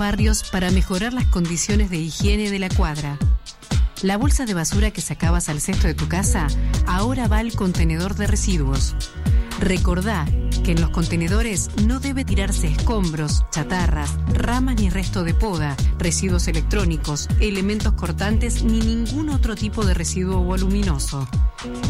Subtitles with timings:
[0.00, 3.18] barrios para mejorar las condiciones de higiene de la cuadra.
[4.00, 6.46] La bolsa de basura que sacabas al cesto de tu casa
[6.86, 8.96] ahora va al contenedor de residuos.
[9.60, 10.24] Recordá
[10.64, 16.48] que en los contenedores no debe tirarse escombros, chatarras, ramas ni resto de poda, residuos
[16.48, 21.28] electrónicos, elementos cortantes ni ningún otro tipo de residuo voluminoso.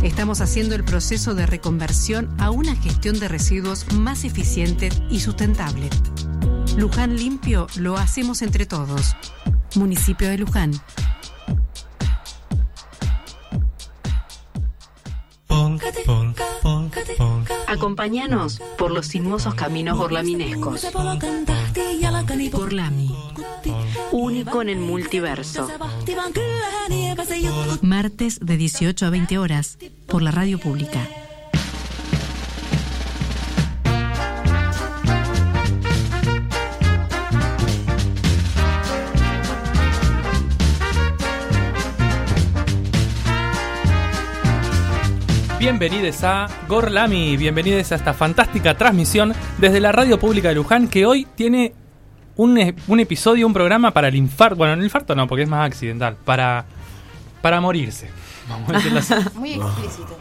[0.02, 5.88] Estamos haciendo el proceso de reconversión a una gestión de residuos más eficiente y sustentable.
[6.76, 9.16] Luján Limpio lo hacemos entre todos.
[9.74, 10.72] Municipio de Luján.
[17.66, 20.86] Acompáñanos por los sinuosos caminos orlaminescos.
[22.52, 23.14] Orlami,
[24.12, 25.68] único en el multiverso.
[27.82, 31.06] Martes de 18 a 20 horas por la radio pública.
[45.60, 51.04] Bienvenidos a Gorlami, bienvenidos a esta fantástica transmisión desde la radio pública de Luján que
[51.04, 51.74] hoy tiene
[52.36, 54.56] un, e- un episodio, un programa para el infarto.
[54.56, 56.16] Bueno, el infarto no, porque es más accidental.
[56.24, 56.64] Para,
[57.42, 58.08] para morirse.
[58.48, 59.14] Vamos a decirlo así.
[59.34, 60.18] Muy explícito.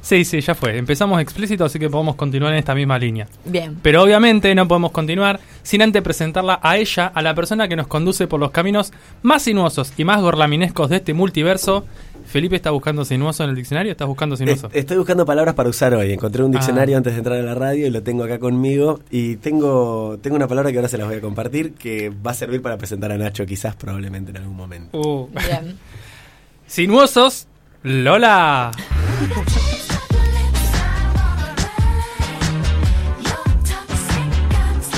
[0.00, 0.78] Sí, sí, ya fue.
[0.78, 3.28] Empezamos explícito, así que podemos continuar en esta misma línea.
[3.44, 3.76] Bien.
[3.82, 7.88] Pero obviamente no podemos continuar sin antes presentarla a ella, a la persona que nos
[7.88, 8.90] conduce por los caminos
[9.22, 11.84] más sinuosos y más gorlaminescos de este multiverso.
[12.28, 14.66] Felipe está buscando sinuoso en el diccionario, estás buscando sinuoso.
[14.66, 16.12] Est- Estoy buscando palabras para usar hoy.
[16.12, 16.98] Encontré un diccionario Ah.
[16.98, 19.00] antes de entrar a la radio y lo tengo acá conmigo.
[19.10, 22.34] Y tengo, tengo una palabra que ahora se las voy a compartir que va a
[22.34, 24.98] servir para presentar a Nacho, quizás, probablemente en algún momento.
[24.98, 25.28] Uh.
[25.28, 25.78] Bien.
[26.66, 27.46] Sinuosos,
[27.82, 28.72] Lola.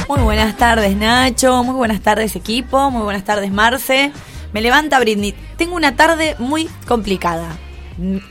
[0.08, 1.62] Muy buenas tardes, Nacho.
[1.62, 2.91] Muy buenas tardes, equipo.
[2.91, 4.11] Muy buenas tardes, Marce.
[4.52, 5.34] Me levanta Britney.
[5.56, 7.56] Tengo una tarde muy complicada.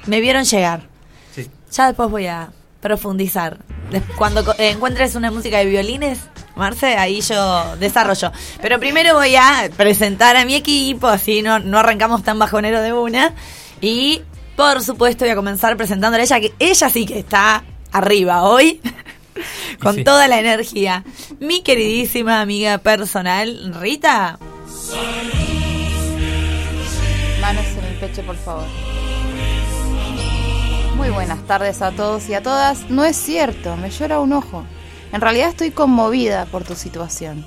[0.05, 0.87] Me vieron llegar.
[1.33, 1.47] Sí.
[1.71, 3.59] Ya después voy a profundizar.
[4.17, 6.19] Cuando eh, encuentres una música de violines,
[6.55, 8.31] Marce, ahí yo desarrollo.
[8.61, 12.93] Pero primero voy a presentar a mi equipo, así no, no arrancamos tan bajonero de
[12.93, 13.33] una.
[13.81, 14.21] Y
[14.55, 18.81] por supuesto voy a comenzar presentándole a ella, que ella sí que está arriba hoy.
[19.81, 20.03] Con sí.
[20.03, 21.05] toda la energía.
[21.39, 24.37] Mi queridísima amiga personal, Rita.
[24.91, 25.58] Manos
[28.17, 28.65] por favor.
[30.95, 32.89] Muy buenas tardes a todos y a todas.
[32.89, 34.65] No es cierto, me llora un ojo.
[35.11, 37.45] En realidad estoy conmovida por tu situación.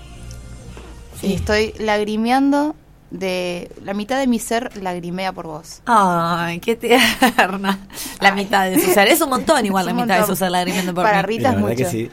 [1.20, 1.28] Sí.
[1.28, 2.74] Y estoy lagrimeando
[3.10, 3.70] de...
[3.84, 5.82] La mitad de mi ser lagrimea por vos.
[5.84, 7.78] Ay, qué tierna.
[8.20, 8.34] La Ay.
[8.34, 9.08] mitad de su ser.
[9.08, 11.36] Es un montón igual Es la mitad de su ser lagrimeando por Para mí.
[11.36, 11.90] Rita es verdad que mucho.
[11.90, 12.10] sí.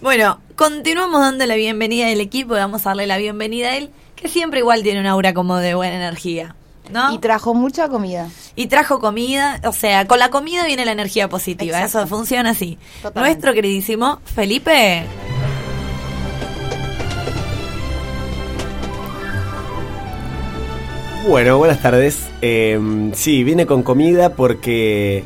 [0.00, 3.90] Bueno, continuamos dando la bienvenida al equipo y vamos a darle la bienvenida a él,
[4.16, 6.56] que siempre igual tiene un aura como de buena energía.
[6.90, 7.12] ¿No?
[7.14, 8.28] Y trajo mucha comida.
[8.56, 11.98] Y trajo comida, o sea, con la comida viene la energía positiva, Exacto.
[12.00, 12.78] eso funciona así.
[13.02, 13.20] Totalmente.
[13.20, 15.04] Nuestro queridísimo Felipe.
[21.26, 22.28] Bueno, buenas tardes.
[22.42, 22.78] Eh,
[23.14, 25.24] sí, vine con comida porque...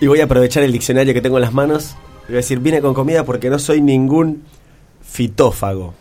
[0.00, 1.96] Y voy a aprovechar el diccionario que tengo en las manos.
[2.26, 4.44] Voy a decir, vine con comida porque no soy ningún
[5.02, 5.94] fitófago.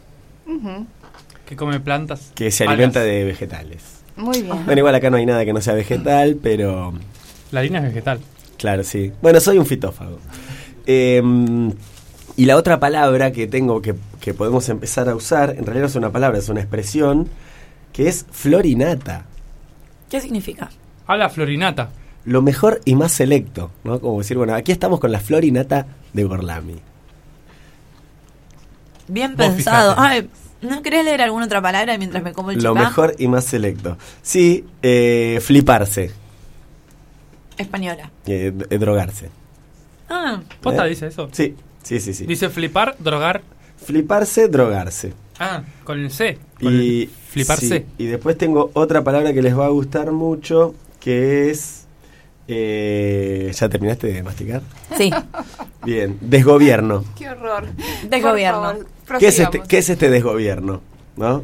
[1.48, 2.32] Que come plantas.
[2.36, 2.74] que se algas.
[2.74, 3.84] alimenta de vegetales.
[4.16, 4.66] Muy bien.
[4.66, 6.94] Bueno, igual acá no hay nada que no sea vegetal, pero...
[7.52, 8.20] La harina es vegetal.
[8.58, 9.12] Claro, sí.
[9.22, 10.20] Bueno, soy un fitófago.
[10.86, 11.22] Eh,
[12.36, 15.88] y la otra palabra que tengo que, que podemos empezar a usar, en realidad no
[15.88, 17.28] es una palabra, es una expresión,
[17.92, 19.26] que es florinata.
[20.10, 20.70] ¿Qué significa?
[21.06, 21.90] Habla Florinata.
[22.26, 24.00] Lo mejor y más selecto, ¿no?
[24.00, 26.76] Como decir, bueno, aquí estamos con la florinata de Gorlami.
[29.08, 29.96] Bien Vos pensado.
[29.96, 30.14] fijate.
[30.14, 30.30] Ay,
[30.64, 32.86] ¿no querés leer alguna otra palabra mientras me como el Lo chipá?
[32.86, 33.98] mejor y más selecto.
[34.22, 36.12] Sí, eh, fliparse,
[37.58, 38.10] Española.
[38.26, 39.30] eh, d- drogarse.
[40.10, 40.90] Ah, ¿Posta ¿Eh?
[40.90, 41.30] dice eso?
[41.32, 42.26] Sí, sí, sí, sí.
[42.26, 43.42] Dice flipar, drogar.
[43.78, 45.14] Fliparse, drogarse.
[45.40, 46.38] Ah, con el C.
[46.60, 47.80] Con Y, el fliparse.
[47.80, 51.83] sí, y después tengo otra palabra que les va a gustar mucho, que es...
[52.48, 54.62] eh, ¿Ya terminaste de masticar?
[54.98, 55.12] sí.
[55.86, 57.04] Bien, desgobierno.
[57.18, 57.68] Qué horror.
[58.10, 58.62] Desgobierno.
[59.06, 59.62] Favor, ¿Qué es, este.
[59.68, 60.82] ¿Qué es este desgobierno?
[61.18, 61.44] ¿No?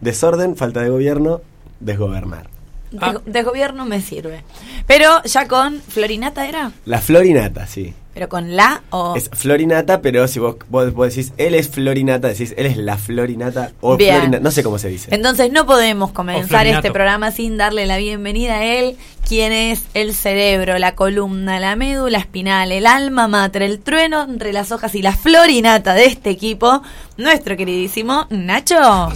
[0.00, 1.40] Desorden, falta de gobierno,
[1.80, 2.48] desgobernar.
[2.92, 3.14] De, Ah.
[3.24, 4.44] de gobierno me sirve.
[4.86, 6.70] Pero ya con Florinata era.
[6.84, 7.94] La florinata, sí.
[8.12, 9.14] Pero con la o...
[9.16, 12.96] Es Florinata, pero si vos, vos, vos decís él es Florinata, decís él es la
[12.96, 14.16] Florinata o Bien.
[14.16, 15.14] Florinata, no sé cómo se dice.
[15.14, 18.96] Entonces no podemos comenzar este programa sin darle la bienvenida a él,
[19.26, 24.52] quien es el cerebro, la columna, la médula espinal, el alma mater, el trueno entre
[24.52, 26.82] las hojas y la florinata de este equipo,
[27.16, 29.08] nuestro queridísimo Nacho.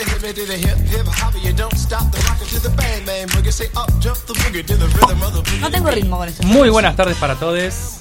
[0.00, 2.18] The hip it, the hip it to the hip hip hop, you don't stop the
[2.26, 3.52] rocket to the bang bang boogie.
[3.52, 5.60] Say up, jump the boogie to the rhythm of the boogie.
[5.60, 6.42] No tengo ritmo con eso.
[6.42, 8.00] Muy buenas tardes para todos.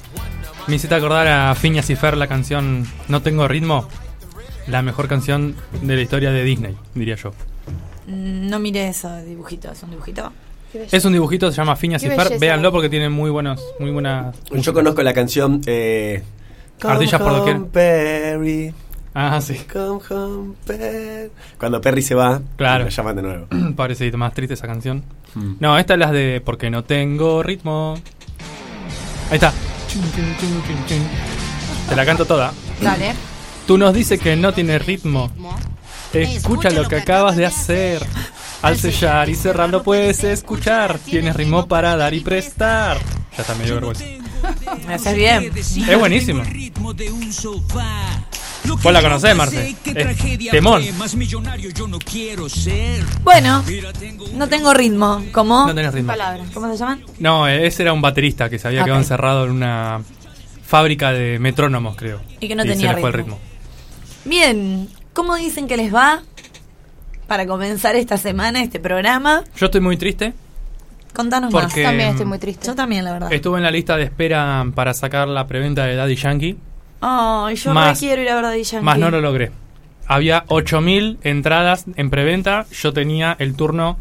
[0.68, 3.90] Me hiciste acordar a Phineas y Fer la canción No tengo ritmo.
[4.68, 7.34] La mejor canción de la historia de Disney, diría yo.
[8.08, 10.32] No mire eso dibujito, es un dibujito.
[10.74, 12.40] Es un dibujito, se llama Phineas y Fer.
[12.40, 14.32] Véanlo porque tiene muy buenos, muy buena.
[14.52, 16.24] Yo conozco la canción eh,
[16.82, 17.66] Ardillas por doquier.
[17.66, 18.74] Perry.
[19.14, 19.56] Ah, sí.
[19.72, 21.32] Come home, Perry.
[21.58, 22.84] Cuando Perry se va, Claro.
[22.86, 23.48] lo llaman de nuevo.
[23.76, 25.04] Pobrecito, más triste esa canción.
[25.36, 25.54] Mm.
[25.60, 27.96] No, esta es la de Porque no tengo ritmo.
[29.30, 29.52] Ahí está.
[31.90, 32.52] Te la canto toda.
[32.82, 33.14] Dale.
[33.68, 35.32] Tú nos dices que no tiene ritmo.
[36.14, 38.02] Escucha lo que acabas de hacer.
[38.62, 41.00] Al sellar y cerrarlo puedes escuchar.
[41.00, 42.98] Tienes ritmo para dar y prestar.
[43.36, 44.04] Ya está medio vergüenza.
[44.88, 45.52] Me haces bien.
[45.56, 46.44] Es buenísimo.
[48.84, 49.76] Vos la conocés, Marce.
[49.86, 50.84] Es temón.
[53.24, 53.64] Bueno,
[54.34, 55.24] no tengo ritmo.
[55.32, 55.68] ¿Cómo?
[55.68, 56.08] No tenés ritmo.
[56.08, 56.48] Palabras.
[56.54, 57.04] ¿Cómo se llaman?
[57.20, 58.86] No, ese era un baterista que se había Ok.
[58.86, 60.02] quedado encerrado en una
[60.66, 62.22] fábrica de metrónomos, creo.
[62.40, 63.40] Y que no tenía fue el ritmo.
[64.26, 66.22] Bien, ¿cómo dicen que les va
[67.28, 69.44] para comenzar esta semana este programa?
[69.58, 70.34] Yo estoy muy triste
[71.14, 71.90] Contanos Porque- más.
[71.90, 72.68] También estoy muy triste.
[72.68, 73.34] Yo también, la verdad.
[73.34, 76.58] Estuve en la lista de espera para sacar la preventa de Daddy Yankee,
[77.02, 78.86] Ay, yo Más- re quiero ir a ver Daddy Yankee.
[78.86, 79.52] más no lo logré.
[80.08, 83.98] Había 8.000 entradas en preventa, yo tenía el turno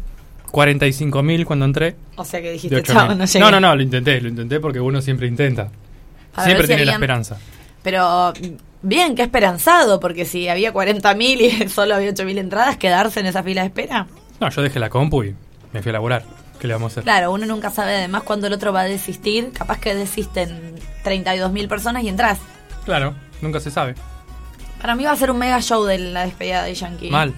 [0.51, 1.95] 45.000 cuando entré.
[2.15, 2.83] O sea que dijiste, 8.000.
[2.93, 3.39] chao, no llegué.
[3.39, 5.69] no, no, no, lo intenté, lo intenté porque uno siempre intenta.
[6.35, 7.37] A siempre si tiene la esperanza.
[7.83, 8.33] Pero
[8.81, 13.43] bien, qué esperanzado, porque si había 40.000 y solo había 8.000 entradas, quedarse en esa
[13.43, 14.07] fila de espera.
[14.39, 15.35] No, yo dejé la compu y
[15.71, 16.23] me fui a laburar.
[16.59, 17.03] ¿Qué le vamos a hacer?
[17.03, 19.51] Claro, uno nunca sabe además cuándo el otro va a desistir.
[19.53, 20.75] Capaz que desisten
[21.05, 22.39] 32.000 personas y entras.
[22.85, 23.95] Claro, nunca se sabe.
[24.81, 27.09] Para mí va a ser un mega show de la despedida de Yankee.
[27.09, 27.33] Mal.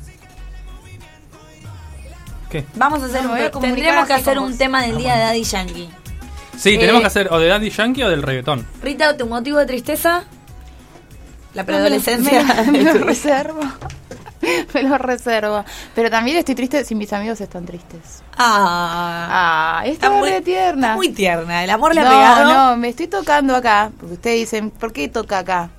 [2.50, 2.65] ¿Qué?
[2.75, 5.44] Vamos a hacer No, un, a tendremos que hacer un tema del día de Daddy
[5.44, 5.89] Yankee.
[6.57, 8.68] Sí, Eh, tenemos que hacer o de Daddy Yankee o del reggaetón.
[8.81, 10.23] Rita, ¿tu motivo de tristeza?
[11.53, 12.44] La preadolescencia.
[12.65, 13.62] Me, me lo reservo.
[14.73, 15.63] Me lo reservo.
[15.95, 18.23] Pero también estoy triste si mis amigos están tristes.
[18.38, 20.88] ah, Ah, está muy tierna.
[20.88, 21.63] está muy tierna.
[21.63, 22.53] El amor le ha no, pegado.
[22.71, 23.91] no, me estoy tocando acá.
[23.99, 25.69] Porque ustedes dicen, ¿por qué toca acá?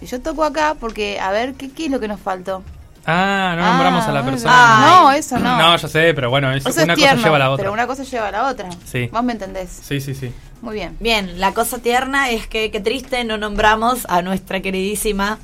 [0.00, 2.62] Y yo toco acá porque, a ver, ¿qué, qué es lo que nos faltó?
[3.06, 4.54] Ah, no nombramos Ah, a la muy persona.
[4.54, 4.90] Ay.
[5.02, 5.58] No, eso no.
[5.58, 7.62] No, ya sé, pero bueno, es- Eso es una tierno, cosa lleva a la otra.
[7.62, 8.68] Pero una cosa lleva a la otra.
[8.84, 9.08] Sí.
[9.12, 9.70] Vos me entendés.
[9.82, 10.32] Sí, sí, sí.
[10.60, 10.96] Muy bien.
[11.00, 15.38] Bien, la cosa tierna es que, qué triste, no nombramos a nuestra queridísima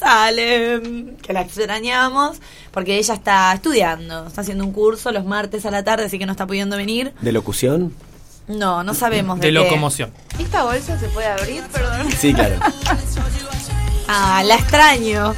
[0.00, 2.38] Salem, que la extrañamos,
[2.72, 6.26] porque ella está estudiando, está haciendo un curso los martes a la tarde, así que
[6.26, 7.12] no está pudiendo venir.
[7.20, 7.94] ¿De locución?
[8.48, 9.52] No, no sabemos de, De qué.
[9.52, 10.10] locomoción.
[10.38, 11.62] ¿Esta bolsa se puede abrir?
[11.72, 12.08] Perdón.
[12.18, 12.56] Sí, claro.
[14.12, 15.36] Ah, la extraño.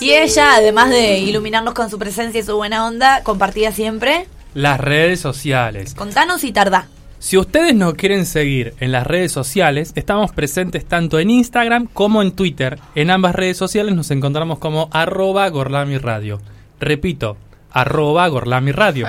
[0.00, 4.26] Y ella, además de iluminarnos con su presencia y su buena onda, compartía siempre.
[4.54, 5.94] Las redes sociales.
[5.94, 6.86] Contanos y tardá.
[7.18, 12.22] Si ustedes nos quieren seguir en las redes sociales, estamos presentes tanto en Instagram como
[12.22, 12.78] en Twitter.
[12.94, 16.40] En ambas redes sociales nos encontramos como arroba Gorlami Radio.
[16.78, 17.36] Repito,
[17.70, 19.08] arroba Gorlami Radio.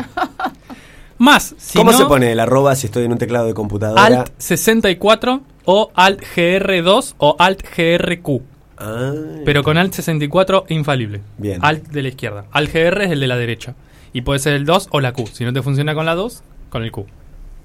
[1.18, 4.04] Más, si ¿Cómo no, se pone el arroba si estoy en un teclado de computadora?
[4.04, 8.42] Alt 64 o Alt GR2 o Alt GRQ.
[8.78, 9.14] Ah,
[9.44, 11.22] Pero con Alt 64 infalible.
[11.38, 11.60] Bien.
[11.64, 12.46] Alt de la izquierda.
[12.52, 13.76] Alt GR es el de la derecha.
[14.14, 15.28] Y puede ser el 2 o la Q.
[15.34, 17.06] Si no te funciona con la 2, con el Q.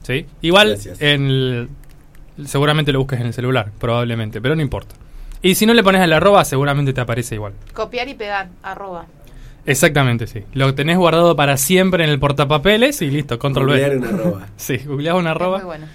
[0.03, 0.27] ¿Sí?
[0.41, 1.01] Igual Gracias.
[1.01, 1.69] en el-
[2.45, 4.95] seguramente lo busques en el celular, probablemente, pero no importa.
[5.43, 7.53] Y si no le pones el arroba, seguramente te aparece igual.
[7.73, 9.07] Copiar y pegar, arroba.
[9.65, 10.41] Exactamente, sí.
[10.55, 14.09] Lo tenés guardado para siempre en el portapapeles y listo, control googlear V.
[14.09, 14.47] un arroba.
[14.57, 15.59] Sí, googleás un arroba.
[15.59, 15.87] Muy bueno.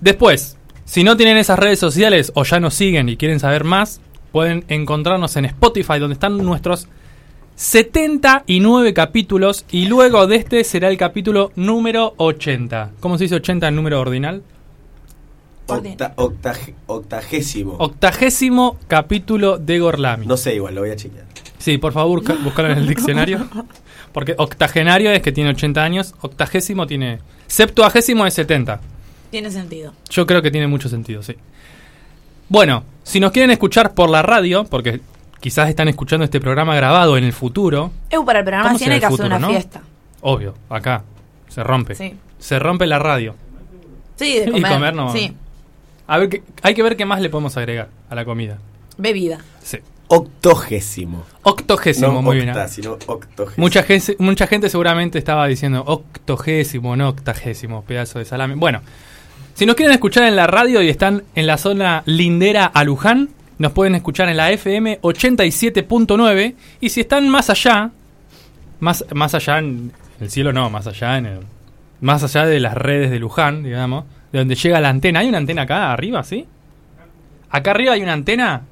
[0.00, 4.00] Después, si no tienen esas redes sociales o ya nos siguen y quieren saber más,
[4.30, 6.88] pueden encontrarnos en Spotify, donde están nuestros
[7.56, 12.92] 79 capítulos y luego de este será el capítulo número 80.
[13.00, 14.42] ¿Cómo se dice 80 en número ordinal?
[15.68, 17.76] Octa- octaje- octagésimo.
[17.78, 20.26] Octagésimo capítulo de Gorlami.
[20.26, 21.24] No sé, igual, lo voy a chequear.
[21.58, 23.46] Sí, por favor, busca- búscalo en el diccionario.
[24.12, 27.20] Porque octogenario es que tiene 80 años, octagésimo tiene...
[27.46, 28.80] Septuagésimo es 70.
[29.30, 29.92] Tiene sentido.
[30.10, 31.36] Yo creo que tiene mucho sentido, sí.
[32.48, 35.00] Bueno, si nos quieren escuchar por la radio, porque
[35.42, 38.98] quizás están escuchando este programa grabado en el futuro, Eu para el programa ¿Cómo tiene
[38.98, 39.48] que hacer una no?
[39.50, 39.82] fiesta.
[40.22, 41.02] obvio, acá
[41.48, 41.94] se rompe.
[41.94, 42.14] Sí.
[42.38, 43.34] Se rompe la radio.
[44.16, 44.94] Sí, de Y comer.
[44.94, 45.12] no.
[45.12, 45.34] Sí,
[46.06, 48.58] A ver, qué- hay que ver qué más le podemos agregar a la comida.
[48.96, 49.38] bebida.
[49.62, 49.78] Sí.
[50.08, 51.24] Octogésimo.
[51.42, 52.50] Octogésimo, no muy bien.
[52.50, 53.62] octa, sino octogésimo.
[53.64, 58.54] Mucha gente, mucha gente seguramente estaba diciendo octogésimo, no octagésimo, pedazo de salame.
[58.54, 58.80] Bueno,
[59.54, 63.30] si nos quieren escuchar en la radio y están en la zona lindera a Luján,
[63.62, 67.92] nos pueden escuchar en la FM 87.9 y si están más allá,
[68.80, 71.38] más, más allá en el cielo no, más allá en el,
[72.00, 75.20] más allá de las redes de Luján, digamos, de donde llega la antena.
[75.20, 76.44] ¿Hay una antena acá arriba, sí?
[77.50, 78.62] Acá arriba hay una antena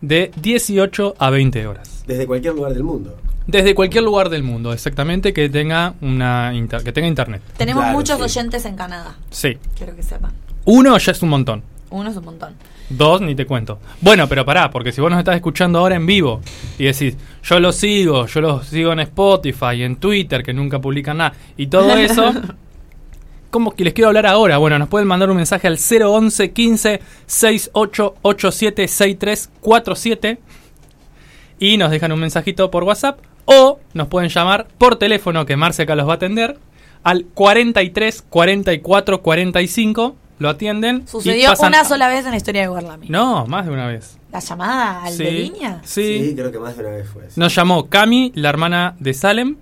[0.00, 2.04] de 18 a 20 horas.
[2.06, 3.16] Desde cualquier lugar del mundo.
[3.46, 7.42] Desde cualquier lugar del mundo, exactamente, que tenga una inter- que tenga internet.
[7.56, 8.22] Tenemos Claro, muchos sí.
[8.24, 9.14] oyentes en Canadá.
[9.30, 9.56] Sí.
[9.76, 10.32] Quiero que sepan.
[10.64, 11.62] Uno ya es un montón.
[11.90, 12.54] Uno es un montón.
[12.88, 13.78] Dos, ni te cuento.
[14.00, 16.40] Bueno, pero pará, porque si vos nos estás escuchando ahora en vivo
[16.78, 21.18] y decís, yo lo sigo, yo lo sigo en Spotify, en Twitter, que nunca publican
[21.18, 22.32] nada, y todo eso,
[23.54, 24.58] ¿cómo que les quiero hablar ahora?
[24.58, 30.38] Bueno, nos pueden mandar un mensaje al 011 15 6887 6347
[31.60, 35.82] y nos dejan un mensajito por WhatsApp o nos pueden llamar por teléfono que Marce
[35.82, 36.58] acá los va a atender
[37.04, 42.62] al 43 44 45 lo atienden y Sucedió pasan- una sola vez en la historia
[42.62, 43.08] de Guarlami.
[43.08, 44.18] no, más de una vez.
[44.32, 45.80] La llamada al Sí, de línea.
[45.84, 46.32] Sí.
[46.36, 47.38] creo que más de una vez fue eso.
[47.38, 49.56] Nos llamó Cami, la hermana de Salem,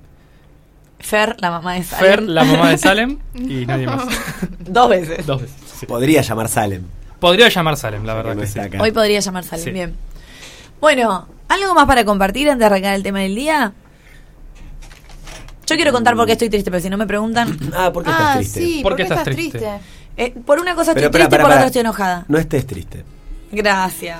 [1.02, 2.10] Fer, la mamá de Salem.
[2.10, 4.04] Fer, la mamá de Salem, y nadie más.
[4.60, 5.26] Dos veces.
[5.26, 5.56] Dos veces.
[5.78, 5.86] sí.
[5.86, 6.82] Podría llamar Salem.
[7.20, 8.58] Podría llamar Salem, la verdad que sí.
[8.58, 8.80] acá.
[8.82, 9.70] Hoy podría llamar Salem, Sí.
[9.70, 9.94] bien.
[10.80, 13.72] Bueno, ¿algo más para compartir antes de arrancar el tema del día?
[15.66, 17.56] Yo quiero contar por qué estoy triste, pero si no me preguntan...
[17.74, 18.60] Ah, ¿por qué ah, estás triste?
[18.60, 19.58] sí, ¿Por ¿por qué qué estás estás triste?
[19.58, 19.80] triste?
[20.16, 22.24] eh, por una cosa estoy triste, espera, por la otra estoy enojada.
[22.28, 23.04] No estés triste.
[23.52, 24.18] Gracias.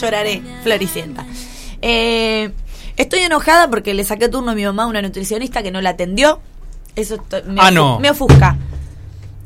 [0.00, 1.24] Lloraré, Floricienta.
[1.82, 2.50] Eh,
[2.96, 5.90] estoy enojada porque le saqué turno a mi mamá a una nutricionista que no la
[5.90, 6.40] atendió.
[6.96, 7.98] Eso me, Ah, no.
[8.00, 8.56] me ofusca.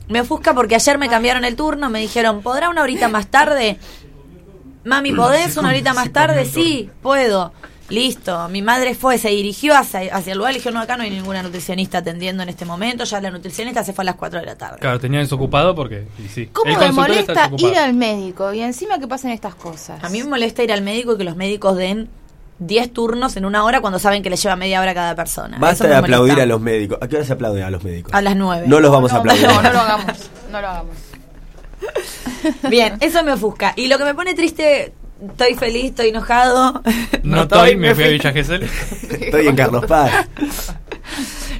[0.08, 3.78] Me ofusca porque ayer me cambiaron el turno, me dijeron, ¿podrá una horita más tarde?
[4.84, 6.44] Mami, ¿podés una horita más tarde?
[6.44, 7.52] Sí, puedo.
[7.88, 8.48] Listo.
[8.48, 11.10] Mi madre fue, se dirigió hacia, hacia el lugar y dijo, no, acá no hay
[11.10, 13.04] ninguna nutricionista atendiendo en este momento.
[13.04, 14.78] Ya la nutricionista se fue a las 4 de la tarde.
[14.80, 16.06] Claro, tenían desocupado porque.
[16.18, 16.46] y sí.
[16.52, 20.02] ¿Cómo me molesta ir al médico y encima que pasen estas cosas?
[20.02, 22.08] A mí me molesta ir al médico y que los médicos den
[22.66, 25.58] 10 turnos en una hora cuando saben que le lleva media hora a cada persona.
[25.58, 26.42] Basta de aplaudir molesta.
[26.42, 26.98] a los médicos.
[27.00, 28.12] ¿A qué hora se aplaude a los médicos?
[28.14, 28.66] A las 9.
[28.68, 29.46] No los vamos a aplaudir.
[29.46, 30.30] no, no lo hagamos.
[30.50, 30.96] No lo hagamos.
[32.68, 33.72] Bien, eso me ofusca.
[33.76, 34.92] Y lo que me pone triste,
[35.28, 36.82] estoy feliz, estoy enojado.
[37.22, 38.62] No estoy, me fui a Villa Gesell.
[39.20, 40.10] Estoy en Carlos Paz.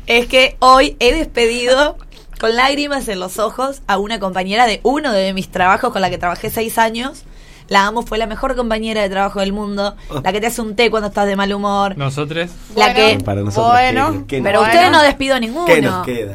[0.07, 1.97] Es que hoy he despedido
[2.41, 6.11] con lágrimas en los ojos a una compañera de uno de mis trabajos con la
[6.11, 7.23] que trabajé seis años.
[7.69, 9.95] La amo, fue la mejor compañera de trabajo del mundo.
[10.23, 11.97] La que te hace un té cuando estás de mal humor.
[11.97, 12.51] Nosotros.
[12.77, 14.73] La que- Para nosotros, Bueno, ¿qué- qué- Pero Bueno.
[14.75, 15.65] ustedes no despido a ninguno.
[15.67, 16.35] ¿Qué nos queda?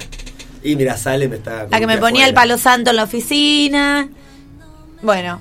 [0.64, 1.68] Y mira, sale, me está.
[1.70, 4.10] La que me ponía el palo santo en la oficina.
[5.02, 5.40] Bueno,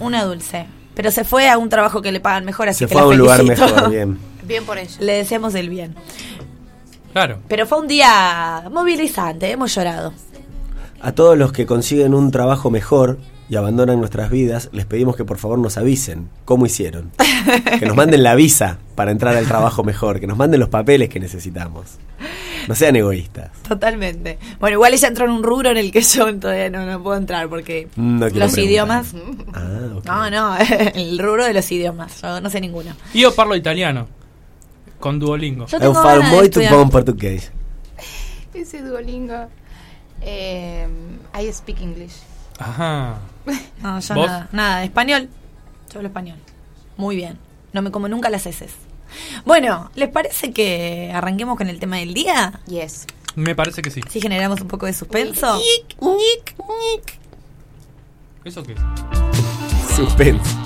[0.00, 0.66] una dulce.
[0.94, 3.06] Pero se fue a un trabajo que le pagan mejor, así Se que fue la
[3.06, 4.18] a un lugar mejor, bien.
[4.42, 4.90] Bien por ella.
[5.00, 5.94] Le deseamos el bien.
[7.12, 7.38] Claro.
[7.48, 10.12] Pero fue un día movilizante, hemos llorado.
[11.00, 15.24] A todos los que consiguen un trabajo mejor y abandonan nuestras vidas, les pedimos que
[15.24, 17.10] por favor nos avisen cómo hicieron.
[17.78, 21.08] Que nos manden la visa para entrar al trabajo mejor, que nos manden los papeles
[21.08, 21.96] que necesitamos.
[22.66, 23.50] No sean egoístas.
[23.66, 24.38] Totalmente.
[24.60, 27.16] Bueno, igual ella entró en un rubro en el que yo todavía no, no puedo
[27.16, 28.58] entrar porque No los preguntar.
[28.58, 29.14] idiomas.
[29.54, 30.04] Ah, ok.
[30.04, 30.56] No, no,
[30.94, 32.20] el rubro de los idiomas.
[32.20, 32.92] Yo no sé ninguno.
[33.14, 34.06] Yo parlo italiano.
[35.00, 35.66] Con Duolingo.
[35.66, 36.74] Yo tengo falo estudiar.
[36.74, 37.50] bom portugués.
[38.52, 39.46] Ese Duolingo.
[40.20, 40.86] Eh,
[41.40, 42.16] I speak English.
[42.58, 43.18] Ajá.
[43.82, 44.26] No, yo ¿Vos?
[44.26, 44.48] nada.
[44.52, 45.28] Nada, español.
[45.92, 46.36] Yo hablo español.
[46.96, 47.38] Muy bien.
[47.72, 48.72] No me como nunca las heces.
[49.44, 52.60] Bueno, ¿les parece que arranquemos con el tema del día?
[52.66, 53.06] Yes.
[53.34, 54.00] Me parece que sí.
[54.08, 55.60] Si generamos un poco de suspenso.
[58.44, 59.96] ¿Eso qué es?
[59.96, 60.56] Suspense.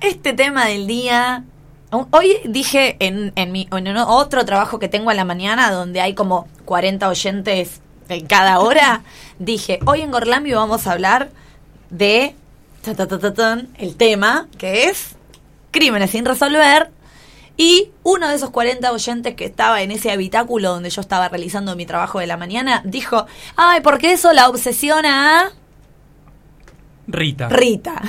[0.00, 1.44] Este tema del día.
[2.10, 6.14] Hoy dije en, en, mi, en otro trabajo que tengo a la mañana, donde hay
[6.14, 9.02] como 40 oyentes en cada hora,
[9.38, 11.30] dije, hoy en Gorlambio vamos a hablar
[11.90, 12.34] de
[12.82, 15.16] ta, ta, ta, ta, tan, el tema que es
[15.70, 16.90] crímenes sin resolver
[17.56, 21.76] Y uno de esos 40 oyentes que estaba en ese habitáculo donde yo estaba realizando
[21.76, 25.52] mi trabajo de la mañana dijo, ay, porque eso la obsesiona a
[27.06, 27.48] Rita.
[27.48, 28.00] Rita.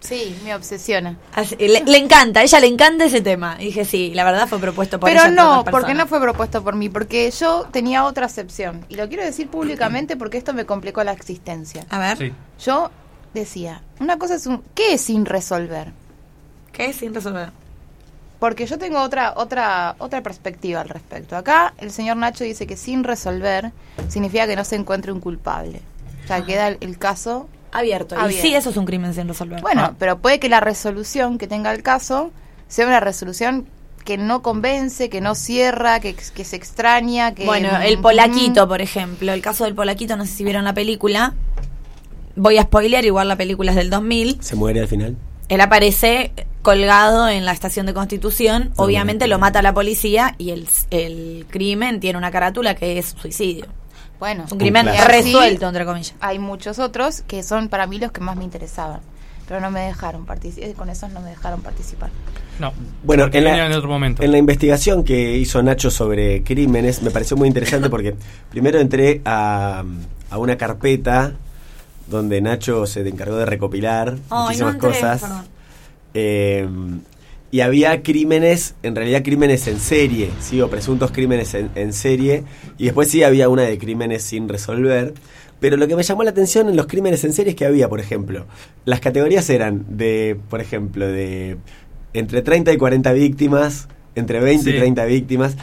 [0.00, 1.16] Sí, me obsesiona.
[1.34, 3.56] Así- le, le encanta, a ella le encanta ese tema.
[3.60, 5.30] Y dije, sí, la verdad fue propuesto por Pero ella.
[5.30, 8.84] no, porque no fue propuesto por mí, porque yo tenía otra acepción.
[8.88, 11.84] Y lo quiero decir públicamente porque esto me complicó la existencia.
[11.90, 12.32] A ver, Sí.
[12.64, 12.90] Yo
[13.34, 14.62] decía, una cosa es un...
[14.74, 15.92] ¿Qué es sin resolver?
[16.72, 17.50] ¿qué es sin resolver?
[18.38, 21.36] Porque yo tengo otra, otra, otra perspectiva al respecto.
[21.36, 23.70] Acá el señor Nacho dice que sin resolver
[24.08, 25.82] significa que no se encuentre un culpable.
[26.24, 27.48] O sea, queda el, el caso...
[27.72, 28.16] Abierto.
[28.28, 29.60] Y sí, eso es un crimen sin resolver.
[29.62, 29.94] Bueno, Ah.
[29.98, 32.30] pero puede que la resolución que tenga el caso
[32.68, 33.66] sea una resolución
[34.04, 37.44] que no convence, que no cierra, que, que se extraña, que...
[37.44, 41.34] Bueno, el polaquito, por ejemplo, el caso del polaquito, no sé si vieron la película.
[42.36, 44.38] Voy a spoilear, igual la película es del 2000.
[44.40, 45.16] ¿Se muere al final?
[45.48, 48.72] Él aparece colgado en la estación de Constitución.
[48.76, 53.66] Obviamente lo mata la policía y el, el crimen tiene una carátula que es suicidio.
[54.20, 56.14] Bueno, un crimen resuelto, entre comillas.
[56.20, 59.00] hay muchos otros que son para mí los que más me interesaban.
[59.48, 62.10] Pero no me dejaron participar, con esos no me dejaron participar.
[62.60, 62.72] No.
[63.02, 64.22] Bueno, en la, en otro momento.
[64.22, 68.14] en la investigación que hizo Nacho sobre crímenes me pareció muy interesante porque
[68.50, 69.82] primero entré a,
[70.30, 71.32] a una carpeta
[72.06, 75.24] donde Nacho se encargó de recopilar no muchísimas entré, cosas.
[76.14, 76.68] Eh,
[77.50, 80.60] y había crímenes, en realidad crímenes en serie, ¿sí?
[80.60, 82.44] o presuntos crímenes en, en serie.
[82.78, 85.14] Y después sí había una de crímenes sin resolver.
[85.58, 87.88] Pero lo que me llamó la atención en los crímenes en serie es que había,
[87.88, 88.46] por ejemplo,
[88.84, 91.56] las categorías eran de, por ejemplo, de
[92.14, 94.78] entre 30 y 40 víctimas, entre 20 y Sí.
[94.78, 95.56] 30 víctimas.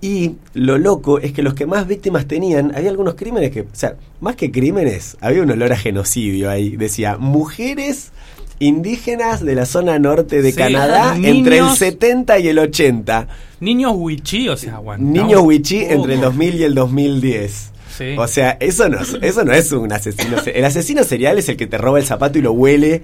[0.00, 3.66] Y lo loco es que los que más víctimas tenían, había algunos crímenes que, o
[3.72, 6.76] sea, más que crímenes, había un olor a genocidio ahí.
[6.76, 8.10] Decía, mujeres
[8.58, 13.28] indígenas de la zona norte de Sí, Canadá niños- entre el 70 y el 80.
[13.60, 15.04] Niños wichí, o sea, aguanta.
[15.04, 17.70] Niños wichí Uh, entre el 2000 y el 2010.
[17.96, 18.14] Sí.
[18.16, 20.40] O sea, eso no, eso no es un asesino.
[20.42, 23.02] se- El asesino serial es el que te roba el zapato y lo huele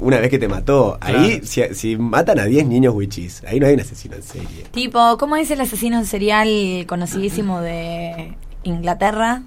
[0.00, 0.98] una vez que te mató.
[1.00, 4.64] Ahí, si, si matan a 10 niños wichis, ahí no hay un asesino en serie.
[4.72, 9.42] Tipo, ¿cómo es el asesino serial conocidísimo de Inglaterra?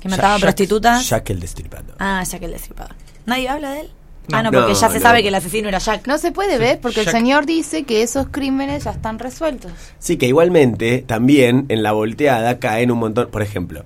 [0.00, 1.08] Que mataba Jack- prostitutas.
[1.08, 1.94] Jack el Destripador.
[1.98, 2.94] Ah, Jack el Destripador.
[3.26, 3.90] ¿Nadie habla de él?
[4.28, 4.38] No.
[4.38, 5.00] ah, no, porque No, ya se no.
[5.02, 6.06] sabe que el asesino era Jack.
[6.06, 9.70] No se puede ver porque Jack- el señor dice que esos crímenes ya están resueltos.
[9.98, 13.28] Sí, que igualmente también en la volteada caen un montón.
[13.30, 13.84] Por ejemplo,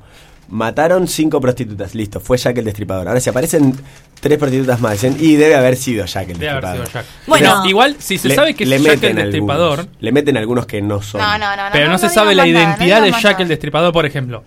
[0.49, 3.07] mataron cinco prostitutas, listo, fue Jack el Destripador.
[3.09, 3.75] Ahora, si aparecen
[4.21, 6.89] tres prostitutas más, dicen, y debe haber sido Jack el Debe haber Destripador.
[6.91, 7.27] sido Jack.
[7.27, 7.67] Bueno.
[7.67, 10.67] Igual, si se Le- sabe que le es Jack el Destripador, algunos, le meten algunos
[10.67, 11.21] que no son.
[11.21, 11.63] No, no, no.
[11.73, 13.43] pero no, se sabe la más nada, no identidad de Jack nada.
[13.43, 14.43] el Destripador, por ejemplo.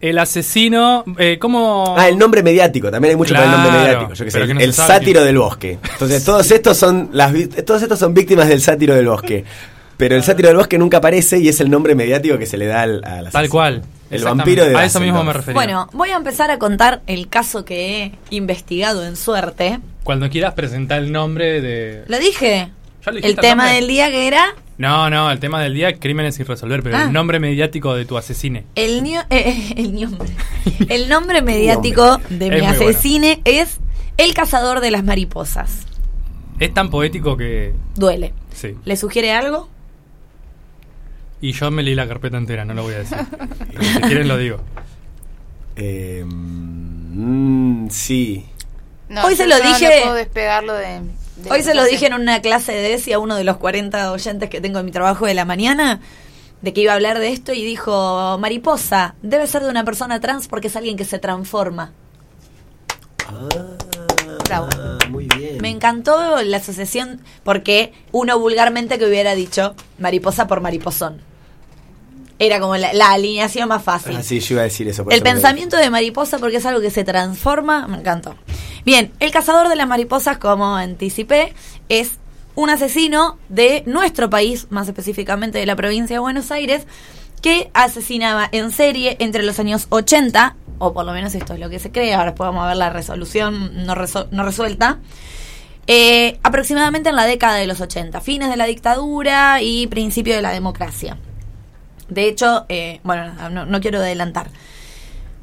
[0.00, 1.94] El asesino, eh, ¿cómo...?
[1.98, 4.14] Ah, el nombre mediático, también hay mucho para el nombre Claro, mediático.
[4.14, 5.26] Yo que sé, pero que no el sátiro quién.
[5.26, 5.78] del bosque.
[5.92, 7.32] Entonces, todos estos son las
[7.66, 9.44] todos estos son víctimas del sátiro del bosque.
[9.96, 12.66] Pero el sátiro del bosque nunca aparece y es el nombre mediático que se le
[12.66, 13.32] da al, al asesino.
[13.32, 13.82] Tal cual.
[14.10, 15.54] El vampiro de A eso mismo me refería.
[15.54, 19.80] Bueno, voy a empezar a contar el caso que he investigado en suerte.
[20.04, 22.04] Cuando quieras presentar el nombre de...
[22.06, 22.70] Lo dije.
[23.04, 26.34] ¿Ya lo El tema del día que era No, no, el tema del día, crímenes
[26.36, 27.02] sin resolver, pero Ah.
[27.04, 28.64] el nombre mediático de tu asesine.
[28.74, 30.28] el, nio- eh, el nombre.
[30.88, 32.68] El nombre mediático de Es mi bueno.
[32.70, 33.78] asesine es
[34.16, 35.86] El cazador de las mariposas.
[36.60, 37.72] Es tan poético que...
[37.94, 38.34] Duele.
[38.52, 38.74] Sí.
[38.84, 39.68] ¿Le sugiere algo?
[41.40, 43.16] Y yo me leí la carpeta entera, no lo voy a decir.
[43.70, 44.60] Pero si quieren lo digo.
[45.76, 48.44] Eh, mm, sí.
[49.08, 51.00] No, Hoy se lo no dije- puedo despegarlo de.
[51.38, 54.12] De Hoy se lo dije en una clase de ESI a uno de los 40
[54.12, 56.00] oyentes que tengo en mi trabajo de la mañana,
[56.62, 60.20] de que iba a hablar de esto y dijo, mariposa, debe ser de una persona
[60.20, 61.92] trans porque es alguien que se transforma.
[64.46, 64.68] Bravo.
[64.78, 65.58] Ah, muy bien.
[65.60, 71.27] Me encantó la asociación porque uno vulgarmente que hubiera dicho mariposa por mariposón.
[72.38, 74.16] Era como la, la alineación más fácil.
[74.16, 75.02] Ah, sí, yo iba a decir eso.
[75.04, 78.36] por El pensamiento de mariposa, porque es algo que se transforma, me encantó.
[78.84, 81.52] Bien, el cazador de las mariposas, como anticipé,
[81.88, 82.12] es
[82.54, 86.86] un asesino de nuestro país, más específicamente de la provincia de Buenos Aires,
[87.42, 91.68] que asesinaba en serie entre los años 80, o por lo menos esto es lo
[91.70, 94.98] que se cree, ahora después vamos a ver la resolución no, resol- no resuelta,
[95.86, 100.42] eh, aproximadamente en la década de los 80, fines de la dictadura y principio de
[100.42, 101.16] la democracia.
[102.08, 104.50] De hecho, eh, bueno, no, quiero adelantar.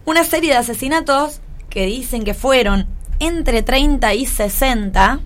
[0.06, 2.88] Una serie de asesinatos que dicen que fueron
[3.20, 5.20] entre 30 y 60,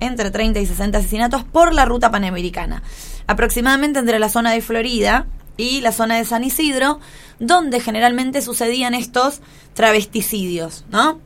[0.00, 2.82] entre 30 y 60 asesinatos por la ruta panamericana.
[3.26, 5.26] Aproximadamente entre la zona de Florida
[5.56, 7.00] y la zona de San Isidro,
[7.38, 9.40] donde generalmente sucedían estos
[9.74, 11.20] travesticidios, ¿no?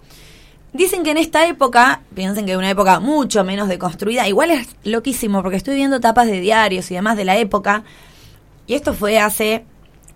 [0.73, 5.43] Dicen que en esta época, piensen que una época mucho menos deconstruida, igual es loquísimo
[5.43, 7.85] porque estoy viendo tapas de diarios y demás de la época,
[8.69, 9.65] y esto fue hace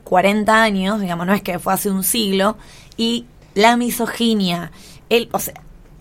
[0.05, 2.57] 40 años, digamos, no es que fue hace un siglo,
[2.97, 4.71] y la misoginia,
[5.09, 5.55] el, o sea,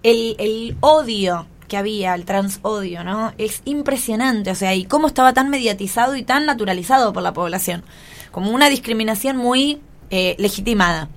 [0.04, 3.34] el, el odio que había, el transodio, ¿no?
[3.38, 7.84] Es impresionante, o sea, y cómo estaba tan mediatizado y tan naturalizado por la población,
[8.32, 11.08] como una discriminación muy eh, legitimada.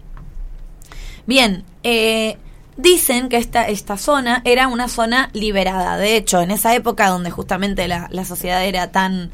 [1.27, 2.39] Bien, eh,
[2.77, 5.97] dicen que esta, esta zona era una zona liberada.
[5.97, 9.33] De hecho, en esa época donde justamente la, la sociedad era tan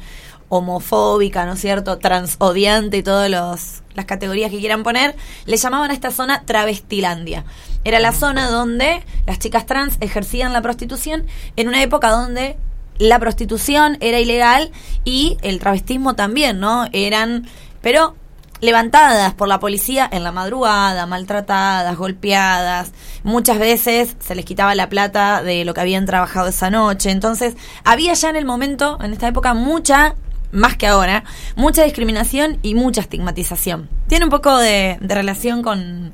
[0.51, 5.93] homofóbica, ¿no es cierto?, transodiante y todas las categorías que quieran poner, le llamaban a
[5.93, 7.45] esta zona travestilandia.
[7.85, 12.57] Era la zona donde las chicas trans ejercían la prostitución en una época donde
[12.99, 14.71] la prostitución era ilegal
[15.05, 16.85] y el travestismo también, ¿no?
[16.91, 17.47] Eran,
[17.81, 18.15] pero
[18.59, 22.91] levantadas por la policía en la madrugada, maltratadas, golpeadas,
[23.23, 27.55] muchas veces se les quitaba la plata de lo que habían trabajado esa noche, entonces
[27.85, 30.15] había ya en el momento, en esta época, mucha
[30.51, 31.23] más que ahora,
[31.55, 33.89] mucha discriminación y mucha estigmatización.
[34.07, 36.13] Tiene un poco de, de relación con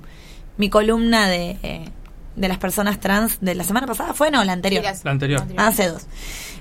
[0.58, 1.90] mi columna de, eh,
[2.36, 4.32] de las personas trans de la semana pasada, ¿fue?
[4.32, 4.84] No, la anterior.
[4.94, 5.44] Sí, La anterior.
[5.58, 6.04] Hace dos.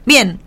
[0.04, 0.40] Bien,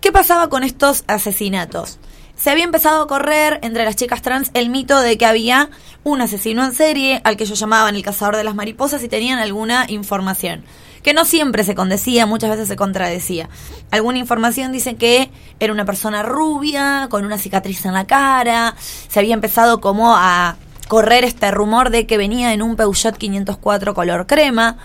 [0.00, 1.98] ¿qué pasaba con estos asesinatos?
[2.36, 5.68] Se había empezado a correr entre las chicas trans el mito de que había
[6.04, 9.38] un asesino en serie al que ellos llamaban el cazador de las mariposas y tenían
[9.38, 10.64] alguna información.
[11.02, 13.48] Que no siempre se condecía, muchas veces se contradecía.
[13.90, 18.76] Alguna información dice que era una persona rubia, con una cicatriz en la cara.
[19.08, 20.56] Se había empezado como a
[20.88, 24.76] correr este rumor de que venía en un Peugeot 504 color crema.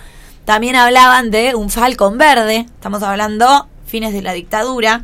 [0.45, 2.67] También hablaban de un Falcon verde.
[2.75, 5.04] Estamos hablando fines de la dictadura.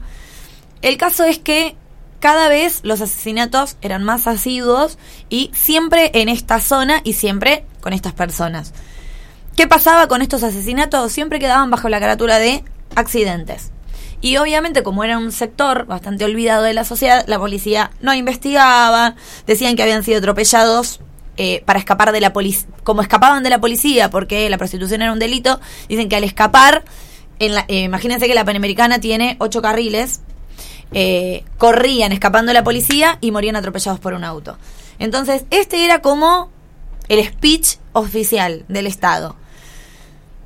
[0.82, 1.76] El caso es que
[2.20, 7.94] cada vez los asesinatos eran más asiduos y siempre en esta zona y siempre con
[7.94, 8.74] estas personas.
[9.56, 11.12] ¿Qué pasaba con estos asesinatos?
[11.12, 12.64] Siempre quedaban bajo la carátula de
[12.96, 13.72] accidentes.
[14.22, 19.16] Y obviamente, como era un sector bastante olvidado de la sociedad, la policía no investigaba,
[19.48, 21.02] decían que habían sido atropellados
[21.38, 25.12] eh, para escapar de la policía, como escapaban de la policía porque la prostitución era
[25.12, 25.60] un delito,
[25.90, 26.84] dicen que al escapar,
[27.40, 30.22] en la, eh, imagínense que la Panamericana tiene ocho carriles,
[30.94, 34.58] eh, corrían escapando de la policía y morían atropellados por un auto.
[35.00, 36.52] Entonces, este era como
[37.08, 39.36] el speech oficial del Estado.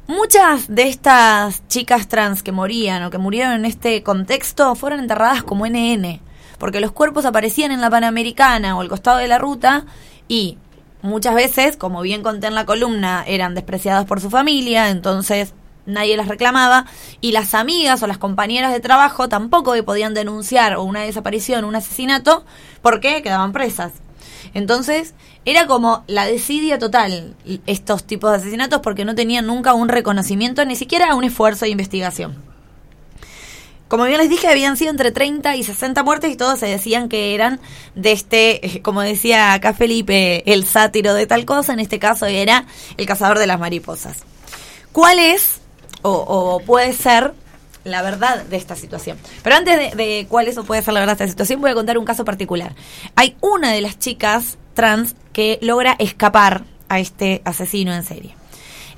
[0.07, 5.41] Muchas de estas chicas trans que morían o que murieron en este contexto fueron enterradas
[5.41, 6.21] como NN,
[6.59, 9.85] porque los cuerpos aparecían en la Panamericana o al costado de la ruta
[10.27, 10.59] y
[11.01, 15.55] muchas veces, como bien conté en la columna, eran despreciadas por su familia, entonces
[15.87, 16.85] nadie las reclamaba
[17.19, 22.45] y las amigas o las compañeras de trabajo tampoco podían denunciar una desaparición, un asesinato,
[22.83, 23.93] porque quedaban presas.
[24.53, 25.15] Entonces,
[25.45, 27.35] era como la desidia total
[27.67, 31.71] estos tipos de asesinatos porque no tenían nunca un reconocimiento, ni siquiera un esfuerzo de
[31.71, 32.35] investigación.
[33.87, 37.07] Como bien les dije, habían sido entre 30 y 60 muertes y todos se decían
[37.07, 37.59] que eran
[37.93, 42.25] de este, eh, como decía acá Felipe, el sátiro de tal cosa, en este caso
[42.25, 42.65] era
[42.97, 44.23] el cazador de las mariposas.
[44.91, 45.61] ¿Cuál es,
[46.01, 47.33] o, puede ser,
[47.83, 49.19] la verdad de esta situación.
[49.43, 51.69] Pero antes de, de cuál es o puede ser la verdad de esta situación, voy
[51.69, 52.73] a contar un caso particular.
[53.15, 58.35] Hay una de las chicas trans que logra escapar a este asesino en serie.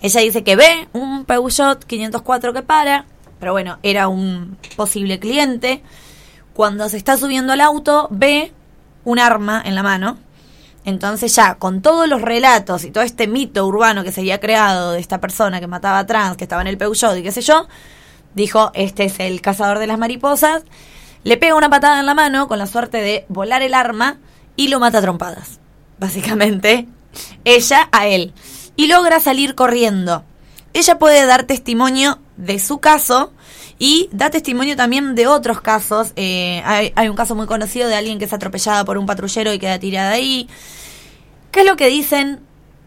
[0.02, 3.06] Ella dice que ve un Peugeot 504 que para,
[3.40, 5.82] pero bueno, era un posible cliente.
[6.54, 8.52] Cuando se está subiendo al auto, ve
[9.04, 10.18] un arma en la mano.
[10.86, 14.94] Entonces ya, con todos los relatos y todo este mito urbano que se había creado
[14.94, 17.42] de esta persona que mataba a trans, que estaba en el Peugeot y qué sé
[17.42, 17.68] yo,
[18.36, 20.64] dijo, este es el cazador de las mariposas,
[21.24, 24.18] le pega una patada en la mano con la suerte de volar el arma
[24.56, 25.60] y lo mata a trompadas.
[26.00, 26.88] Básicamente,
[27.46, 28.34] ella a él.
[28.76, 30.24] Y logra salir corriendo.
[30.74, 33.34] Ella puede dar testimonio de su caso
[33.80, 36.14] y da testimonio también de otros casos.
[36.16, 39.52] Eh, hay, hay un caso muy conocido de alguien que es atropellada por un patrullero
[39.54, 40.48] y queda tirada ahí.
[41.52, 42.42] ¿Qué es lo que dicen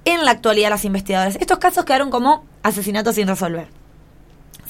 [0.05, 1.37] en la actualidad las investigadoras?
[1.37, 3.81] Estos casos quedaron como asesinatos sin resolver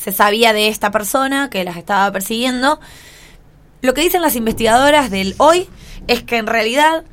[0.00, 2.80] se sabía de esta persona que las estaba persiguiendo.
[3.82, 5.68] Lo que dicen las investigadoras del hoy
[6.06, 7.04] es que en realidad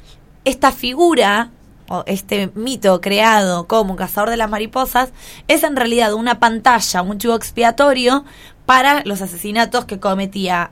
[0.45, 1.52] esta figura
[1.89, 5.10] o este mito creado como cazador de las mariposas
[5.47, 8.26] es en realidad una pantalla, un chivo expiatorio
[8.65, 10.71] para los asesinatos que cometía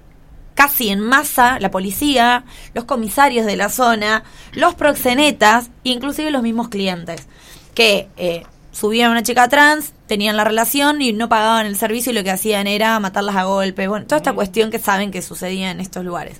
[0.56, 4.24] casi en masa la policía, los comisarios de la zona,
[4.54, 7.28] los proxenetas, inclusive los mismos clientes,
[7.74, 12.12] que eh, subían a una chica trans, tenían la relación y no pagaban el servicio
[12.12, 13.88] y lo que hacían era matarlas a golpe.
[13.88, 16.38] Bueno, toda esta cuestión que saben que sucedía en estos lugares.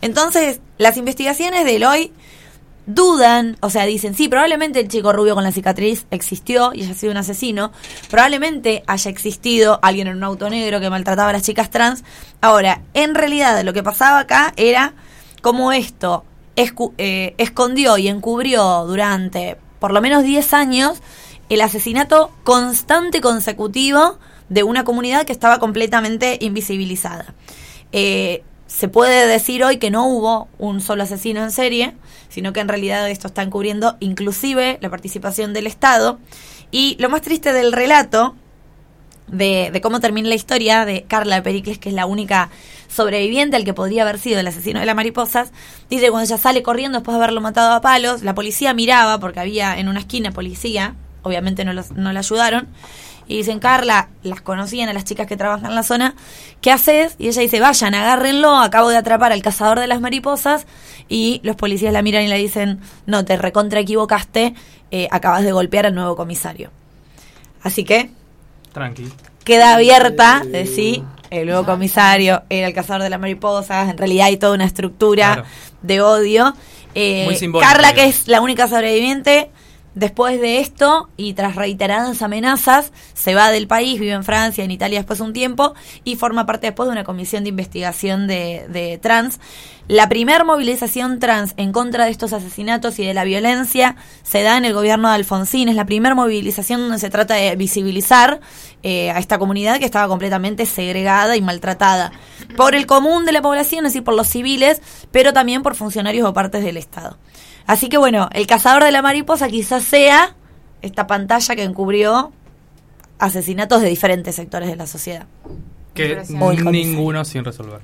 [0.00, 2.12] Entonces, las investigaciones del hoy
[2.86, 6.94] dudan, o sea, dicen, sí, probablemente el chico rubio con la cicatriz existió y haya
[6.94, 7.72] sido un asesino,
[8.10, 12.02] probablemente haya existido alguien en un auto negro que maltrataba a las chicas trans.
[12.40, 14.94] Ahora, en realidad lo que pasaba acá era
[15.42, 16.24] como esto
[16.56, 21.00] eh, escondió y encubrió durante por lo menos 10 años
[21.48, 24.18] el asesinato constante consecutivo
[24.48, 27.34] de una comunidad que estaba completamente invisibilizada.
[27.90, 28.42] Eh,
[28.74, 31.94] se puede decir hoy que no hubo un solo asesino en serie,
[32.30, 36.18] sino que en realidad esto está encubriendo inclusive la participación del Estado.
[36.70, 38.34] Y lo más triste del relato,
[39.28, 42.48] de, de cómo termina la historia de Carla Pericles, que es la única
[42.88, 45.52] sobreviviente al que podría haber sido el asesino de las mariposas,
[45.90, 49.40] dice cuando ella sale corriendo después de haberlo matado a palos, la policía miraba, porque
[49.40, 52.68] había en una esquina policía, obviamente no, los, no la ayudaron,
[53.28, 56.14] y dicen, Carla, las conocían a las chicas que trabajan en la zona,
[56.60, 57.14] ¿qué haces?
[57.18, 60.66] Y ella dice, vayan, agárrenlo, acabo de atrapar al cazador de las mariposas,
[61.08, 64.54] y los policías la miran y le dicen, no, te recontra equivocaste,
[64.90, 66.70] eh, acabas de golpear al nuevo comisario.
[67.62, 68.10] Así que
[68.72, 69.10] Tranqui.
[69.44, 73.88] queda abierta de si el nuevo comisario era el cazador de las mariposas.
[73.88, 75.48] En realidad hay toda una estructura Claro.
[75.82, 76.54] de odio.
[76.94, 79.50] Eh, Carla, que es la única sobreviviente,
[79.94, 84.70] después de esto y tras reiteradas amenazas, se va del país, vive en Francia, en
[84.70, 85.74] Italia después de un tiempo
[86.04, 89.40] y forma parte después de una comisión de investigación de, de trans.
[89.88, 94.56] La primer movilización trans en contra de estos asesinatos y de la violencia se da
[94.56, 95.68] en el gobierno de Alfonsín.
[95.68, 98.40] Es la primera movilización donde se trata de visibilizar
[98.84, 102.12] eh, a esta comunidad que estaba completamente segregada y maltratada
[102.56, 106.28] por el común de la población, es decir, por los civiles, pero también por funcionarios
[106.28, 107.18] o partes del Estado.
[107.66, 110.34] Así que bueno, el cazador de la mariposa quizás sea
[110.82, 112.32] esta pantalla que encubrió
[113.18, 115.26] asesinatos de diferentes sectores de la sociedad.
[115.94, 117.80] Que ninguno sin resolver.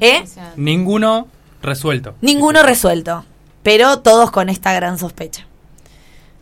[0.00, 0.24] ¿Eh?
[0.56, 1.28] Ninguno
[1.62, 2.14] resuelto.
[2.20, 3.24] Ninguno resuelto,
[3.62, 5.46] pero todos con esta gran sospecha.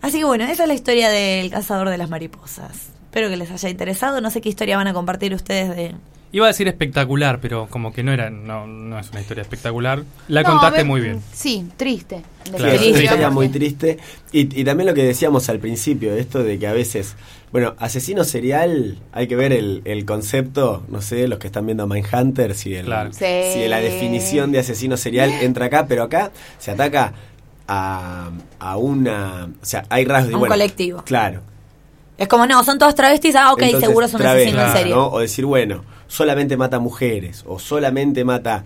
[0.00, 2.90] Así que bueno, esa es la historia del cazador de las mariposas.
[3.04, 4.20] Espero que les haya interesado.
[4.20, 5.94] No sé qué historia van a compartir ustedes de...
[6.34, 10.02] Iba a decir espectacular, pero como que no era, no, no es una historia espectacular.
[10.28, 11.20] La No, contaste muy bien.
[11.30, 12.22] Sí, triste.
[12.44, 12.90] Claro, es triste.
[12.90, 13.98] una historia muy triste.
[14.32, 17.16] Y, y también lo que decíamos al principio, esto de que a veces,
[17.52, 21.86] bueno, asesino serial, hay que ver el, el concepto, no sé, los que están viendo
[21.86, 23.12] Mindhunter, si, el, Claro.
[23.12, 23.26] Sí.
[23.52, 27.12] si la definición de asesino serial entra acá, pero acá se ataca
[27.68, 29.50] a, a una...
[29.60, 30.32] O sea, hay rasgos de...
[30.32, 31.02] A un bueno, colectivo.
[31.04, 31.42] Claro.
[32.16, 34.90] Es como, no, son todos travestis, ah, ok, Entonces, seguro es un travesti, asesino en.
[34.90, 35.06] ¿no?
[35.08, 38.64] O decir, bueno, solamente mata mujeres, o solamente mata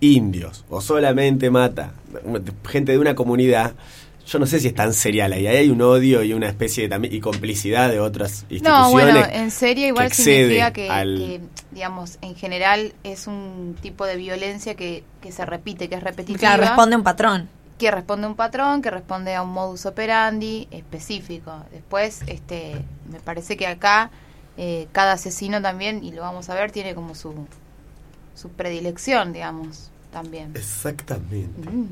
[0.00, 1.92] indios, o solamente mata
[2.68, 3.74] gente de una comunidad.
[4.26, 5.46] Yo no sé si es tan serial ahí.
[5.46, 8.64] Ahí hay un odio y una especie de también y complicidad de otras instituciones.
[8.86, 11.40] No, bueno, en serie igual que excede significa que, al- que,
[11.72, 16.38] digamos, en general es un tipo de violencia que, que se repite, que es repetitiva.
[16.38, 17.48] Claro, responde un patrón.
[17.76, 21.52] que responde a un patrón, que responde a un modus operandi específico.
[21.72, 22.76] Después, este,
[23.10, 24.10] me parece que acá
[24.56, 27.46] eh, cada asesino también, y lo vamos a ver, tiene como su,
[28.34, 30.52] su predilección, digamos, también.
[30.54, 31.68] Exactamente.
[31.70, 31.86] Mm,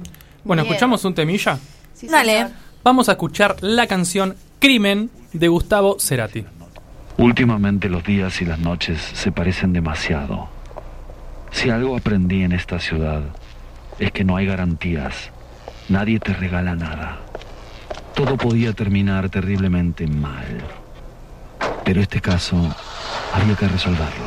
[0.45, 0.73] Bueno, bien.
[0.75, 1.59] escuchamos un temilla.
[1.95, 2.33] Sí, Dale.
[2.33, 2.51] señor.
[2.85, 6.45] Vamos a escuchar la canción Crimen de Gustavo Cerati.
[7.19, 10.49] Últimamente los días y las noches se parecen demasiado.
[11.53, 13.23] Si algo aprendí en esta ciudad
[13.99, 15.31] es que no hay garantías.
[15.89, 17.19] Nadie te regala nada.
[18.15, 20.63] Todo podía terminar terriblemente mal.
[21.85, 22.57] Pero este caso
[23.33, 24.27] había que resolverlo.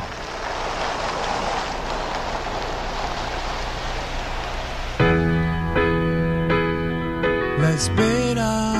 [7.61, 8.73] La espera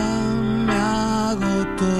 [0.68, 1.96] me agotó.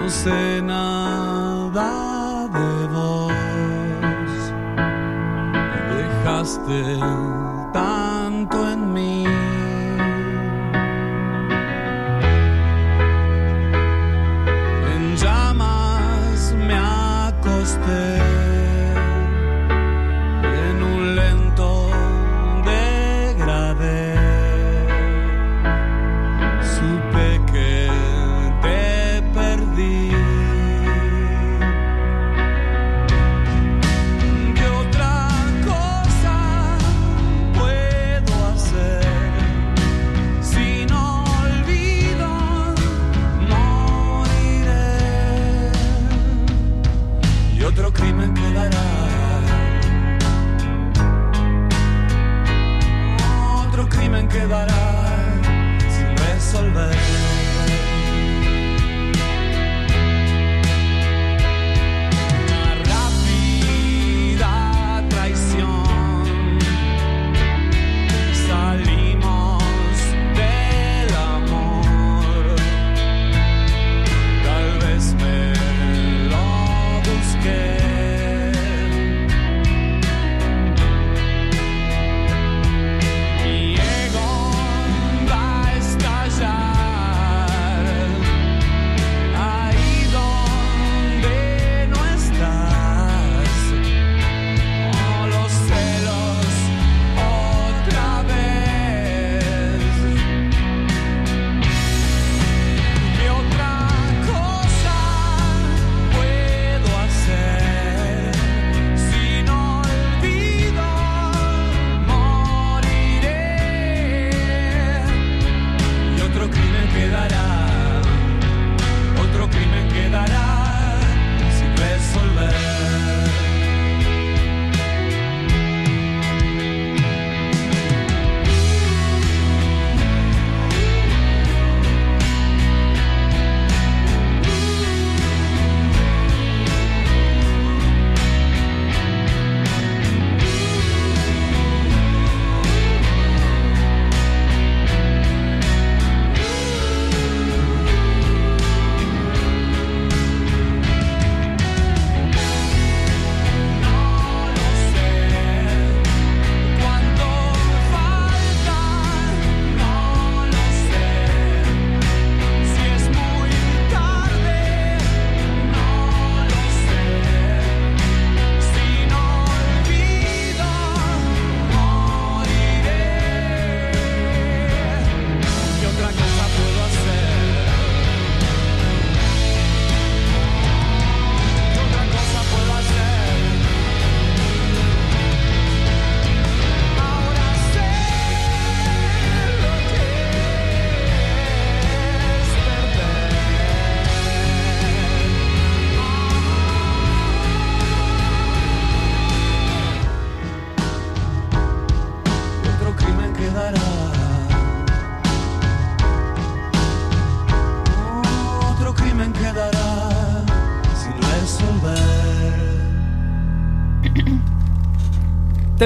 [0.00, 3.32] No sé nada de vos.
[5.96, 6.98] Dejaste
[7.72, 8.01] tanto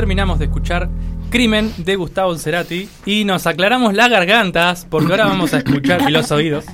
[0.07, 0.89] terminamos de escuchar
[1.31, 6.13] Crimen de Gustavo Cerati y nos aclaramos las gargantas porque ahora vamos a escuchar y
[6.13, 6.65] los oídos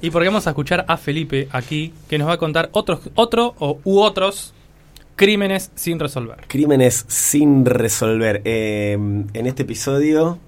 [0.00, 3.56] y porque vamos a escuchar a Felipe aquí que nos va a contar otros otro
[3.58, 4.54] o u otros
[5.16, 6.44] crímenes sin resolver.
[6.46, 8.42] Crímenes sin resolver.
[8.44, 10.38] Eh, en este episodio,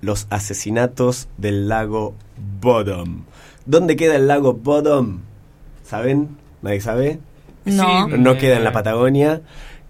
[0.00, 2.14] los asesinatos del lago
[2.62, 3.24] Bodom.
[3.66, 5.18] ¿Dónde queda el lago Bodom?
[5.82, 6.38] ¿Saben?
[6.62, 7.18] ¿Nadie sabe?
[7.66, 8.06] No.
[8.08, 9.42] Sí, No eh, queda en la Patagonia,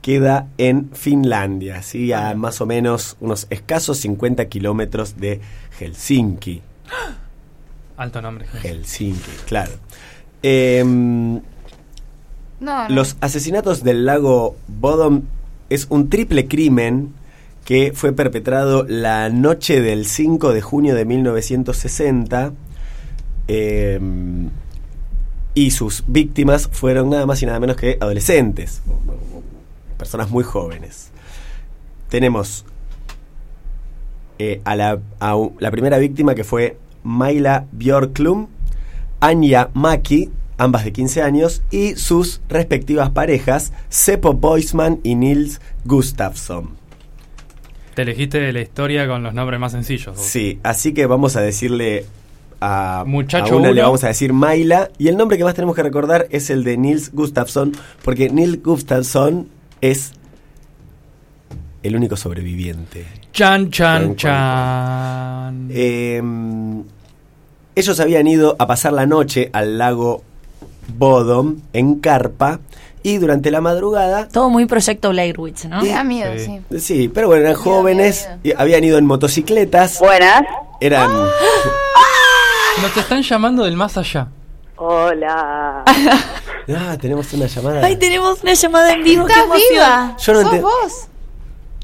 [0.05, 2.13] queda en Finlandia, ¿sí?
[2.13, 5.41] a más o menos unos escasos 50 kilómetros de
[5.79, 6.61] Helsinki.
[7.97, 8.45] Alto nombre.
[8.63, 9.73] Helsinki, claro.
[10.43, 11.41] Em, No,
[12.61, 12.89] no.
[12.91, 15.23] Los asesinatos del lago Bodom
[15.71, 17.15] es un triple crimen
[17.65, 22.53] que fue perpetrado la noche del 5 de junio de 1960
[23.49, 23.99] eh,
[25.55, 28.83] y sus víctimas fueron nada más y nada menos que adolescentes,
[29.97, 31.11] personas muy jóvenes.
[32.09, 32.65] Tenemos
[34.39, 38.49] eh, a, la, a u- la primera víctima que fue Maila Björklund,
[39.21, 46.71] Anja Maki, ambas de 15 años, y sus respectivas parejas, Seppo Boisman y Nils Gustafsson.
[47.95, 50.17] Te elegiste de la historia con los nombres más sencillos.
[50.17, 50.25] vos.
[50.25, 52.07] Sí, así que vamos a decirle
[52.61, 55.77] a, Muchacho a una le vamos a decir Maila, y el nombre que más tenemos
[55.77, 59.49] que recordar es el de Nils Gustafsson, porque Nils Gustafsson
[59.91, 60.13] es
[61.83, 63.07] el único sobreviviente.
[63.33, 65.69] Chan, chan, Chan, chan.
[65.71, 66.23] Eh,
[67.75, 70.23] ellos habían ido a pasar la noche al lago
[70.97, 72.61] Bodom en carpa
[73.03, 75.85] y durante la madrugada Todo muy proyecto Blair Witch, ¿no?
[75.85, 76.61] Da miedo, Sí.
[76.71, 76.81] sí.
[76.81, 80.43] Sí, pero bueno, eran jóvenes, y habían ido en motocicletas, Buenas.
[80.81, 81.11] eran...
[82.83, 84.29] Nos están llamando del más allá.
[84.77, 85.85] Hola.
[86.67, 87.85] Ah, tenemos una llamada.
[87.85, 89.69] Ay, tenemos una llamada en vivo, qué ¡Estás emoción.
[89.71, 90.17] viva!
[90.17, 91.09] Yo no ¿Sos vos?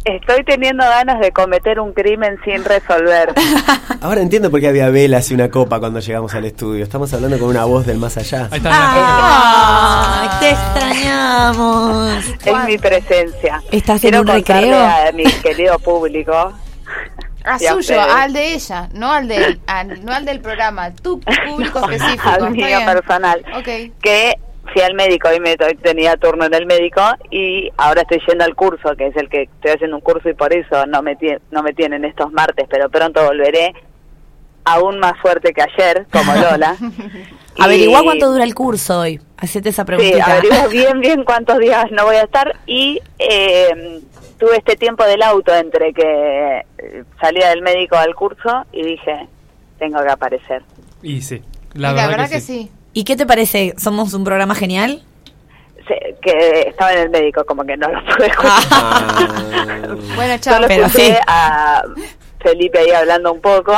[0.06, 3.34] Estoy teniendo ganas de cometer un crimen sin resolver.
[4.00, 6.82] Ahora entiendo por qué había velas y una copa cuando llegamos al estudio.
[6.82, 8.48] Estamos hablando con una voz del más allá.
[8.50, 8.70] Ahí está.
[10.22, 12.24] Ay, te extrañamos.
[12.42, 13.62] Es mi presencia.
[13.70, 14.86] ¿Estás en Quiero un contarle recreo?
[14.86, 16.54] a mi querido público.
[17.44, 21.20] A Y suyo, al de ella, no al de al- no al del programa, tu
[21.48, 22.28] público específico.
[22.28, 22.84] Al mío bien.
[22.84, 23.44] personal.
[23.56, 23.68] Ok.
[24.02, 24.34] Que
[24.72, 28.54] fui al médico, hoy me tenía turno en el médico y ahora estoy yendo al
[28.54, 31.40] curso, que es el que estoy haciendo un curso y por eso no me, tie-
[31.50, 33.72] no me tienen estos martes, pero pronto volveré
[34.64, 36.76] aún más fuerte que ayer, como Lola.
[37.58, 39.20] Averigua Y- cuánto dura el curso hoy.
[39.38, 40.24] Hacete esa Sí, preguntita.
[40.26, 44.00] averiguo bien, bien cuántos días no voy a estar y eh,
[44.40, 49.28] tuve este tiempo del auto entre que eh, salía del médico al curso y dije,
[49.78, 50.62] tengo que aparecer.
[51.02, 51.42] Y sí.
[51.74, 52.70] La, La, verdad, que, sí.
[52.92, 53.74] ¿Y qué te parece?
[53.76, 55.02] ¿Somos un programa genial?
[56.22, 58.62] Que estaba en el médico, como que no lo pude escuchar.
[58.70, 60.54] Ah, Bueno, chao.
[60.54, 61.12] Solo pero sí.
[61.26, 61.82] a
[62.40, 63.74] Felipe ahí hablando un poco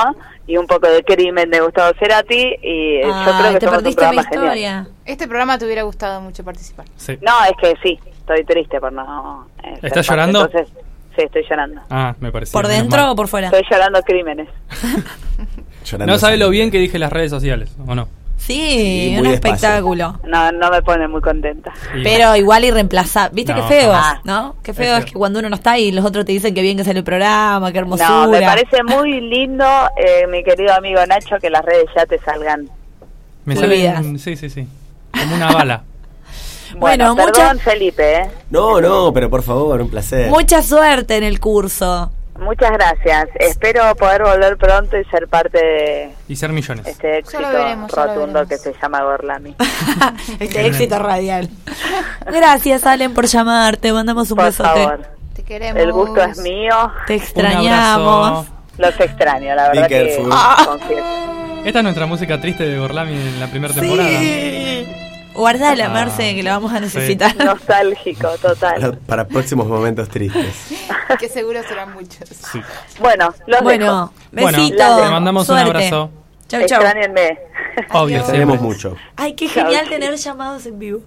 [0.46, 3.08] y un poco de crimen de Gustavo Cerati y yo
[3.38, 4.88] creo que te somos un mi programa genial.
[5.04, 6.86] Este programa te hubiera gustado mucho participar.
[6.96, 7.18] Sí.
[7.22, 9.46] No, es que sí, estoy triste por no...
[9.62, 10.44] eh, ¿Estás llorando?
[10.46, 10.72] Entonces,
[11.16, 11.80] sí, estoy llorando.
[11.90, 12.52] Ah, me pareció.
[12.52, 13.10] ¿Por dentro mal.
[13.10, 13.48] o por fuera?
[13.48, 14.48] Estoy llorando crímenes.
[15.84, 18.08] llorando No sabe lo bien que dije las redes sociales, ¿o no?
[18.36, 20.18] Sí, Sí, un espectáculo.
[20.26, 21.72] No, no me pone muy contenta.
[22.02, 23.36] Pero igual irreemplazable.
[23.36, 23.94] ¿Viste No, qué feo?
[24.24, 24.56] ¿No?
[24.64, 26.76] Qué feo es que cuando uno no está y los otros te dicen que bien
[26.76, 28.08] que sale el programa, qué hermosura.
[28.08, 29.64] No, me parece muy lindo,
[29.96, 32.68] eh, mi querido amigo Nacho, que las redes ya te salgan.
[33.44, 34.66] me salen, sí, sí, sí.
[35.12, 35.84] Como una bala.
[36.76, 38.30] Bueno, Bueno, mucha- perdón, Felipe, ¿eh?
[38.50, 40.28] No, no, pero por favor, un placer.
[40.30, 42.10] Mucha suerte en el curso.
[42.38, 43.28] Muchas gracias.
[43.38, 46.86] Espero poder volver pronto y ser parte de Y ser millones.
[46.86, 49.54] este éxito veremos, rotundo que se llama Gorlami.
[50.40, 51.48] este éxito radial.
[52.26, 53.76] Gracias, Allen, por llamar.
[53.76, 54.68] Te mandamos un Por besote.
[54.68, 55.06] favor.
[55.34, 55.80] Te queremos.
[55.82, 56.90] El gusto es mío.
[57.06, 58.46] Te extrañamos.
[58.78, 60.16] Los extraño, la verdad Be que
[60.66, 61.04] confieso.
[61.64, 64.08] Esta es nuestra música triste de Gorlami en la primera temporada.
[65.42, 65.88] Guardala, Ah.
[65.88, 67.34] Marce, que la vamos a necesitar.
[67.44, 68.98] Nostálgico, total.
[69.06, 70.54] para próximos momentos tristes.
[71.18, 72.26] Que seguro serán muchos.
[72.52, 72.60] Sí.
[73.00, 74.76] Bueno, los Bueno, Bueno, besito.
[75.02, 76.10] te mandamos un abrazo.
[76.48, 76.68] Chau, dejo.
[76.68, 76.80] chau.
[76.80, 77.38] Extrañenme.
[77.92, 78.96] Obvio, Tenemos mucho.
[79.16, 81.00] Ay, qué genial tener llamados en vivo.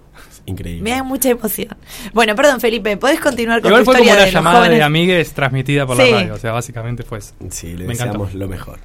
[0.45, 0.83] Increíble.
[0.83, 1.75] Me da mucha emoción.
[2.13, 4.77] Bueno, perdón, Felipe, ¿podés continuar con Igual tu fue como historia una de llamada jóvenes?
[4.77, 6.11] de amigues transmitida por Sí.
[6.11, 6.33] la radio.
[6.35, 7.33] O sea, básicamente fue eso.
[7.49, 8.05] Sí, le Me encantó.
[8.19, 8.79] deseamos lo mejor.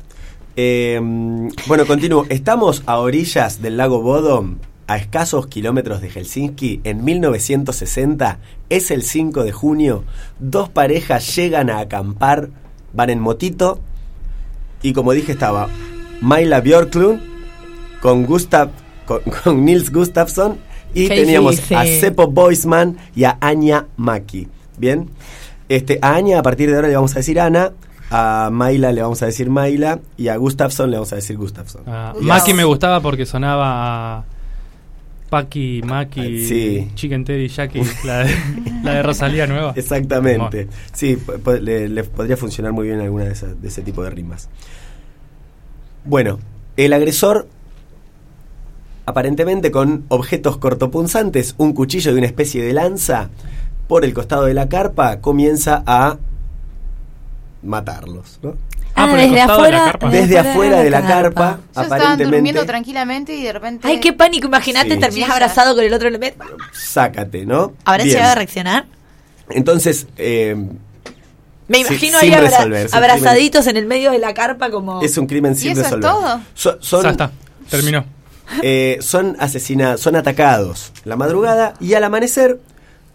[0.56, 0.98] Eh,
[1.66, 2.24] bueno, continúo.
[2.30, 4.56] Estamos a orillas del lago Bodom,
[4.90, 6.80] a escasos kilómetros de Helsinki.
[6.82, 8.38] En 1960,
[8.70, 10.02] es el 5 de junio,
[10.40, 12.48] dos parejas llegan a acampar,
[12.92, 13.78] van en motito,
[14.82, 15.68] y como dije estaba
[16.20, 17.20] Maila Björklund
[18.02, 18.70] con Gustav,
[19.06, 20.58] con, con Nils Gustafsson,
[20.92, 24.48] y Qué teníamos a Seppo Boisman y a Anya Maki.
[24.76, 25.08] Bien.
[25.68, 27.70] Este, a Aña a partir de ahora le vamos a decir Ana,
[28.10, 31.82] a Maila le vamos a decir Maila y a Gustafsson le vamos a decir Gustafsson.
[31.86, 32.12] Ah.
[32.20, 34.24] Maki me gustaba porque sonaba a
[35.30, 36.90] Paki, Maki, Sí.
[36.94, 38.34] Chicken Teddy, Jackie, la de,
[38.84, 39.72] la de Rosalía nueva.
[39.76, 40.68] Exactamente.
[40.92, 41.16] Sí,
[41.62, 44.48] le, le podría funcionar muy bien alguna de, de ese tipo de rimas.
[46.04, 46.40] Bueno,
[46.76, 47.46] el agresor,
[49.06, 53.30] aparentemente con objetos cortopunzantes, un cuchillo y una especie de lanza,
[53.86, 56.18] por el costado de la carpa, comienza a
[57.62, 58.38] matarlos.
[58.42, 58.54] ¿no?
[58.94, 59.84] Ah, Ah, desde de afuera.
[59.84, 60.10] carpa.
[60.10, 63.88] Desde afuera de la carpa, Yo estaban aparentemente, durmiendo tranquilamente y de repente.
[63.88, 65.00] Ay, qué pánico, imagínate, Sí.
[65.00, 66.44] terminás abrazado con el otro elemento.
[66.72, 67.72] sácate, ¿no?
[67.84, 68.16] ¿Habrá Bien.
[68.16, 68.86] llegado a reaccionar?
[69.48, 70.54] Entonces, eh,
[71.68, 75.00] Me imagino sin ahí abra- abrazaditos en el medio de la carpa como...
[75.02, 76.10] es un crimen sin ¿Y eso es resolver.
[76.10, 76.40] todo?
[76.54, 77.30] So- son, Ya está,
[77.70, 78.04] terminó.
[78.62, 82.60] eh, son asesinados, son atacados la madrugada y al amanecer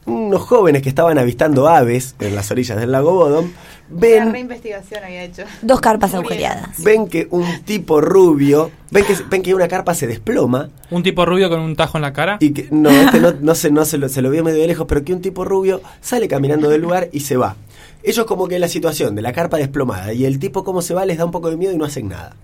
[0.06, 5.04] unos jóvenes que estaban avistando aves en las orillas del lago Bodom Una ven, reinvestigación
[5.04, 5.44] había hecho.
[5.62, 6.84] Dos carpas agujereadas.
[6.84, 11.26] ven que un tipo rubio, ven que, ven que una carpa se desploma Un tipo
[11.26, 12.38] rubio con un tajo en la cara.
[12.40, 14.68] y que no, este no, no se, no se, lo, se lo vio medio de
[14.68, 17.56] lejos, pero que un tipo rubio sale caminando del lugar y se va.
[18.04, 21.06] Ellos como que la situación de la carpa desplomada y el tipo cómo se va
[21.06, 22.36] les da un poco de miedo y no hacen nada.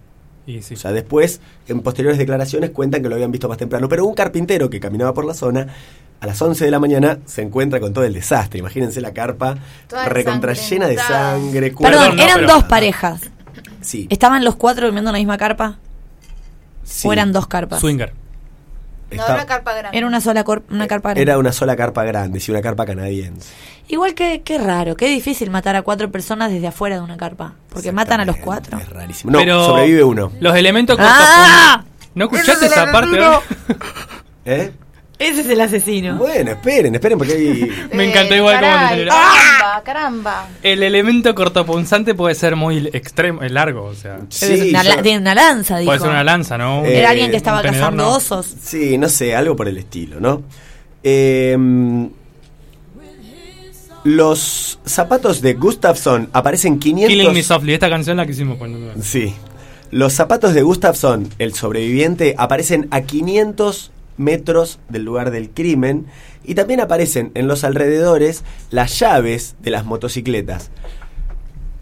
[0.47, 0.73] Y sí.
[0.73, 3.87] O sea, después, en posteriores declaraciones, cuentan que lo habían visto más temprano.
[3.87, 5.67] Pero un carpintero que caminaba por la zona,
[6.21, 8.59] a las 11 de la mañana, se encuentra con todo el desastre.
[8.59, 9.57] Imagínense la carpa
[10.07, 11.71] recontra llena de sangre.
[11.71, 13.21] Perdón, Perdón, no, eran pero- dos parejas.
[13.81, 14.07] Sí.
[14.09, 15.77] ¿Estaban los cuatro durmiendo en la misma carpa?
[16.83, 17.07] sí.
[17.07, 17.79] ¿O eran dos carpas?
[17.79, 18.13] Swinger.
[19.11, 19.97] No, Está- una carpa grande.
[19.97, 21.21] Era una sola cor- una carpa grande.
[21.21, 23.49] Era una sola carpa grande, sí, una carpa canadiense.
[23.89, 27.55] Igual que qué raro, qué difícil matar a cuatro personas desde afuera de una carpa.
[27.69, 28.77] Porque matan a los cuatro.
[28.77, 29.31] Es rarísimo.
[29.33, 30.31] No, Pero sobrevive uno.
[30.39, 31.83] Los elementos ¡Ah!
[32.15, 33.19] ¿No escuchaste esa parte?
[34.45, 34.71] ¿Eh?
[35.21, 36.15] Ese es el asesino.
[36.17, 37.71] Bueno, esperen, esperen, porque hay...
[37.93, 39.11] Me encantó igual cómo caray, salió.
[39.11, 40.47] Caramba, caramba.
[40.63, 44.19] El elemento cortopunzante puede ser muy extremo, es largo, o sea.
[44.29, 45.89] Sí, Una la- yo- tiene una lanza, dijo.
[45.89, 46.83] Puede ser una lanza, ¿no?
[46.85, 48.15] Eh, Era alguien que estaba tenedor, cazando no.
[48.15, 48.47] osos.
[48.63, 50.41] Sí, no sé, algo por el estilo, ¿no?
[51.03, 51.55] Eh,
[54.03, 57.09] los zapatos de Gustafsson aparecen 500...
[57.09, 58.93] Killing Me Softly, esta canción la que hicimos poner.
[59.03, 59.33] Sí.
[59.91, 63.91] Los zapatos de Gustafsson, el sobreviviente, aparecen a 500
[64.21, 66.05] metros del lugar del crimen
[66.43, 70.71] y también aparecen en los alrededores las llaves de las motocicletas.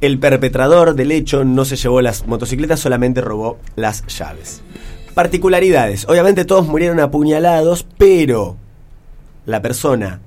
[0.01, 4.61] El perpetrador del hecho no se llevó las motocicletas, solamente robó las llaves.
[5.13, 6.07] Particularidades.
[6.07, 8.55] Obviamente todos murieron apuñalados, pero
[9.45, 10.21] la persona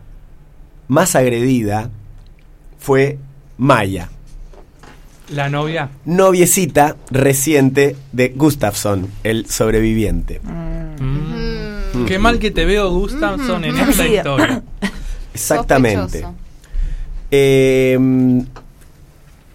[0.88, 1.88] más agredida
[2.78, 3.18] fue
[3.56, 4.10] Maya
[5.30, 5.88] La novia.
[6.04, 10.40] noviecita reciente de Gustafsson, el sobreviviente.
[10.42, 11.11] Mm.
[12.07, 14.62] Qué mal que te veo, Gustafsson, en esta historia.
[15.34, 16.24] Exactamente.
[17.30, 17.98] Eh,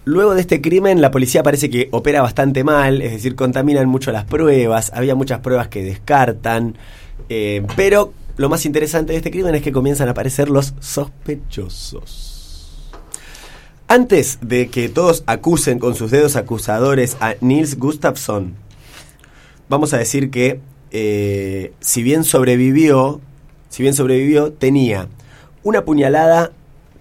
[0.04, 4.10] luego de este crimen, la policía parece que opera bastante mal, es decir, contaminan mucho
[4.10, 6.76] las pruebas, había muchas pruebas que descartan,
[7.28, 12.38] eh, pero lo más interesante de este crimen es que comienzan a aparecer los sospechosos.
[13.86, 18.54] Antes de que todos acusen con sus dedos acusadores a Nils Gustafsson,
[19.68, 20.60] vamos a decir que
[20.90, 23.20] eh, si bien sobrevivió,
[23.68, 25.08] si bien sobrevivió, tenía
[25.62, 26.52] una puñalada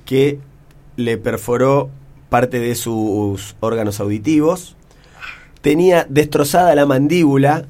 [0.06, 0.40] que
[0.96, 1.90] le perforó
[2.30, 4.76] parte de sus órganos auditivos,
[5.62, 7.66] tenía destrozada la mandíbula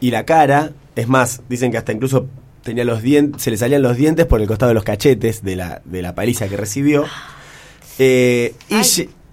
[0.00, 2.26] y la cara, es más, dicen que hasta incluso
[2.62, 5.56] tenía los dientes, se le salían los dientes por el costado de los cachetes de
[5.56, 7.04] la, de la paliza que recibió.
[7.98, 8.54] Eh,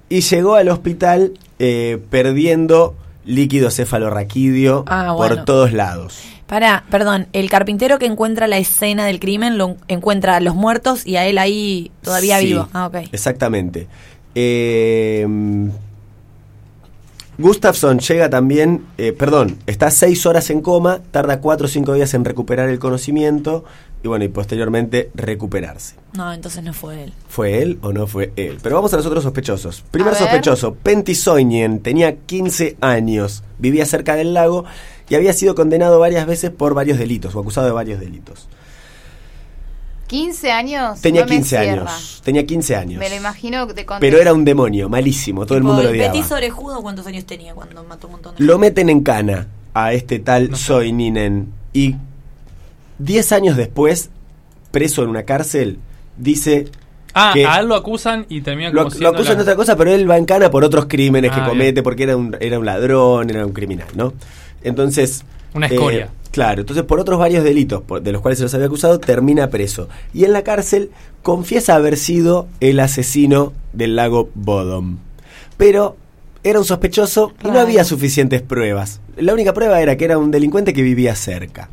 [0.10, 2.96] y, llegó al hospital eh, perdiendo
[3.26, 6.20] líquido cefalorraquídeo Ah, por todos lados.
[6.48, 11.06] Para, perdón, el carpintero que encuentra la escena del crimen lo encuentra a los muertos
[11.08, 12.68] y a él ahí todavía Sí, vivo.
[12.74, 12.92] Ah.
[13.12, 13.88] Exactamente.
[14.36, 15.26] Eh,
[17.38, 22.14] Gustafsson llega también, eh, perdón, está seis horas en coma, tarda cuatro o cinco días
[22.14, 23.66] en recuperar el conocimiento
[24.04, 25.96] y bueno, y posteriormente recuperarse.
[26.14, 27.14] No, entonces no fue él.
[27.30, 28.60] ¿Fue él o no fue él?
[28.62, 29.84] Pero vamos a los otros sospechosos.
[29.90, 34.66] Primer sospechoso, Pentti Soinien, tenía 15 años, vivía cerca del lago
[35.10, 38.50] y había sido condenado varias veces por varios delitos o acusado de varios delitos.
[40.08, 41.02] 15 años.
[41.02, 41.82] Tenía no me 15 cierra.
[41.84, 43.00] años, tenía 15 años.
[43.00, 43.98] Me lo imagino de contexto.
[44.02, 46.14] Pero era un demonio, malísimo, todo el mundo lo odiaba.
[46.36, 50.20] orejudo, ¿cuántos años tenía cuando mató un montón de Lo meten en cana a este
[50.20, 50.66] tal No sé.
[50.66, 51.96] Soininen y
[53.00, 54.10] 10 años después,
[54.72, 55.80] preso en una cárcel,
[56.18, 56.68] dice
[57.16, 59.42] Ah, que a él lo acusan y termina lo, como lo siendo acusan la- de
[59.44, 61.50] otra cosa, pero él va en cana por otros crímenes Ah, que bien.
[61.52, 64.14] comete, porque era un, era un ladrón, era un criminal, ¿no?
[64.64, 65.24] Entonces...
[65.54, 66.10] Una eh, escoria.
[66.32, 69.50] claro, entonces por otros varios delitos por- de los cuales se los había acusado, termina
[69.52, 69.88] preso.
[70.14, 70.90] Y en la cárcel
[71.22, 74.98] confiesa haber sido el asesino del lago Bodom.
[75.58, 75.96] Pero
[76.44, 79.00] era un sospechoso y no había suficientes pruebas.
[79.18, 81.70] La única prueba era que era un delincuente que vivía cerca.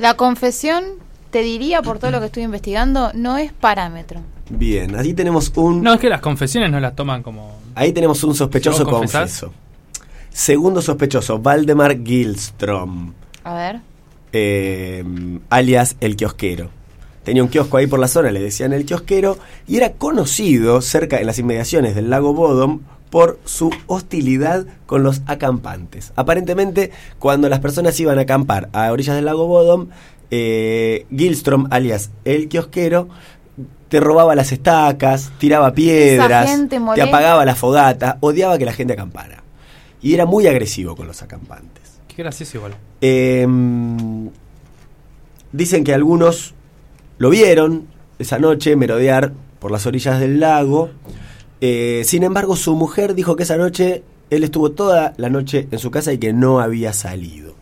[0.00, 0.84] La confesión,
[1.30, 4.20] te diría por todo lo que estoy investigando, no es parámetro.
[4.48, 7.58] Bien, ahí tenemos un No, es que las confesiones no las toman como.
[7.74, 9.52] ahí tenemos un sospechoso confeso.
[10.30, 13.12] Segundo sospechoso, Valdemar Gilstrom,
[13.44, 13.80] A ver.
[14.32, 15.04] eh,
[15.50, 16.70] alias el kiosquero.
[17.24, 19.38] Tenía un kiosco ahí por la zona, le decían el kiosquero,
[19.68, 22.80] y era conocido cerca en las inmediaciones del lago Bodom
[23.10, 26.12] por su hostilidad con los acampantes.
[26.16, 29.88] Aparentemente, cuando las personas iban a acampar a orillas del lago Bodom,
[30.30, 33.08] eh, Gilstrom, alias el kiosquero,
[33.88, 36.48] te robaba las estacas, tiraba piedras,
[36.94, 39.42] te apagaba la fogata, odiaba que la gente acampara.
[40.00, 42.00] Y era muy agresivo con los acampantes.
[42.08, 42.74] Qué gracioso igual.
[43.00, 43.46] Eh,
[45.52, 46.54] dicen que algunos
[47.18, 47.86] lo vieron
[48.18, 50.90] esa noche merodear por las orillas del lago.
[51.60, 55.78] Eh, sin embargo, su mujer dijo que esa noche él estuvo toda la noche en
[55.78, 57.54] su casa y que no había salido.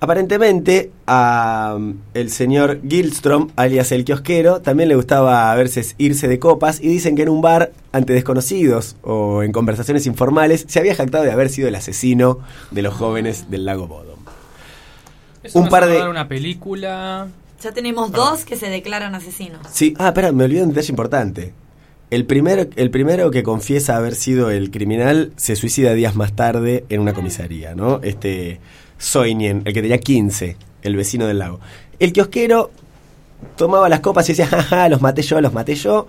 [0.00, 6.28] Aparentemente, a um, el señor Gilstrom, alias el kiosquero, también le gustaba a veces irse
[6.28, 10.78] de copas y dicen que en un bar ante desconocidos o en conversaciones informales se
[10.78, 12.38] había jactado de haber sido el asesino
[12.70, 14.20] de los jóvenes del lago Bodom.
[15.42, 17.26] Eso Un par de- una película.
[17.60, 19.58] Ya tenemos dos que se declaran asesinos.
[19.72, 21.54] Sí, ah, espera, me olvidé un detalle importante.
[22.10, 26.84] El primero, el primero que confiesa haber sido el criminal se suicida días más tarde
[26.88, 28.00] en una comisaría, ¿no?
[28.02, 28.60] Este
[28.96, 31.60] Soinien, el que tenía 15, el vecino del lago.
[31.98, 32.70] El kiosquero
[33.56, 36.06] tomaba las copas y decía, jaja, los maté yo, los maté yo.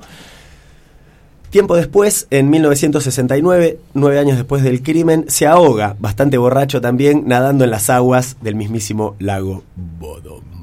[1.50, 7.64] Tiempo después, en 1969, nueve años después del crimen, se ahoga, bastante borracho también, nadando
[7.64, 10.59] en las aguas del mismísimo lago Bodom.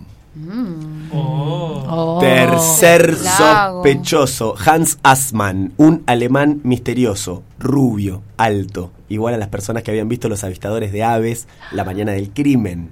[1.12, 2.18] Oh.
[2.20, 3.82] Tercer lago.
[3.82, 10.28] sospechoso, Hans Assmann, un alemán misterioso, rubio, alto, igual a las personas que habían visto
[10.28, 12.90] los avistadores de aves la mañana del crimen.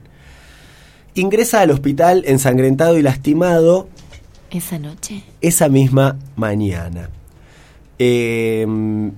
[1.14, 3.88] Ingresa al hospital ensangrentado y lastimado
[4.50, 5.22] Esa noche.
[5.40, 7.10] esa misma mañana.
[7.98, 8.66] Eh,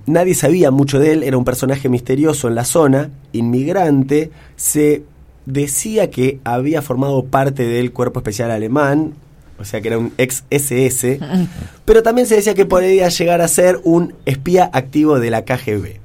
[0.05, 5.03] nadie sabía mucho de él, era un personaje misterioso en la zona, inmigrante, se
[5.47, 9.13] decía que había formado parte del cuerpo especial alemán,
[9.57, 11.19] o sea que era un ex SS,
[11.85, 15.99] pero también se decía que podía llegar a ser un espía activo de la KGB.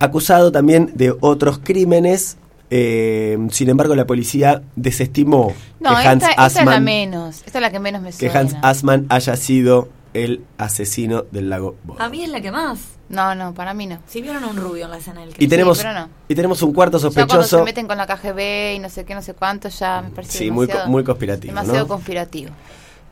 [0.00, 2.36] Acusado también de otros crímenes,
[2.68, 7.42] eh, sin embargo la policía desestimó No, que Hans esta, esta es la menos.
[7.46, 8.40] Esta es la que menos me que suena.
[8.40, 12.02] Hans Assmann haya sido el asesino del lago Bodom.
[12.02, 12.95] A mí es la que más.
[13.08, 13.98] No, no, para mí no.
[14.08, 15.50] Si vieron a un rubio en la escena del Y crimen.
[15.50, 16.08] tenemos, pero no.
[16.28, 17.64] y tenemos un cuarto Ya cuando se sospechoso.
[17.64, 20.50] meten con la KGB y no sé qué, no sé cuánto, ya me parece Sí,
[20.50, 21.52] muy, co- muy conspirativo.
[21.54, 21.88] demasiado ¿no?
[21.88, 22.50] conspirativo.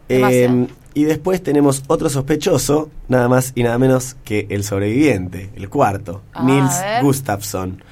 [0.08, 5.68] Eh, y después tenemos otro sospechoso, nada más y nada menos que el sobreviviente, el
[5.70, 6.74] cuarto, A Nils.
[7.02, 7.82] Gustafsson.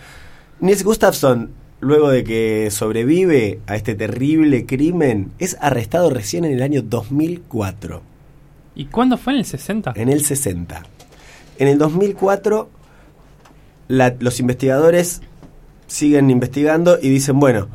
[0.61, 1.50] Nils Gustafsson,
[1.80, 8.03] luego de que sobrevive a este terrible crimen, es arrestado recién en el año 2004.
[8.74, 9.92] ¿Y cuándo fue en el 60?
[9.96, 10.82] en el 60.
[11.59, 12.68] En el 2004,
[13.88, 15.20] la- los investigadores
[15.86, 17.68] siguen investigando y dicen, bueno,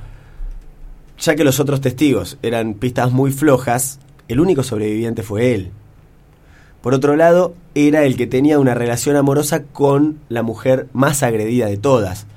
[1.19, 5.71] ya que los otros testigos eran pistas muy flojas, el único sobreviviente fue él.
[6.81, 11.67] Por otro lado, era el que tenía una relación amorosa con la mujer más agredida
[11.67, 12.27] de todas.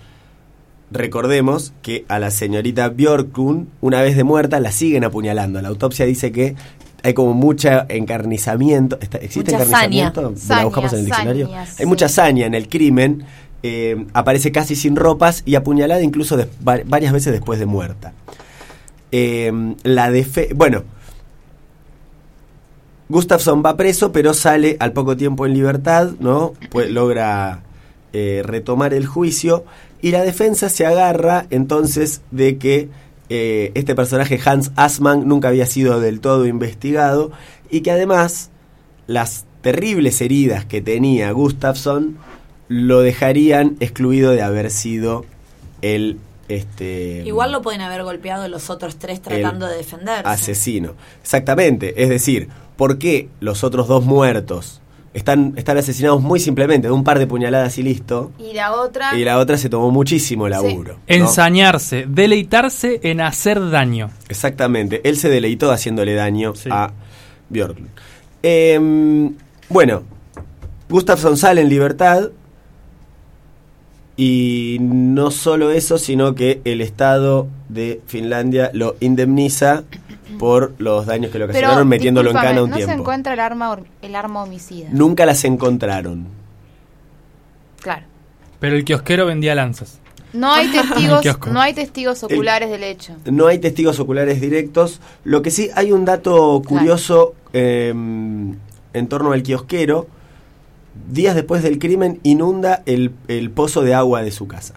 [0.91, 5.63] Recordemos que a la señorita Björklund, una vez de muerta, la siguen apuñalando.
[5.63, 6.57] La autopsia dice que
[7.03, 8.99] hay como mucha encarnizamiento.
[9.01, 10.35] ¿Está- ¿Existe Mucha encarnizamiento?
[10.37, 10.59] saña.
[10.61, 11.47] ¿La buscamos en el diccionario?
[11.47, 13.25] saña, hay mucha saña en el crimen.
[13.63, 18.15] eh, aparece casi sin ropas y apuñalada incluso varias veces después de muerta.
[19.13, 20.83] Eh, la defe bueno,
[23.09, 26.53] Gustafsson va preso, pero sale al poco tiempo en libertad, ¿no?
[26.71, 27.61] Pues logra
[28.13, 29.65] eh, retomar el juicio
[30.01, 32.89] y la defensa se agarra entonces de que
[33.33, 37.31] eh, este personaje Hans Assmann nunca había sido del todo investigado
[37.71, 38.51] y que además
[39.07, 42.19] las terribles heridas que tenía Gustafsson
[42.67, 45.25] lo dejarían excluido de haber sido
[45.81, 46.19] el
[46.49, 50.29] este Igual lo pueden haber golpeado los otros tres tratando de defenderse.
[50.29, 50.95] asesino.
[51.23, 52.03] Exactamente.
[52.03, 54.80] Es decir, ¿por qué los otros dos muertos
[55.13, 58.31] están, están asesinados muy simplemente de un par de puñaladas y listo?
[58.39, 60.95] Y la otra, Y la otra se tomó muchísimo laburo.
[60.95, 61.01] ¿no?
[61.07, 64.11] Ensañarse, deleitarse en hacer daño.
[64.29, 65.01] Exactamente.
[65.05, 66.69] Él se deleitó haciéndole daño Sí.
[66.73, 66.93] a
[67.49, 67.91] Björklund.
[68.43, 69.35] Em,
[69.69, 70.03] bueno,
[70.89, 72.31] Gustafsson sale en libertad.
[74.17, 79.85] Y no solo eso, sino que el Estado de Finlandia lo indemniza
[80.39, 83.03] por los daños que le Pero, ocasionaron metiéndolo en cana un no se tiempo.
[83.03, 84.89] encuentra el arma, el arma homicida.
[84.93, 86.27] Nunca las encontraron.
[87.81, 88.05] Claro.
[88.59, 89.99] Pero el kiosquero vendía lanzas.
[90.33, 93.17] No hay testigos, no hay testigos oculares del hecho.
[93.25, 95.01] No hay testigos oculares directos.
[95.25, 100.07] Lo que sí hay un dato curioso eh, en torno al kiosquero.
[101.11, 104.75] Días después del crimen inunda el, el pozo de agua de su casa.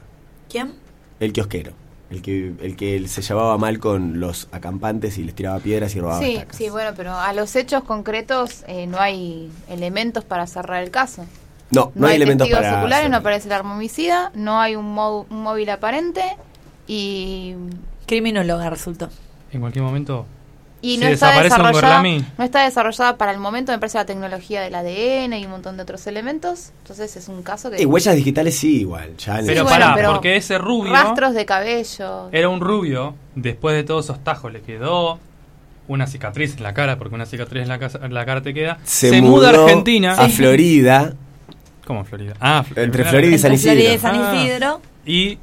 [0.50, 0.74] ¿Quién?
[1.20, 1.74] El kiosquero.
[2.14, 6.00] El que, el que se llevaba mal con los acampantes y les tiraba piedras y
[6.00, 6.58] robaba Sí, estacas.
[6.58, 11.26] sí, bueno, pero a los hechos concretos eh, no hay elementos para cerrar el caso.
[11.72, 12.82] No, no, hay, elementos testigos para...
[12.82, 16.22] oculares, no aparece el arma homicida, no hay un móvil aparente
[16.86, 17.56] y
[18.06, 19.10] Criminóloga resultó.
[19.52, 20.28] En cualquier momento.
[20.84, 22.04] Y Si no está desaparece un desarrollada
[22.38, 25.78] no está desarrollada para el momento me parece la tecnología del ADN y un montón
[25.78, 29.16] de otros elementos entonces es un caso que Y huellas digitales sí, igual.
[29.18, 33.16] Ya Pero bueno, pará, pero porque ese rubio rastros de cabello era un rubio.
[33.36, 35.18] Después de todos esos tajos le quedó
[35.88, 38.54] una cicatriz en la cara, porque una cicatriz en la, casa- en la cara te
[38.54, 38.78] queda.
[38.84, 40.14] se, muda a Argentina.
[40.14, 41.14] a Florida.
[41.86, 42.34] ¿Cómo Florida?
[42.40, 44.02] Ah, Fl- Entre Florida y San Entre Florida y Isidro.
[44.02, 44.36] San Ah.
[44.36, 45.38] Isidro Y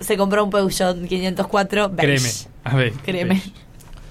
[0.00, 2.02] se compró un Peugeot 504 beige.
[2.06, 2.28] créeme.
[2.64, 3.42] A ver, Créeme.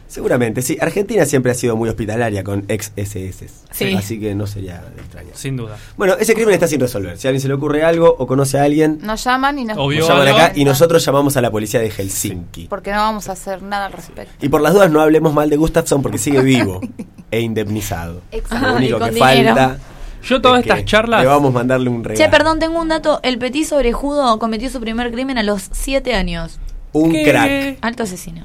[0.07, 0.77] Seguramente, sí.
[0.79, 3.47] Argentina siempre ha sido muy hospitalalia con ex SS.
[3.71, 3.93] Sí.
[3.95, 5.29] Así que no sería extraño.
[5.33, 5.77] Sin duda.
[5.97, 7.17] Bueno, ese crimen está sin resolver.
[7.17, 9.77] Si a alguien se le ocurre algo o conoce a alguien, nos llaman y nos
[9.77, 9.99] Obvio.
[10.01, 12.67] nos llaman acá y nosotros llamamos a la policía de Helsinki.
[12.67, 15.49] porque no vamos a hacer nada al respecto Y por las dudas no hablemos mal
[15.49, 16.79] de Gustafsson porque sigue vivo
[17.31, 18.21] e indemnizado.
[18.31, 18.67] Exacto.
[18.67, 19.55] Lo único Y con que dinero.
[19.55, 19.77] falta.
[20.23, 21.21] Yo todas es que estas charlas.
[21.21, 22.23] Le vamos a mandarle un regalo.
[22.23, 23.19] Che, perdón, tengo un dato.
[23.21, 26.57] El petit sobrejudo cometió su primer crimen a los 7 años.
[26.93, 27.23] Un ¿Qué?
[27.29, 27.77] crack.
[27.81, 28.41] Alto asesino.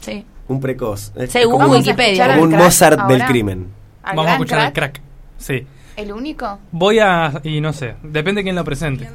[0.00, 0.24] Sí.
[0.48, 1.12] Un precoz.
[1.16, 2.28] Es Según como, un- Wikipedia.
[2.28, 3.68] como un Mozart del crimen.
[4.02, 5.02] Al Vamos a escuchar al crack, crack.
[5.38, 5.66] Sí.
[5.96, 7.40] el único Voy a.
[7.44, 7.94] Y no sé.
[8.02, 9.08] Depende de quién lo presente.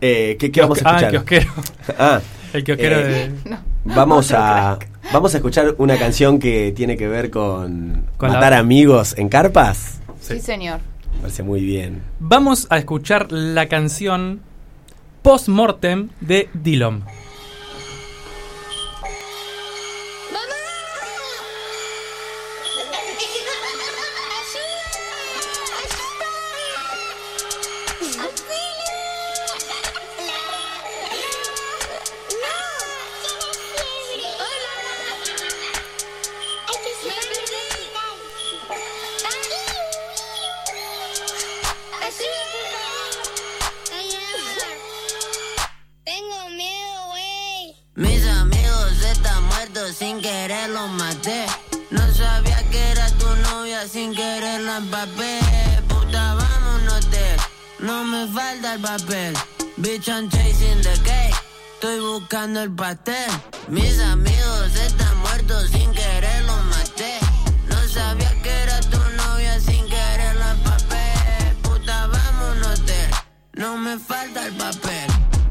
[0.00, 1.44] Eh, ¿qué, qué vamos a Ah, el escuchar?
[1.44, 1.52] kiosquero.
[1.98, 2.20] Ah,
[2.52, 3.04] El kiosquero Eh,
[3.44, 3.50] de.
[3.50, 4.78] no Vamos a,
[5.12, 9.28] vamos a escuchar una canción que tiene que ver con, Con la- matar amigos en
[9.28, 10.00] carpas.
[10.20, 10.40] sí, Sí.
[10.40, 10.80] señor
[11.14, 12.02] Me parece muy bien.
[12.18, 14.40] Vamos a escuchar la canción
[15.22, 17.00] Post Mortem de Dillom.
[60.06, 61.34] I'm chasing the cake.
[61.74, 63.30] Estoy buscando el pastel.
[63.68, 67.18] Mis amigos están muertos sin querer los maté.
[67.68, 71.56] No sabía que era tu novia sin querer la empapé.
[71.62, 73.08] Puta, vámonos de.
[73.54, 75.06] No me falta el papel.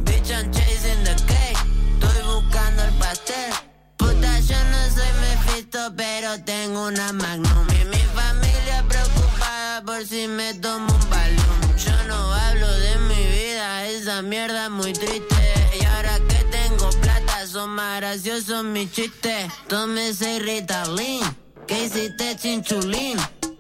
[0.06, 1.58] Bitch, I'm chasing the cake.
[2.00, 3.54] Estoy buscando el pastel.
[3.98, 7.68] Puta, yo no soy Mephisto, pero tengo una Magnum.
[7.82, 11.78] Y mi familia preocupada por si me tomo un balón.
[11.78, 15.36] Yo no hablo de mi vida, esa mierda muy triste.
[15.80, 19.52] Y ahora que tengo plata, son más graciosos mis chistes.
[19.68, 21.24] Tómese Ritalin,
[21.68, 23.18] que hiciste chinchulín.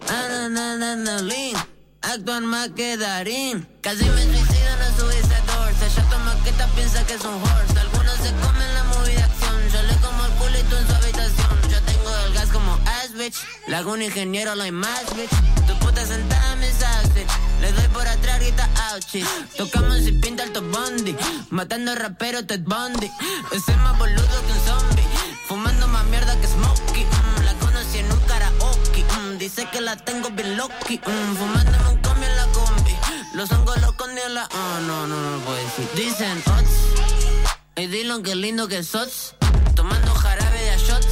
[0.07, 1.55] Ananananalín.
[2.01, 3.67] Actuar más que Darín.
[3.81, 5.85] Casi me suicido, no subirse dorse.
[5.95, 7.79] Ya tu maqueta piensa que es un horse.
[7.79, 9.55] Algunos se comen la movie de acción.
[9.71, 11.61] Yo le como el culito en su habitación.
[11.71, 13.37] Yo tengo el gas como ass bitch.
[13.67, 15.31] Le hago un ingeniero, lo hay más bitch.
[15.65, 17.52] Tu puta sentada en mis outfits.
[17.63, 19.25] Le doy por atrás, grita ouchie.
[19.55, 21.15] Tocamos y pinta alto bondi.
[21.49, 23.09] Matando rapero Ted Bundy.
[23.53, 25.03] Ese es más boludo que un zombie.
[25.47, 27.05] Fumando más mierda que Smokey.
[27.05, 29.05] Mm, la conocí en un karaoke.
[29.05, 30.97] Mm, dice que la tengo bien loki.
[30.97, 32.95] Mm, fumándome un combi en la combi.
[33.33, 34.49] Los hongos los escondí en la.
[34.51, 35.87] Oh, no, no, no puedo decir.
[35.95, 37.77] Dicen ots.
[37.77, 39.35] Y Dylan, qué lindo que sos.
[39.73, 41.07] Tomando jarabe de shots.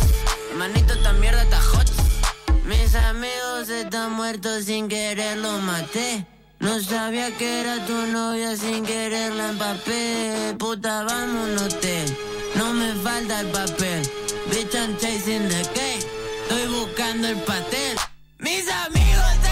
[0.58, 1.88] Manito, esta mierda está hot.
[2.66, 6.28] Mis amigos están muertos sin querer, los maté.
[6.62, 10.56] No sabía que era tu novia sin querer la empapé.
[10.60, 12.18] Puta, un hotel.
[12.56, 14.02] No me falta el papel.
[14.52, 16.06] Bitch, I'm chasing the cake.
[16.44, 17.98] Estoy buscando el pastel.
[18.38, 19.51] Mis amigos están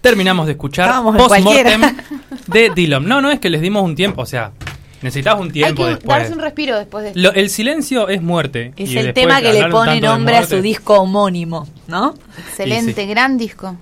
[0.00, 2.04] Terminamos de escuchar Estábamos en Post Mortem cualquiera.
[2.46, 3.04] de Dillom.
[3.06, 4.52] No, no es que les dimos un tiempo, o sea,
[5.00, 6.18] Necesitas un Hay tiempo que después.
[6.18, 7.20] darse un respiro después de esto.
[7.20, 8.72] Lo- el silencia es muerte.
[8.76, 12.14] Es Y el tema que le pone nombre a su disco homónimo, ¿no?
[12.36, 13.06] Excelente, sí.
[13.08, 13.76] gran disco.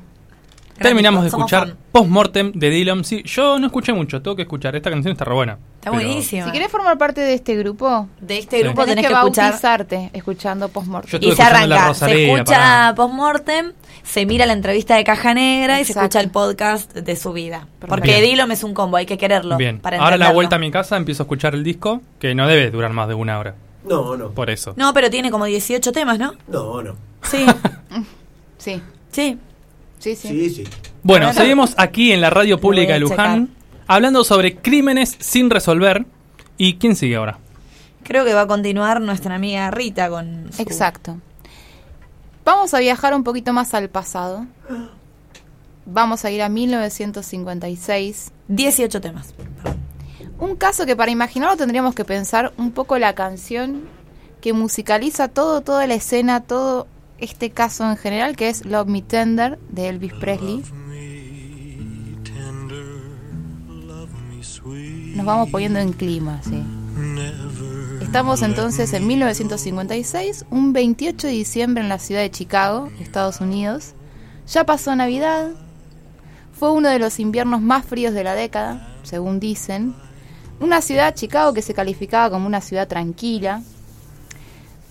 [0.78, 1.74] Terminamos de escuchar.
[1.90, 3.02] Postmortem de Dylan.
[3.02, 4.76] Sí, yo no escuché mucho, tengo que escuchar.
[4.76, 5.56] Esta canción está re buena.
[5.86, 6.44] Está Pero buenísima.
[6.46, 8.62] Si querés formar parte de este grupo, De este Sí.
[8.64, 9.44] grupo tenés, tenés que, que escuchar.
[9.52, 11.20] bautizarte escuchando Postmortem.
[11.22, 13.72] Y se arranca, se escucha postmortem,
[14.02, 17.68] se mira la entrevista de Caja Negra y se escucha el podcast de su vida.
[17.78, 18.22] Porque Bien.
[18.24, 19.56] Dylan es un combo, hay que quererlo.
[19.58, 19.78] Bien.
[19.78, 22.68] Para Ahora la vuelta a mi casa empiezo a escuchar el disco, que no debe
[22.72, 23.54] durar más de una hora.
[23.88, 24.30] No, no.
[24.32, 24.74] Por eso.
[24.76, 26.34] No, pero tiene como 18 temas, ¿no?
[26.48, 26.96] No, no.
[27.22, 27.46] Sí,
[28.58, 28.80] Sí,
[29.12, 29.38] sí.
[30.00, 30.28] sí, sí.
[30.28, 30.64] Sí, sí.
[31.04, 33.50] Bueno, seguimos aquí en la radio pública de Luján,
[33.86, 36.06] hablando sobre crímenes sin resolver.
[36.58, 37.38] ¿Y quién sigue ahora?
[38.02, 41.18] Creo que va a continuar nuestra amiga Rita con su- Exacto.
[42.44, 44.46] Vamos a viajar un poquito más al pasado.
[45.84, 48.32] Vamos a ir a 1956.
[48.48, 49.34] 18 temas.
[50.38, 53.82] Un caso que para imaginarlo tendríamos que pensar un poco la canción
[54.40, 56.86] que musicaliza todo, toda la escena, todo
[57.18, 60.62] este caso en general, que es Love Me Tender de Elvis Presley.
[65.16, 66.62] Nos vamos poniendo en clima, sí.
[68.02, 73.94] Estamos entonces en 1956, un 28 de diciembre en la ciudad de Chicago, Estados Unidos.
[74.46, 75.52] Ya pasó Navidad,
[76.52, 79.94] fue uno de los inviernos más fríos de la década, según dicen.
[80.60, 83.62] Una ciudad, Chicago, que se calificaba como una ciudad tranquila,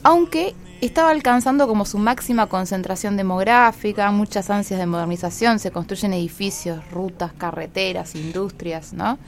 [0.02, 6.80] aunque estaba alcanzando como su máxima concentración demográfica, muchas ansias de modernización, se construyen edificios,
[6.90, 9.20] rutas, carreteras, industrias, ¿no?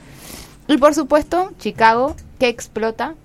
[0.68, 3.16] Y por supuesto, Chicago, que explota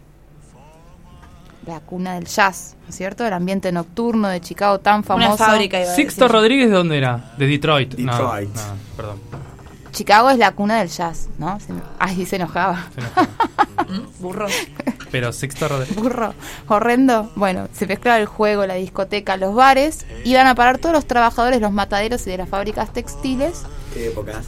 [1.66, 3.24] la cuna del jazz, ¿no es cierto?
[3.26, 5.28] El ambiente nocturno de Chicago tan famoso.
[5.28, 6.32] Una fábrica iba a Sixto decir.
[6.36, 7.32] Rodríguez, ¿de dónde era?
[7.38, 7.94] De Detroit.
[7.98, 8.48] No, Detroit.
[8.54, 8.62] no,
[8.96, 9.20] perdón.
[9.92, 11.60] Chicago es la cuna del jazz, ¿no?
[11.60, 12.86] Se- Ay, se enojaba.
[12.94, 13.32] se enojó.
[14.20, 14.46] Burro.
[15.10, 15.96] Pero Sixto Rodríguez.
[15.96, 16.32] burro
[16.68, 17.30] horrendo.
[17.36, 20.06] Bueno, se mezclaba el juego, la discoteca, los bares.
[20.24, 23.64] Iban a parar todos los trabajadores, los mataderos y de las fábricas textiles.
[23.92, 24.46] Qué épocas.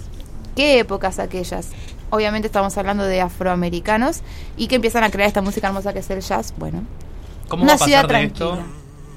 [0.57, 1.69] ¿Qué épocas aquellas?
[2.11, 4.21] Obviamente estamos hablando de afroamericanos
[4.57, 6.55] y que empiezan a crear esta música hermosa que es el jazz.
[6.57, 6.83] Bueno,
[7.49, 8.55] ¿Cómo Una va a pasar ciudad de tranquila.
[8.55, 8.59] esto?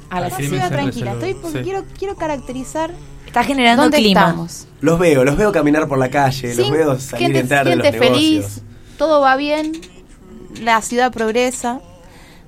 [0.09, 1.13] A la ciudad tranquila.
[1.13, 1.29] resolver?
[1.29, 1.63] Estoy porque Sí.
[1.63, 2.91] quiero, quiero caracterizar
[3.25, 4.21] Está generando dónde clima.
[4.21, 4.67] estamos.
[4.81, 7.75] Los veo, los veo caminar por la calle, los veo salir y gente, entrar de
[7.75, 8.61] los gente feliz, negocios.
[8.97, 9.73] todo va bien,
[10.61, 11.81] la ciudad progresa.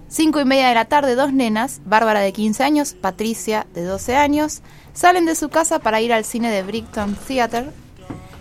[0.08, 4.16] Cinco y media de la tarde, dos nenas, Bárbara de 15 años, Patricia de 12
[4.16, 4.62] años,
[4.94, 7.72] salen de su casa para ir al cine de Brickton Theater.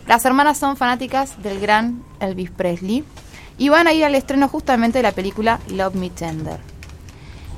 [0.08, 3.04] Las hermanas son fanáticas del gran Elvis Presley
[3.58, 6.58] y van a ir al estreno justamente de la película Love Me Tender.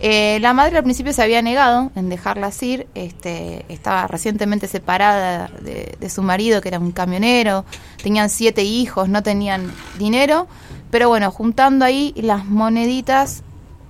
[0.00, 5.48] Eh, la madre al principio se había negado en dejarlas ir, este, estaba recientemente separada
[5.60, 7.64] de, de su marido que era un camionero,
[8.02, 10.48] tenían siete hijos, no tenían dinero,
[10.90, 13.44] pero bueno, juntando ahí las moneditas,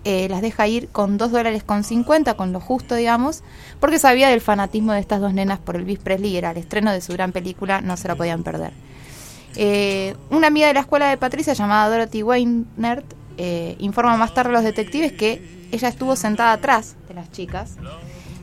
[0.05, 3.43] eh, las deja ir con dos dólares con 50, con lo justo, digamos,
[3.81, 6.93] porque sabía del fanatismo de estas dos nenas por Elvis Presley y era el estreno
[6.93, 8.73] de su gran película, no se la podían perder.
[9.57, 13.05] Eh, una amiga de la escuela de Patricia llamada Dorothy Weinert
[13.37, 17.77] eh, informa más tarde a los detectives que ella estuvo sentada atrás de las chicas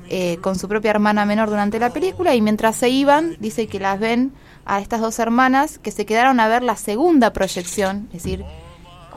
[0.10, 3.80] eh, con su propia hermana menor durante la película y mientras se iban dice que
[3.80, 4.32] las ven
[4.66, 8.44] a estas dos hermanas que se quedaron a ver la segunda proyección, es decir,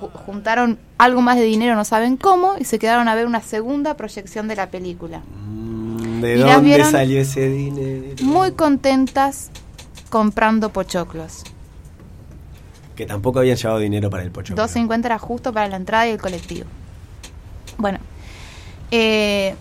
[0.00, 3.40] ju- juntaron algo más de dinero, no saben cómo, y se quedaron a ver una
[3.40, 5.22] segunda proyección de la película.
[6.00, 8.22] ¿De ¿Y las dónde salió ese dinero?
[8.22, 9.50] Muy contentas
[10.08, 11.44] comprando pochoclos.
[12.96, 14.54] Que tampoco habían llevado dinero para el pocho.
[14.54, 16.66] 2.50 era justo para la entrada y el colectivo.
[17.78, 17.98] Bueno,
[18.90, 19.54] eh,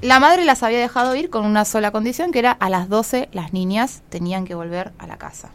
[0.00, 3.28] la madre las había dejado ir con una sola condición, que era a las 12
[3.32, 5.50] las niñas tenían que volver a la casa.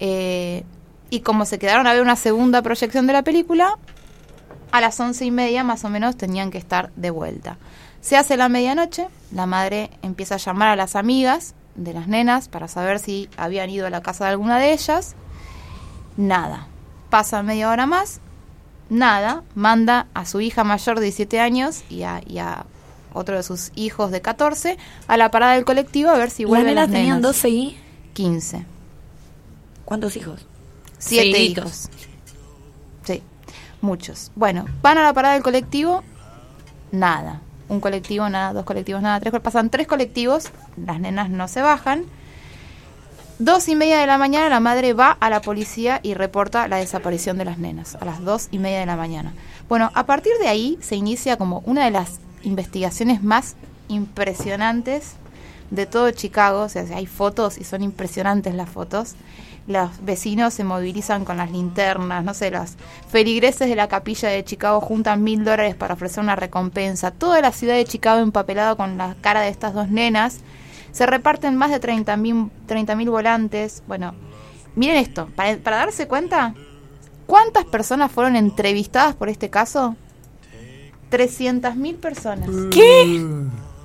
[0.00, 0.64] Eh,
[1.10, 3.76] y como se quedaron a ver una segunda proyección de la película,
[4.70, 7.56] a las once y media más o menos tenían que estar de vuelta.
[8.00, 12.48] Se hace la medianoche, la madre empieza a llamar a las amigas de las nenas
[12.48, 15.14] para saber si habían ido a la casa de alguna de ellas.
[16.16, 16.68] Nada.
[17.10, 18.20] Pasa media hora más,
[18.88, 19.42] nada.
[19.54, 22.66] Manda a su hija mayor de 17 años y a, y a
[23.12, 24.76] otro de sus hijos de 14
[25.06, 27.22] a la parada del colectivo a ver si Las vuelven nenas las tenían nenas.
[27.22, 27.78] 12 y...
[28.14, 28.66] 15.
[29.84, 30.44] ¿Cuántos hijos?
[30.98, 31.64] Siete Seguiditos.
[31.64, 31.90] hijos.
[33.04, 33.22] Sí,
[33.80, 34.32] muchos.
[34.34, 36.02] Bueno, van a la parada del colectivo,
[36.90, 37.40] nada.
[37.68, 39.32] Un colectivo, nada, dos colectivos, nada, tres.
[39.40, 42.04] Pasan tres colectivos, las nenas no se bajan.
[43.38, 46.78] Dos y media de la mañana la madre va a la policía y reporta la
[46.78, 49.32] desaparición de las nenas, a las dos y media de la mañana.
[49.68, 53.54] Bueno, a partir de ahí se inicia como una de las investigaciones más
[53.86, 55.12] impresionantes
[55.70, 56.62] de todo Chicago.
[56.62, 59.14] O sea, hay fotos y son impresionantes las fotos
[59.68, 62.76] los vecinos se movilizan con las linternas, no sé, los
[63.08, 67.10] feligreses de la capilla de Chicago juntan mil dólares para ofrecer una recompensa.
[67.10, 70.40] Toda la ciudad de Chicago empapelada con la cara de estas dos nenas.
[70.90, 73.82] Se reparten más de 30 mil volantes.
[73.86, 74.14] Bueno,
[74.74, 76.54] miren esto, para, para darse cuenta,
[77.26, 79.96] ¿cuántas personas fueron entrevistadas por este caso?
[81.10, 82.48] 300 mil personas.
[82.70, 83.22] ¿Qué?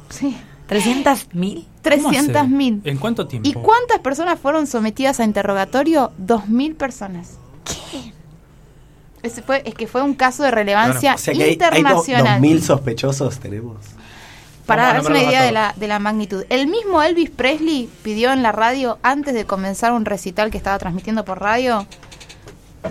[0.09, 0.37] Sí.
[0.69, 1.67] ¿300 mil?
[1.81, 2.81] 300 mil.
[2.85, 3.47] ¿En cuánto tiempo?
[3.49, 6.11] ¿Y cuántas personas fueron sometidas a interrogatorio?
[6.25, 7.37] 2.000 personas.
[7.65, 8.13] ¿Qué?
[9.21, 11.65] Ese fue, es que fue un caso de relevancia O sea que hay, hay do-
[11.65, 12.41] internacional.
[12.41, 13.77] 2.000 sospechosos tenemos.
[14.65, 16.45] para darse una idea de la, de la magnitud.
[16.49, 20.77] El mismo Elvis Presley pidió en la radio, antes de comenzar un recital que estaba
[20.79, 21.85] transmitiendo por radio,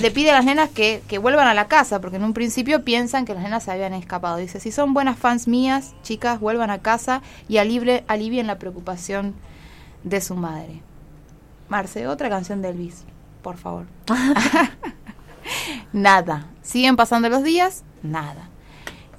[0.00, 2.82] le pide a las nenas que, que vuelvan a la casa, porque en un principio
[2.84, 4.36] piensan que las nenas se habían escapado.
[4.38, 9.34] Dice, si son buenas fans mías, chicas, vuelvan a casa y alibre, alivien la preocupación
[10.04, 10.80] de su madre.
[11.68, 13.04] Marce, otra canción de Elvis,
[13.42, 13.86] por favor.
[15.92, 16.46] nada.
[16.62, 18.48] Siguen pasando los días, nada.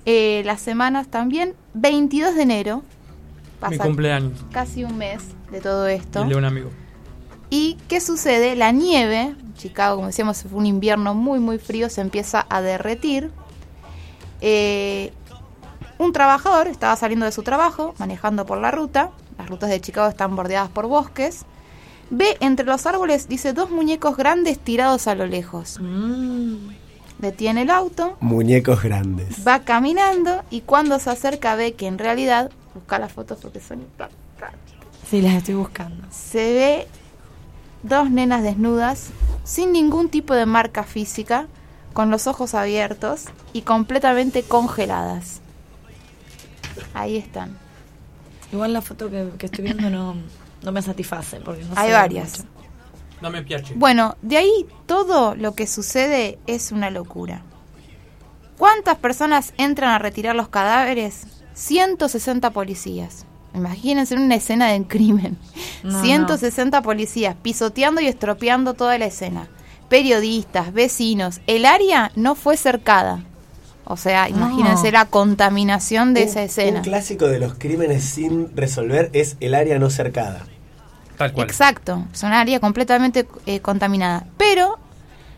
[0.06, 4.44] Eh, las semanas también, 22 de enero, Mi pasa cumpleaños.
[4.52, 6.26] casi un mes de todo Y esto.
[6.26, 6.70] de un amigo.
[7.56, 8.56] ¿Y qué sucede?
[8.56, 13.30] La nieve, Chicago, como decíamos, fue un invierno muy, muy frío, se empieza a derretir.
[14.42, 15.14] Eh,
[16.00, 19.12] un trabajador estaba saliendo de su trabajo, manejando por la ruta.
[19.38, 21.46] Las rutas de Chicago están bordeadas por bosques.
[22.10, 25.80] Ve entre los árboles, dice, dos muñecos grandes tirados a lo lejos.
[27.20, 29.48] Detiene el auto, Muñecos grandes.
[29.48, 33.82] va caminando y cuando se acerca ve que en realidad, busca las fotos porque son
[33.82, 34.74] impactantes
[35.08, 36.04] Sí, las estoy buscando.
[36.10, 36.88] se ve
[37.84, 39.10] dos nenas desnudas,
[39.44, 41.48] sin ningún tipo de marca física,
[41.94, 45.42] con los ojos abiertos y completamente congeladas.
[46.94, 47.56] Ahí están.
[48.52, 50.16] Igual la foto que, que estoy viendo no,
[50.64, 51.40] no me satisface.
[51.42, 52.40] Porque no Hay varias.
[52.40, 52.50] mucho.
[53.22, 53.74] No me piache.
[53.76, 57.42] Bueno, de ahí todo lo que sucede es una locura.
[58.58, 61.28] ¿Cuántas personas entran a retirar los cadáveres?
[61.54, 63.26] 160 policías.
[63.54, 65.38] Imagínense una escena de crimen.
[65.84, 69.48] No, 160 policías pisoteando y estropeando toda la escena.
[69.90, 71.40] Periodistas, vecinos.
[71.46, 73.24] El área no fue cercada.
[73.86, 76.78] O sea, imagínense la contaminación de Un- esa escena.
[76.80, 80.46] Un clásico de los crímenes sin resolver es el área no cercada.
[81.18, 81.48] Tal cual.
[81.48, 84.26] Exacto, es un área completamente eh, contaminada.
[84.38, 84.80] Pero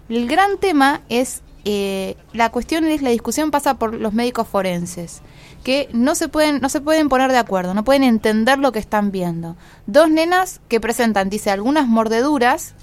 [0.08, 5.22] el gran tema es, eh, la cuestión es, la discusión pasa por los médicos forenses,
[5.66, 8.78] que no se, pueden, no se pueden poner de acuerdo, no pueden entender lo que
[8.78, 9.56] están viendo.
[9.88, 12.76] Dos nenas que presentan, dice, algunas mordeduras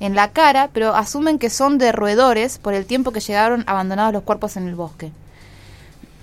[0.00, 4.12] en la cara, pero asumen que son de roedores por el tiempo que llegaron abandonados
[4.12, 5.12] los cuerpos en el bosque.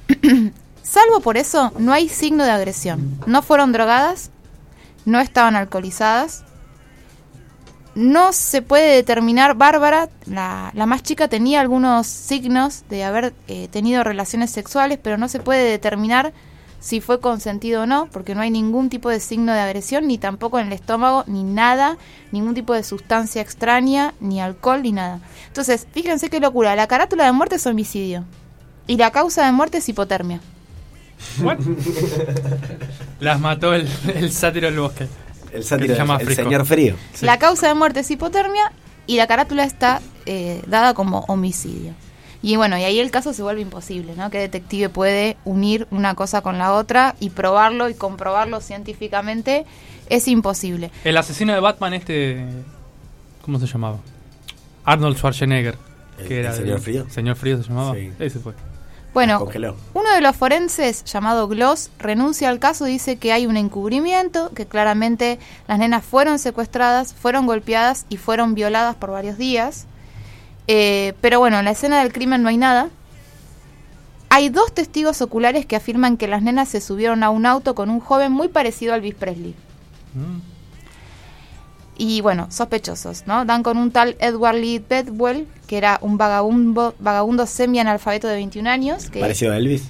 [0.84, 3.18] Salvo por eso, no hay signo de agresión.
[3.26, 4.30] No fueron drogadas,
[5.05, 6.43] no estaban alcoholizadas.
[7.95, 13.67] No se puede determinar, Bárbara, la, la más chica, tenía algunos signos de haber eh,
[13.69, 16.33] tenido relaciones sexuales, pero no se puede determinar
[16.79, 20.17] si fue consentido o no, porque no hay ningún tipo de signo de agresión, ni
[20.17, 21.97] tampoco en el estómago, ni nada,
[22.31, 25.21] ningún tipo de sustancia extraña, ni alcohol, ni nada.
[25.47, 28.25] Entonces, fíjense qué locura, la carátula de muerte es homicidio,
[28.85, 30.41] y la causa de muerte es hipotermia.
[31.41, 31.59] What?
[33.21, 35.07] Las mató el, el sátiro del bosque.
[35.54, 36.95] El Que sátiro, se llama el señor frío.
[37.14, 37.26] Sí.
[37.26, 38.72] La causa de muerte es hipotermia
[39.08, 41.93] y la carátula está eh, dada como homicidio.
[42.41, 44.30] Y bueno, y ahí el caso se vuelve imposible, ¿no?
[44.30, 49.66] ¿Qué detective puede unir una cosa con la otra y probarlo y comprobarlo científicamente?
[50.10, 50.91] Es imposible.
[51.06, 52.45] El asesino de Batman este...
[53.43, 53.99] ¿Cómo se llamaba?
[54.86, 55.78] Arnold Schwarzenegger.
[56.20, 57.06] ¿El- que el era señor del- frío?
[57.10, 57.95] Señor Frío se llamaba.
[57.95, 58.12] Sí.
[58.20, 58.54] Ese fue.
[59.14, 59.76] Bueno, Congeló.
[59.93, 64.51] uno de los forenses, llamado Gloss, renuncia al caso y dice que hay un encubrimiento,
[64.55, 65.38] que claramente
[65.68, 69.86] las nenas fueron secuestradas, fueron golpeadas y fueron violadas por varios días.
[70.68, 72.89] Eh, pero bueno, en la escena del crimen no hay nada.
[74.30, 77.91] Hay dos testigos oculares que afirman que las nenas se subieron a un auto con
[77.91, 79.53] un joven muy parecido a Elvis Presley.
[80.16, 80.53] Mm.
[81.97, 83.45] Y bueno, sospechosos, ¿no?
[83.45, 88.69] Dan con un tal Edward Lee Bedwell, que era un vagabundo, vagabundo semi-analfabeto de 21
[88.69, 89.09] años.
[89.09, 89.89] Que Parecido a Elvis.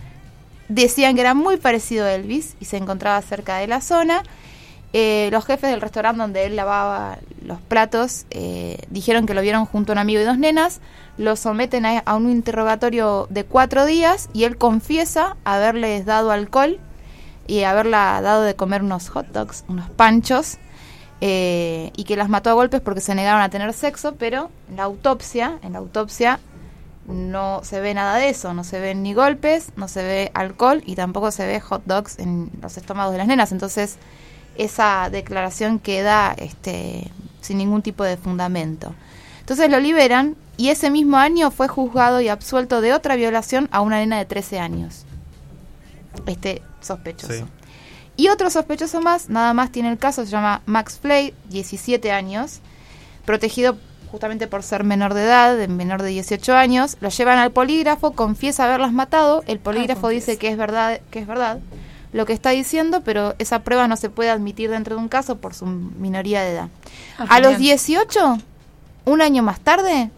[0.68, 4.24] decían que era muy parecido a Elvis y se encontraba cerca de la zona.
[4.96, 9.66] Eh, los jefes del restaurante donde él lavaba los platos eh, dijeron que lo vieron
[9.66, 10.82] junto a un amigo y dos nenas.
[11.18, 16.80] Lo someten a, a un interrogatorio de cuatro días y él confiesa haberles dado alcohol
[17.48, 20.58] y haberla dado de comer unos hot dogs, unos panchos,
[21.22, 24.78] eh, y que las mató a golpes porque se negaron a tener sexo, pero en
[24.78, 26.40] la autopsia, en la autopsia
[27.08, 30.82] no se ve nada de eso, no se ven ni golpes, no se ve alcohol
[30.86, 33.52] y tampoco se ve hot dogs en los estómagos de las nenas.
[33.52, 33.98] Entonces,
[34.58, 37.12] esa declaración queda este,
[37.42, 38.94] sin ningún tipo de fundamento.
[39.40, 43.82] Entonces lo liberan y ese mismo año fue juzgado y absuelto de otra violación a
[43.82, 45.06] una nena de 13 años.
[46.26, 47.48] Este sospechoso.
[48.16, 52.60] Y otro sospechoso más, nada más tiene el caso, se llama Max Flay, 17 años,
[53.26, 53.78] protegido
[54.12, 58.12] justamente por ser menor de edad, de menor de 18 años, lo llevan al polígrafo,
[58.12, 61.60] confiesa haberlas matado, el polígrafo dice que es verdad, que es verdad
[62.12, 65.38] lo que está diciendo, pero esa prueba no se puede admitir dentro de un caso
[65.38, 66.70] por su minoría de edad.
[67.18, 67.62] Ah, a los genial.
[67.80, 68.38] 18,
[69.06, 70.12] un año más tarde,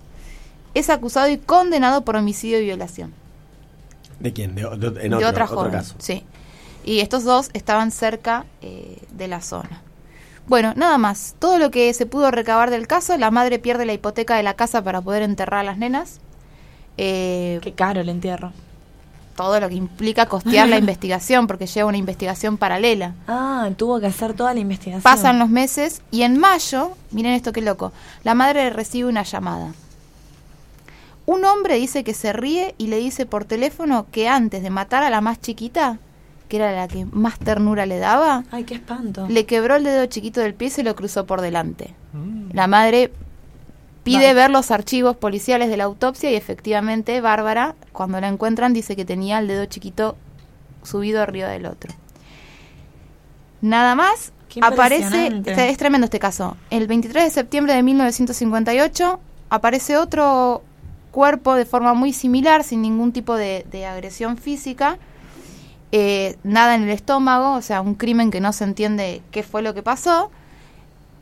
[0.74, 3.14] es acusado y condenado por homicidio y violación
[4.20, 4.56] ¿De quién?
[4.56, 5.72] De, de- en de otro, otra otro joven.
[5.72, 5.96] caso.
[6.00, 6.26] Sí.
[6.86, 9.82] Y estos dos estaban cerca eh, de la zona.
[10.48, 11.34] Bueno, nada más.
[11.40, 14.54] Todo lo que se pudo recabar del caso, la madre pierde la hipoteca de la
[14.54, 16.20] casa para poder enterrar a las nenas.
[16.98, 18.54] Eh, Qué caro el entierro.
[19.36, 23.16] todo lo que implica costear la investigación, porque lleva una investigación paralela.
[23.28, 25.02] Ah, tuvo que hacer toda la investigación.
[25.02, 27.92] Pasan los meses y en mayo, miren esto qué loco,
[28.24, 29.74] la madre recibe una llamada.
[31.26, 35.04] Un hombre dice que se ríe y le dice por teléfono que antes de matar
[35.04, 35.98] a la más chiquita,
[36.48, 39.26] que era la que más ternura le daba, Ay, qué espanto.
[39.28, 41.94] le quebró el dedo chiquito del pie y se lo cruzó por delante.
[42.14, 42.50] Mm.
[42.54, 43.12] La madre
[44.04, 48.96] pide ver los archivos policiales de la autopsia y efectivamente Bárbara, cuando la encuentran, dice
[48.96, 50.16] que tenía el dedo chiquito
[50.84, 51.92] subido arriba del otro.
[53.62, 54.32] Nada más,
[54.62, 59.20] aparece, este- es tremendo este caso, el 23 de septiembre de 1958
[59.50, 60.62] aparece otro
[61.12, 65.00] cuerpo de forma muy similar, sin ningún tipo de, de agresión física,
[65.98, 69.62] eh, nada en el estómago, o sea, un crimen que no se entiende qué fue
[69.62, 70.30] lo que pasó,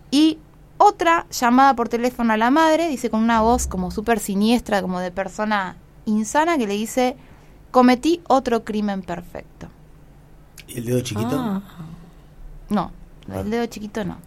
[0.10, 0.40] y
[0.80, 5.00] otra llamada por teléfono a la madre, dice con una voz como súper siniestra, como
[5.00, 5.76] de persona
[6.08, 7.16] insana, que le dice,
[7.70, 9.68] cometí otro crimen perfecto.
[10.68, 11.40] ¿Y el dedo chiquito?
[11.40, 11.62] Ah.
[12.70, 12.92] No,
[13.32, 14.18] el dedo chiquito no.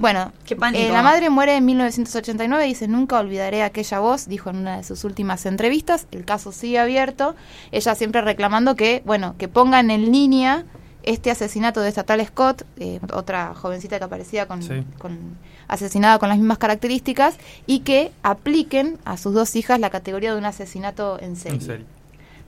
[0.00, 0.82] Bueno, Qué pánico.
[0.82, 4.84] eh, la madre muere en 1989, dice, nunca olvidaré aquella voz, dijo en una de
[4.84, 7.34] sus últimas entrevistas, el caso sigue abierto,
[7.72, 10.64] ella siempre reclamando que, bueno, que pongan en línea
[11.02, 14.84] este asesinato de esta tal Scott, eh, otra jovencita que aparecía con, Sí.
[14.98, 20.32] con- asesinada con las mismas características, y que apliquen a sus dos hijas la categoría
[20.32, 21.58] de un asesinato en serie.
[21.58, 21.86] En serio.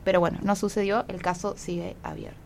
[0.05, 2.37] Pero bueno, no sucedió, el caso sigue abierto.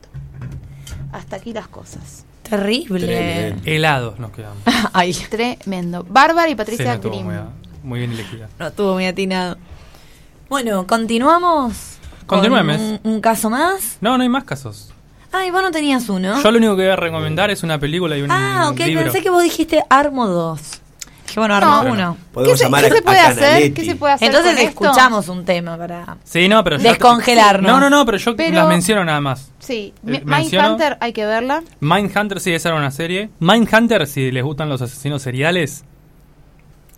[1.13, 2.25] Hasta aquí las cosas.
[2.49, 3.07] Terrible.
[3.07, 3.63] Tremendo.
[3.65, 4.59] Helados nos quedamos.
[4.93, 6.05] Ay, Tremendo.
[6.09, 7.25] Bárbara y Sí, Patricia no, Grimm.
[7.25, 7.35] muy,
[7.83, 8.49] muy bien elegida.
[8.59, 9.57] no estuvo muy atinado.
[10.49, 11.99] Bueno, continuamos.
[12.27, 12.81] con Continuemos.
[12.81, 13.99] Un, un caso más.
[14.01, 14.93] No, no hay más casos.
[15.33, 16.41] Ay, vos no tenías uno.
[16.43, 19.03] Yo lo único que voy a recomendar es una película y un ah, ok, libro.
[19.05, 20.61] pensé que vos dijiste Armo 2.
[21.33, 21.93] Que bueno, Armo No.
[21.93, 22.17] 1.
[22.33, 23.75] Podemos ¿Qué se, llamar qué se puede a hacer?
[23.75, 24.85] ¿Qué se puede hacer Entonces con esto?
[24.85, 26.17] escuchamos un tema para...
[26.25, 27.71] Sí, no, pero Descongelarnos.
[27.71, 29.51] No, no, no, pero yo Pero- las menciono nada más.
[29.59, 31.63] Sí, Eh, Mindhunter hay que verla.
[31.81, 33.31] Mindhunter, sí, esa era una serie.
[33.41, 35.85] Mindhunter, si les gustan los asesinos seriales.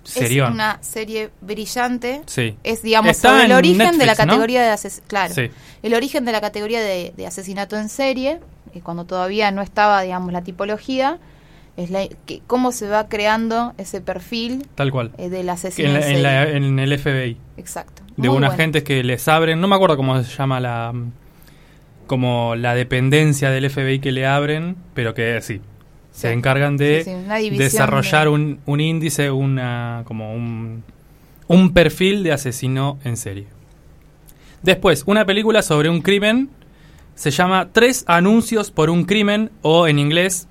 [0.04, 0.48] Serión.
[0.48, 2.22] Es una serie brillante.
[2.26, 2.56] Sí.
[2.64, 4.24] Es, digamos, Está sobre el en origen de la Netflix, ¿no?
[4.26, 5.50] categoría de ases- claro, Sí.
[5.82, 8.40] el origen de la categoría de, de asesinato en serie,
[8.72, 11.18] eh, cuando todavía no estaba, digamos, la tipología,
[11.78, 15.12] es la, que, cómo se va creando ese perfil Tal cual.
[15.16, 17.36] eh, del asesino en, la- en la- en el FBI.
[17.56, 18.02] Exacto.
[18.18, 20.92] De unos agentes que les abren, no me acuerdo cómo se llama la
[22.06, 25.60] como la dependencia del FBI que le abren, pero que sí,
[26.10, 27.10] se encargan de Sí,
[27.50, 30.82] sí, desarrollar de- un, un índice, una como un,
[31.48, 33.46] un perfil de asesino en serie.
[34.62, 36.48] Después, una película sobre un crimen
[37.14, 40.48] se llama Tres anuncios por un crimen o en inglés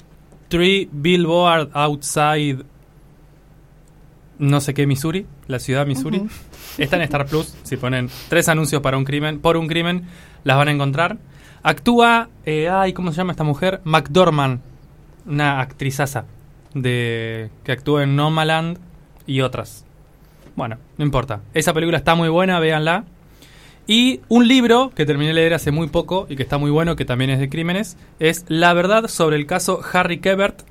[0.50, 2.64] Three Billboard Outside
[4.40, 6.20] no sé qué Missouri, la ciudad Missouri.
[6.20, 6.30] Ujú.
[6.78, 10.04] Está en Star Plus, si ponen tres anuncios para un crimen, por un crimen,
[10.44, 11.18] las van a encontrar.
[11.64, 13.82] Actúa, eh, ay, ¿cómo se llama esta mujer?
[13.84, 14.62] McDormand,
[15.26, 16.26] una actrizaza
[16.74, 18.78] de que actúa en Nomaland
[19.26, 19.86] y otras.
[20.56, 21.42] Bueno, no importa.
[21.54, 23.06] Esa película está muy buena, véanla.
[23.88, 26.96] Y un libro que terminé de leer hace muy poco y que está muy bueno,
[26.98, 30.62] que también es de crímenes, es La verdad sobre el caso Harry Kebert,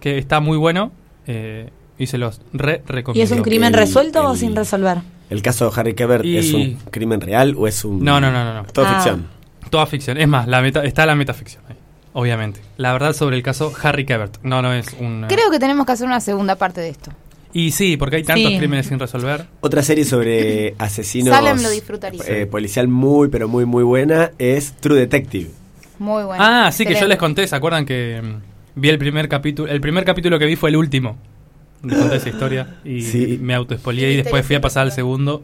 [0.00, 0.92] que está muy bueno
[1.26, 3.20] eh, y se los re recomiendo.
[3.20, 4.98] ¿Y es un crimen El- resuelto o sin resolver?
[5.30, 8.04] ¿El caso de Harry Kebert Y- es un crimen real o es un...
[8.04, 8.64] No, no, no, no, no.
[8.64, 8.94] Todo Ah.
[8.94, 9.26] ficción.
[9.70, 10.16] Toda ficción.
[10.18, 11.76] Es más, la meta, está la metaficción ahí,
[12.14, 12.60] obviamente.
[12.76, 14.38] La verdad sobre el caso Harry Kebert.
[14.42, 15.24] No, no es un...
[15.24, 17.10] eh, Creo que tenemos que hacer una segunda parte de esto.
[17.58, 18.58] Y sí, porque hay tantos Sí.
[18.58, 19.46] crímenes sin resolver.
[19.60, 21.34] Otra serie sobre asesinos...
[21.34, 22.22] Salem lo disfrutaría.
[22.28, 25.50] eh, policial muy, pero muy, muy buena es True Detective.
[25.98, 26.40] Muy bueno.
[26.44, 29.70] ah, sí, que yo les conté, ¿se acuerdan que mm, vi el primer capítulo?
[29.72, 31.16] El primer capítulo que vi fue el último.
[31.82, 33.38] Les conté esa historia y Sí.
[33.42, 35.42] me autoespolié y después fui a pasar al segundo.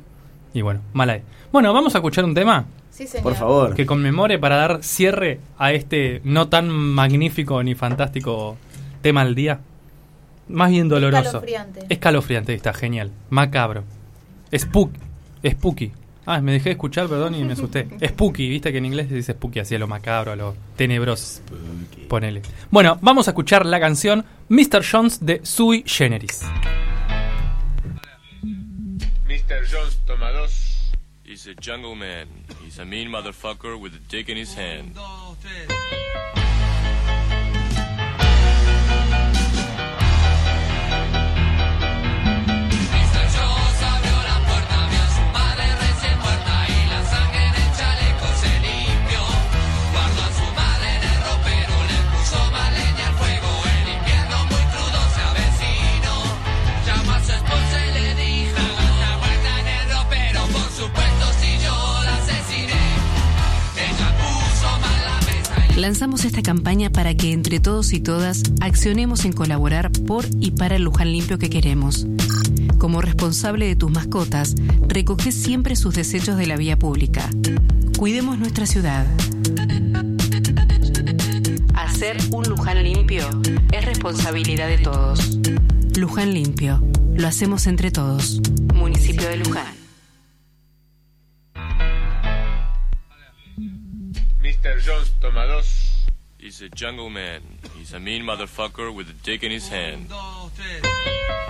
[0.53, 1.19] Y bueno, mala.
[1.51, 3.25] Bueno, vamos a escuchar un tema Sí, señor.
[3.25, 3.75] Por favor.
[3.75, 8.57] que conmemore para dar cierre a este no tan magnífico ni fantástico
[9.03, 9.59] tema al día.
[10.49, 11.23] Más bien doloroso.
[11.23, 11.87] Escalofriante.
[11.89, 13.11] Escalofriante, está genial.
[13.31, 13.85] Macabro.
[14.57, 14.93] Spook,
[15.47, 15.93] spooky.
[16.27, 17.87] Ah, me dejé de escuchar, perdón, y me asusté.
[18.09, 21.43] Spooky, viste que en inglés se dice spooky, así a lo macabro, a lo tenebroso.
[22.09, 22.41] Ponele.
[22.71, 24.83] Bueno, vamos a escuchar la canción Mr.
[24.91, 26.43] Jones de Sui Generis.
[28.43, 29.67] Mr.
[29.71, 30.93] Jones toma dos.
[31.27, 32.29] He's a jungle man.
[32.65, 34.95] He's a mean motherfucker with a dick in his hand.
[34.95, 36.44] Mr.
[65.77, 70.77] Lanzamos esta campaña para que entre todos y todas accionemos en colaborar por y para
[70.77, 72.07] el Luján limpio que queremos.
[72.79, 74.55] Como responsable de tus mascotas,
[74.87, 77.29] recoge siempre sus desechos de la vía pública.
[77.99, 79.05] Cuidemos nuestra ciudad.
[81.75, 83.29] Hacer un Luján limpio
[83.73, 85.39] es responsabilidad de todos.
[85.97, 86.83] Luján limpio.
[87.15, 88.41] Lo hacemos entre todos.
[88.73, 89.84] Municipio de Luján.
[94.65, 94.81] Mr.
[94.81, 96.07] Jones toma dos.
[96.39, 97.43] He's a jungle man.
[97.77, 100.09] He's a mean motherfucker with a dick in his hand.
[100.09, 101.44] Mr.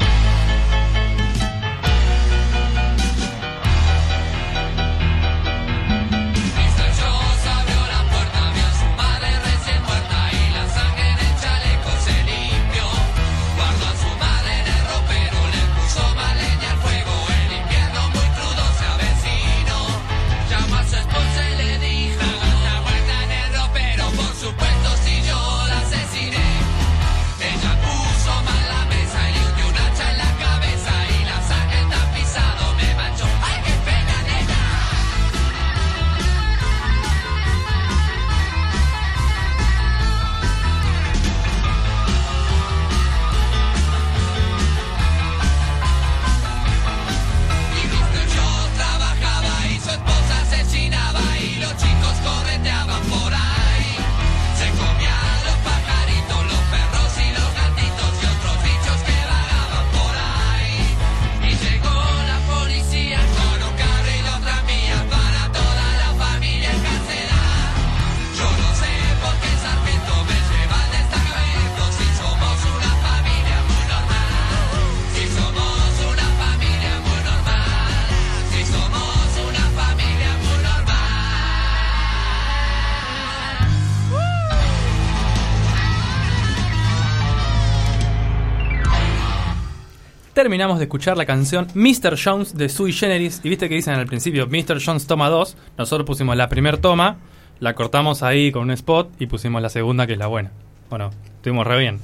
[90.34, 92.18] Terminamos de escuchar la canción Mr.
[92.22, 93.40] Jones de Sui Generis.
[93.44, 94.82] Y viste que dicen al principio Mr.
[94.84, 95.56] Jones toma dos.
[95.78, 97.18] Nosotros pusimos la primer toma,
[97.60, 100.50] la cortamos ahí con un spot y pusimos la segunda que es la buena.
[100.90, 102.00] Bueno, estuvimos re bien.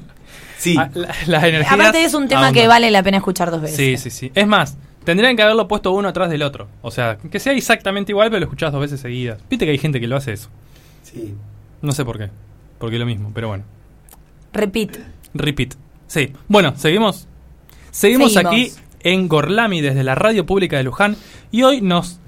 [0.58, 0.78] Sí.
[0.80, 2.54] Ah, la- las energías Aparte es un tema ahondan.
[2.54, 3.76] que vale la pena escuchar dos veces.
[3.76, 4.32] Sí, sí, sí.
[4.34, 6.70] Es más, tendrían que haberlo puesto uno atrás del otro.
[6.82, 9.40] O sea, que sea exactamente igual, pero lo escuchás dos veces seguidas.
[9.50, 10.48] Viste que hay gente que lo hace eso.
[11.02, 11.36] Sí.
[11.82, 12.30] No sé por qué.
[12.78, 13.66] Porque es lo mismo, pero bueno.
[14.54, 15.00] Repeat.
[15.34, 15.74] Repeat.
[16.14, 16.32] Sí.
[16.48, 17.28] Bueno, seguimos.
[17.90, 18.54] Seguimos, Seguimos.
[18.54, 18.72] aquí
[19.02, 21.16] en Gorlami desde la Radio Pública de Luján.
[21.52, 22.20] Y hoy nos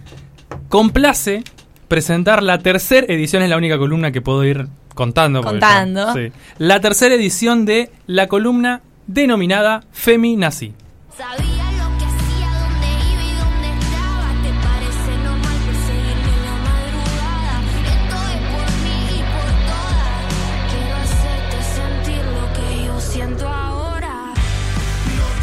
[0.69, 1.43] complace
[1.87, 5.41] presentar la tercera edición, es la única columna que puedo ir contando.
[5.41, 6.13] porque Contando.
[6.15, 6.31] sí.
[6.57, 10.73] La tercera edición de la columna denominada Feminazi.
[11.15, 11.64] Sabía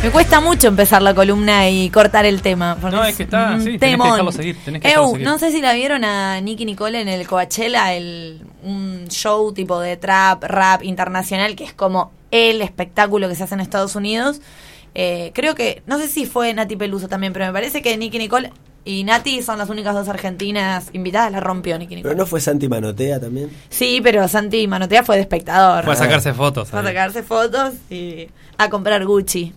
[0.02, 2.76] Me cuesta mucho empezar la columna y cortar el tema.
[2.90, 5.26] No, es que está- sí, tenés que dejarlo seguir, tenés que Eu, dejarlo seguir.
[5.28, 9.78] no sé si la vieron a Nicky Nicole en el Coachella, el, un show tipo
[9.78, 14.40] de trap, rap internacional, que es como el espectáculo que se hace en Estados Unidos.
[14.96, 18.18] Eh, creo que, no sé si fue Nati Peluso también, pero me parece que Nicky
[18.18, 18.52] Nicole
[18.84, 21.30] y Nati son las únicas dos argentinas invitadas.
[21.30, 22.10] La rompió Nicky Nicole.
[22.14, 23.50] Pero no fue Santi Manotea también.
[23.70, 25.84] Sí, pero Santi Manotea fue de espectador.
[25.84, 26.70] Fue a sacarse fotos.
[26.70, 28.26] Fue a sacarse fotos y
[28.58, 29.54] a comprar Gucci.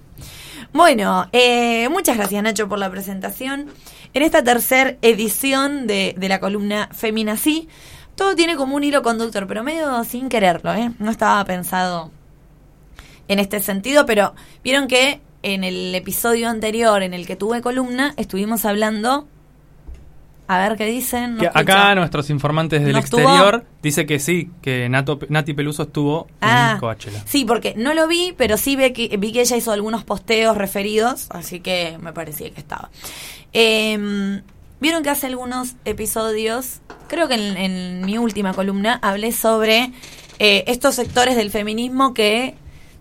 [0.74, 3.70] Bueno, eh, muchas gracias Nacho por la presentación.
[4.14, 7.70] En esta tercera edición de, de la columna Feminací,
[8.16, 10.92] todo tiene como un hilo conductor, pero medio sin quererlo, ¿eh?
[11.00, 12.12] No estaba pensado
[13.28, 18.14] en este sentido, pero vieron que en el episodio anterior en el que tuve columna
[18.18, 19.28] estuvimos hablando
[20.48, 21.38] A ver qué dicen.
[21.38, 26.72] no acá nuestros informantes del exterior dice que sí, que Nato, Nati Peluso estuvo Ah,
[26.74, 27.24] en Coachella.
[27.26, 30.56] Sí, porque no lo vi, pero sí vi que, vi que ella hizo algunos posteos
[30.58, 32.90] referidos, así que me parecía que estaba.
[33.54, 34.42] Eh,
[34.82, 39.92] Vieron que hace algunos episodios, creo que en, en mi última columna, hablé sobre
[40.38, 42.56] eh, estos sectores del feminismo que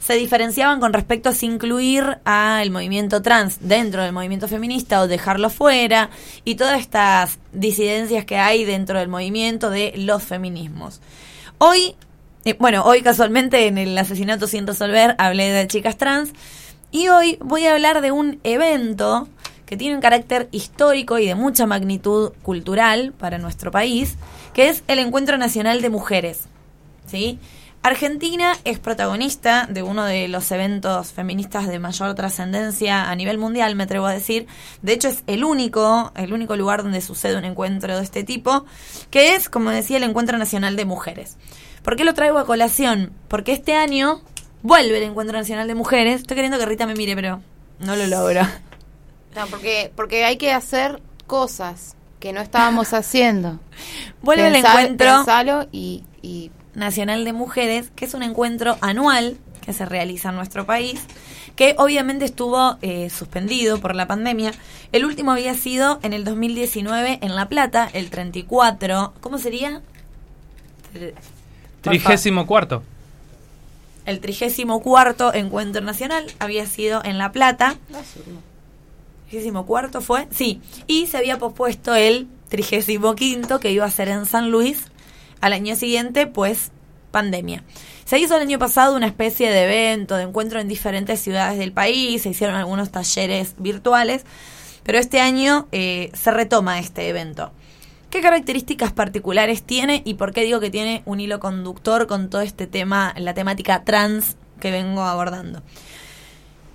[0.04, 5.08] se diferenciaban con respecto a si incluir al movimiento trans dentro del movimiento feminista o
[5.08, 6.10] dejarlo fuera
[6.44, 11.00] y todas estas disidencias que hay dentro del movimiento de los feminismos.
[11.56, 11.94] Hoy,
[12.44, 16.32] eh, bueno, hoy casualmente en el asesinato sin resolver hablé de chicas trans
[16.90, 19.26] y hoy voy a hablar de un evento
[19.64, 24.16] que tiene un carácter histórico y de mucha magnitud cultural para nuestro país,
[24.52, 26.42] que es el Encuentro Nacional de Mujeres.
[27.06, 27.38] ¿sí?
[27.84, 33.76] Argentina es protagonista de uno de los eventos feministas de mayor trascendencia a nivel mundial,
[33.76, 34.46] me atrevo a decir.
[34.80, 38.64] De hecho, es el único, el único lugar donde sucede un encuentro de este tipo,
[39.10, 41.36] que es, como decía, el Encuentro Nacional de Mujeres.
[41.82, 43.12] ¿Por qué lo traigo a colación?
[43.28, 44.22] Porque este año
[44.62, 46.22] vuelve el Encuentro Nacional de Mujeres.
[46.22, 47.42] Estoy queriendo que Rita me mire, pero
[47.80, 48.40] no lo logro.
[49.36, 53.60] No, porque, porque hay que hacer cosas que no estábamos haciendo.
[54.22, 59.72] Vuelve el encuentro pensalo y, y Nacional de Mujeres, que es un encuentro anual que
[59.72, 61.00] se realiza en nuestro país,
[61.56, 64.52] que obviamente estuvo eh, suspendido por la pandemia.
[64.92, 69.14] El último había sido en el 2019 en La Plata, el 34.
[69.20, 69.82] ¿Cómo sería?
[71.80, 72.82] Trigésimo cuarto.
[74.06, 77.76] El trigésimo cuarto encuentro nacional había sido en La Plata.
[79.28, 80.28] ¿Trigésimo cuarto fue?
[80.30, 80.60] Sí.
[80.86, 84.90] Y se había pospuesto el trigésimo quinto que iba a ser en San Luis.
[85.44, 86.70] Al año siguiente, pues,
[87.10, 87.64] pandemia.
[88.06, 91.70] Se hizo el año pasado una especie de evento, de encuentro en diferentes ciudades del
[91.70, 92.22] país.
[92.22, 94.24] Se hicieron algunos talleres virtuales.
[94.84, 97.52] Pero este año eh, se retoma este evento.
[98.08, 102.40] ¿Qué características particulares tiene y por qué digo que tiene un hilo conductor con todo
[102.40, 105.62] este tema, la temática trans que vengo abordando?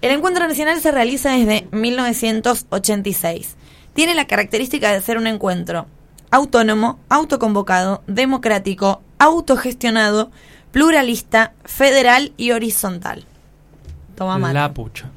[0.04, 3.56] El encuentro nacional se realiza desde 1986.
[3.96, 5.88] Tiene la característica de ser un encuentro
[6.32, 10.32] autónomo, autoconvocado, democrático, autogestionado,
[10.72, 13.26] pluralista, federal y horizontal.
[14.16, 14.54] Toma mate.
[14.54, 15.10] La pucha.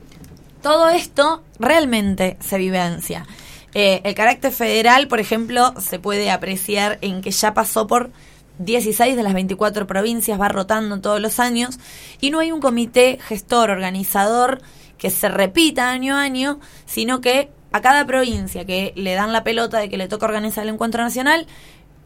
[0.62, 3.26] Todo esto realmente se vivencia.
[3.74, 8.10] Eh, el carácter federal, por ejemplo, se puede apreciar en que ya pasó por
[8.58, 11.78] 16 de las 24 provincias, va rotando todos los años,
[12.20, 14.60] y no hay un comité gestor, organizador,
[14.98, 19.44] que se repita año a año, sino que a cada provincia que le dan la
[19.44, 21.46] pelota de que le toca organizar el encuentro nacional,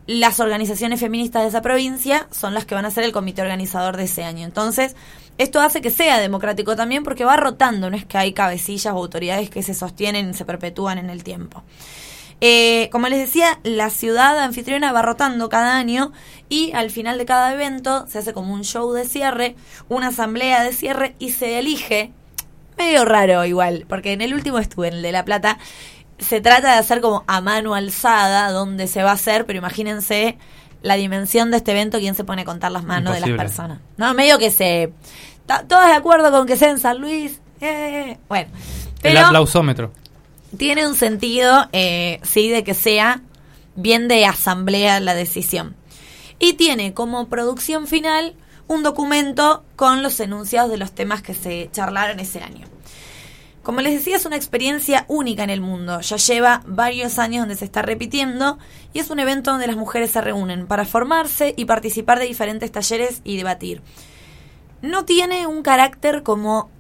[0.07, 3.97] las organizaciones feministas de esa provincia son las que van a ser el comité organizador
[3.97, 4.45] de ese año.
[4.45, 4.95] Entonces,
[5.37, 8.99] esto hace que sea democrático también porque va rotando, no es que hay cabecillas o
[8.99, 11.65] autoridades que se sostienen y se perpetúan en el tiempo.
[12.41, 16.13] Eh, como les decía, la ciudad anfitriona va rotando cada año
[16.49, 19.57] y al final de cada evento se hace como un show de cierre,
[19.89, 22.13] una asamblea de cierre y se elige,
[22.77, 25.59] medio raro igual, porque en el último estuve, en el de La Plata,
[26.19, 30.39] se trata de hacer como a mano alzada donde se va a hacer, pero imagínense
[30.83, 33.79] la dimensión de este evento, quién se pone a contar las manos de las personas.
[33.97, 34.93] No, medio que se...
[35.47, 37.41] Todos de acuerdo con que sea en San Luis.
[37.61, 38.51] eh, bueno,
[39.03, 39.93] El aplausómetro.
[40.57, 43.21] tiene un sentido, eh, sí, de que sea
[43.75, 45.77] bien de asamblea la decisión.
[46.39, 48.35] Y tiene como producción final
[48.69, 52.67] un documento con los enunciados de los temas que se charlaron ese año.
[53.63, 56.01] Como les decía, es una experiencia única en el mundo.
[56.01, 58.59] Ya lleva varios años donde se está repitiendo
[58.93, 62.71] y es un evento donde las mujeres se reúnen para formarse y participar de diferentes
[62.71, 63.83] talleres y debatir.
[64.83, 66.71] No tiene un carácter como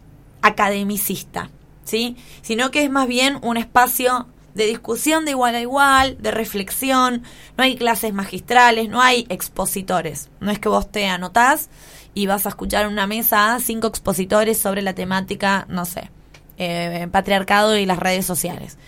[0.43, 1.51] academicista,
[1.83, 2.17] ¿sí?
[2.43, 7.23] Sino que es más bien un espacio de discusión de igual a igual, de reflexión,
[7.59, 10.31] no hay clases magistrales, no hay expositores.
[10.41, 11.69] No es que vos te anotás
[12.15, 16.11] y vas a escuchar una mesa a cinco expositores sobre la temática, no sé,
[16.57, 18.79] eh, patriarcado y las redes sociales.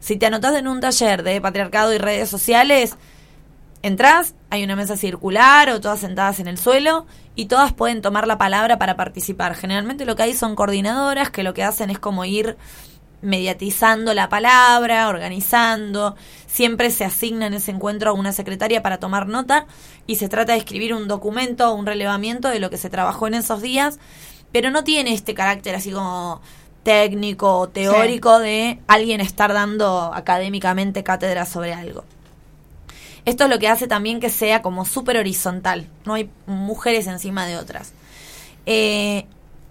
[0.00, 2.96] Si te anotás en un taller de patriarcado y redes sociales,
[3.82, 7.06] Entrás, hay una mesa circular o todas sentadas en el suelo
[7.36, 9.54] y todas pueden tomar la palabra para participar.
[9.54, 12.56] Generalmente lo que hay son coordinadoras que lo que hacen es como ir
[13.22, 16.16] mediatizando la palabra, organizando.
[16.46, 19.66] Siempre se asigna en ese encuentro a una secretaria para tomar nota
[20.06, 23.26] y se trata de escribir un documento o un relevamiento de lo que se trabajó
[23.26, 23.98] en esos días,
[24.52, 26.40] pero no tiene este carácter así como
[26.82, 32.04] técnico o teórico de alguien estar dando académicamente cátedra sobre algo.
[33.24, 35.88] Esto es lo que hace también que sea como súper horizontal.
[36.04, 37.92] No hay mujeres encima de otras.
[38.66, 39.26] Eh,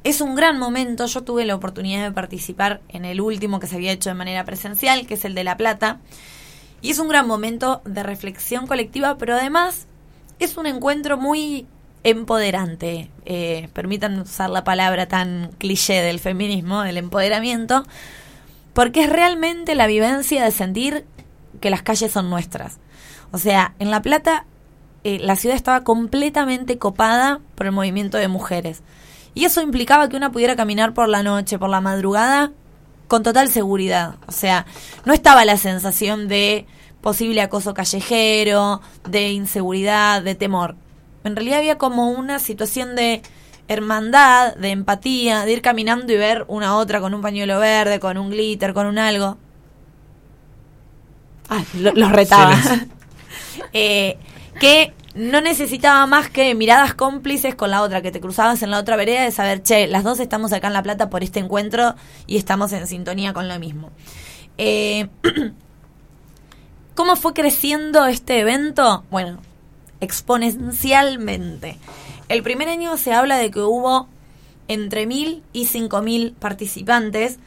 [0.06, 1.08] es un gran momento.
[1.08, 4.46] Yo tuve la oportunidad de participar en el último que se había hecho de manera
[4.46, 6.00] presencial, que es el de La Plata.
[6.82, 9.88] Y es un gran momento de reflexión colectiva, pero además
[10.38, 11.66] es un encuentro muy
[12.04, 13.10] empoderante.
[13.26, 17.84] Eh, permitan usar la palabra tan cliché del feminismo, del empoderamiento,
[18.74, 21.06] porque es realmente la vivencia de sentir
[21.62, 22.78] que las calles son nuestras.
[23.32, 24.46] O sea, en La Plata
[25.04, 28.84] eh, la ciudad estaba completamente copada por el movimiento de mujeres.
[29.36, 32.52] Y eso implicaba que una pudiera caminar por la noche, por la madrugada,
[33.08, 34.16] con total seguridad.
[34.28, 34.66] O sea,
[35.06, 36.66] no estaba la sensación de
[37.02, 40.76] posible acoso callejero, de inseguridad, de temor.
[41.24, 43.22] En realidad había como una situación de
[43.68, 48.00] hermandad, de empatía, de ir caminando y ver una a otra con un pañuelo verde,
[48.00, 49.38] con un glitter, con un algo.
[51.50, 52.56] Ah, lo- los retaba.
[53.72, 54.18] Eh,
[54.60, 58.80] que no necesitaba más que miradas cómplices con la otra, que te cruzabas en la
[58.80, 61.96] otra vereda de saber, che, las dos estamos acá en La Plata por este encuentro
[62.28, 63.92] y estamos en sintonía con lo mismo.
[64.58, 65.08] Eh,
[66.96, 69.04] ¿Cómo fue creciendo este evento?
[69.10, 69.40] Bueno,
[70.02, 71.78] exponencialmente.
[72.28, 74.08] El primer año se habla de que hubo
[74.68, 77.38] entre mil y cinco mil participantes.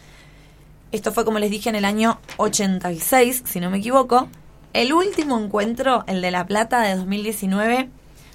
[0.93, 4.29] Esto fue, como les dije, en el año 86, si no me equivoco.
[4.79, 7.89] El último encuentro, el de La Plata de 2019,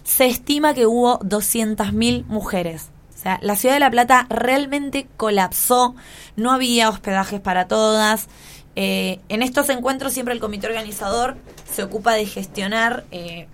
[0.03, 2.89] se estima que hubo 200.000 mujeres.
[3.15, 5.95] O sea, la ciudad de La Plata realmente colapsó,
[6.35, 8.27] no había hospedajes para todas.
[8.75, 11.37] Eh, en estos encuentros siempre el comité organizador
[11.71, 13.47] se ocupa de gestionar eh,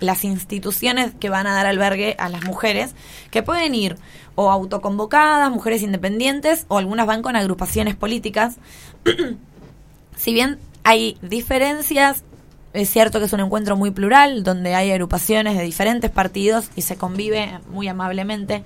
[0.00, 2.96] las instituciones que van a dar albergue a las mujeres,
[3.30, 3.98] que pueden ir
[4.34, 8.56] o autoconvocadas, mujeres independientes, o algunas van con agrupaciones políticas.
[10.16, 12.24] si bien hay diferencias,
[12.72, 16.82] es cierto que es un encuentro muy plural, donde hay agrupaciones de diferentes partidos y
[16.82, 18.64] se convive muy amablemente.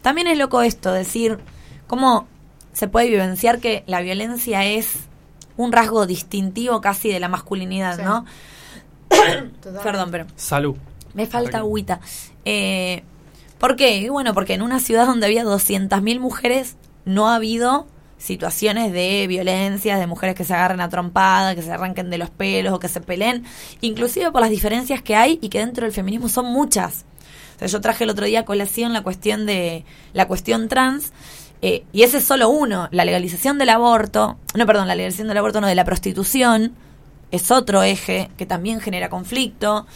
[0.00, 1.38] También es loco esto, decir
[1.86, 2.26] cómo
[2.72, 4.94] se puede vivenciar que la violencia es
[5.56, 8.02] un rasgo distintivo casi de la masculinidad, Sí.
[8.02, 8.24] ¿no?
[9.82, 10.76] Perdón, pero Salud.
[11.14, 12.00] me falta agüita.
[12.44, 13.02] Eh,
[13.58, 14.08] ¿Por qué?
[14.10, 17.86] Bueno, porque en una ciudad donde había 200.000 mujeres no ha habido
[18.22, 22.30] situaciones de violencia, de mujeres que se agarren a trompada, que se arranquen de los
[22.30, 23.44] pelos o que se peleen,
[23.80, 27.04] inclusive por las diferencias que hay y que dentro del feminismo son muchas.
[27.60, 31.12] Yo traje el otro día a colación la cuestión de la cuestión trans
[31.62, 35.38] eh, y ese es solo uno, la legalización del aborto, no, perdón, la legalización del
[35.38, 36.74] aborto no, de la prostitución,
[37.30, 39.86] es otro eje que también genera conflicto.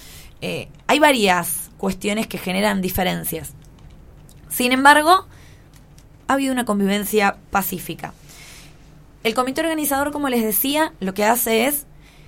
[0.40, 3.54] Eh, hay varias cuestiones que generan diferencias.
[4.48, 5.26] Sin embargo,
[6.28, 8.12] ha habido una convivencia pacífica.
[9.24, 11.86] El comité organizador, como les decía, lo que hace es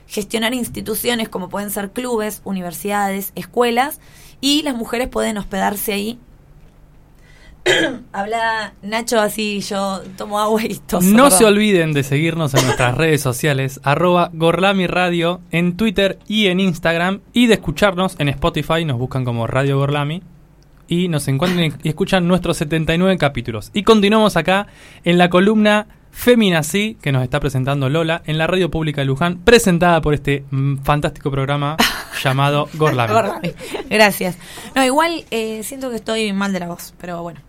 [0.08, 4.00] gestionar instituciones como pueden ser clubes, universidades, escuelas,
[4.40, 6.18] y las mujeres pueden hospedarse ahí.
[8.12, 11.06] Habla Nacho así, yo tomo agua y toso.
[11.06, 11.38] No perdón.
[11.38, 16.60] se olviden de seguirnos en nuestras redes sociales, arroba Gorlami Radio, en Twitter y en
[16.60, 20.22] Instagram, y de escucharnos en Spotify, nos buscan como Radio Gorlami,
[20.88, 23.70] y nos encuentran y escuchan nuestros 79 capítulos.
[23.74, 24.66] Y continuamos acá
[25.04, 29.38] en la columna Feminací, que nos está presentando Lola, en la Radio Pública de Luján,
[29.44, 31.76] presentada por este mm, fantástico programa
[32.24, 32.68] llamado.
[32.74, 33.52] Gorlami.
[33.88, 34.36] Gracias.
[34.74, 37.47] No, igual eh, siento que estoy mal de la voz, pero bueno.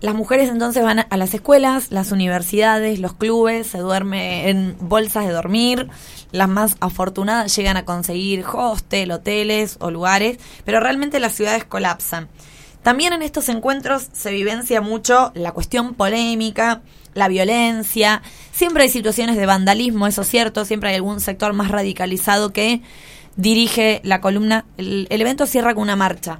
[0.00, 5.26] Las mujeres entonces van a, las escuelas, las universidades, los clubes, se duerme en bolsas
[5.26, 5.88] de dormir.
[6.30, 12.28] Las más afortunadas llegan a conseguir hostel, hoteles o lugares, pero realmente las ciudades colapsan.
[12.84, 16.82] También en estos encuentros se vivencia mucho la cuestión polémica,
[17.14, 18.22] la violencia.
[18.52, 20.64] Siempre hay situaciones de vandalismo, eso es cierto.
[20.64, 22.82] Siempre hay algún sector más radicalizado que
[23.34, 24.64] dirige la columna.
[24.76, 26.38] El, el evento cierra con una marcha.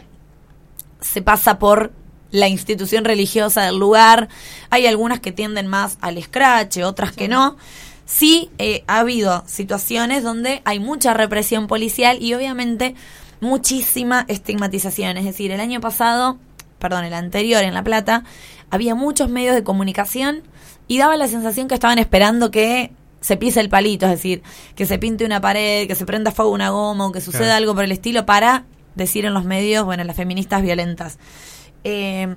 [1.01, 1.93] Se pasa por
[2.30, 4.28] la institución religiosa del lugar.
[4.70, 7.56] Hay algunas que tienden más al scratch, otras que no.
[8.05, 12.94] Sí, eh, ha habido situaciones donde hay mucha represión policial y obviamente
[13.40, 15.16] muchísima estigmatización.
[15.16, 16.38] Es decir, el año pasado,
[16.78, 18.24] perdón, el anterior en La Plata,
[18.70, 20.42] había muchos medios de comunicación
[20.86, 24.42] y daba la sensación que estaban esperando que se pise el palito, es decir,
[24.74, 27.56] que se pinte una pared, que se prenda fuego una goma o que suceda Claro.
[27.56, 28.64] algo por el estilo para
[28.94, 31.18] decir en los medios, bueno, las feministas violentas.
[31.84, 32.34] Eh,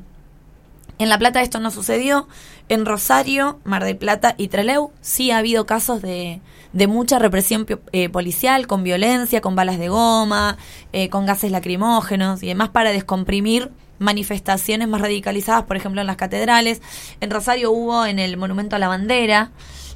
[1.02, 2.28] en La Plata esto no sucedió.
[2.70, 6.42] En Rosario, Mar del Plata y Trelew sí ha habido casos de,
[6.74, 10.58] de mucha represión eh, policial, con violencia, con balas de goma,
[10.94, 16.18] eh, con gases lacrimógenos y demás para descomprimir manifestaciones más radicalizadas, por ejemplo, en las
[16.18, 16.82] catedrales.
[17.20, 19.52] En Rosario hubo en el Monumento a la Bandera,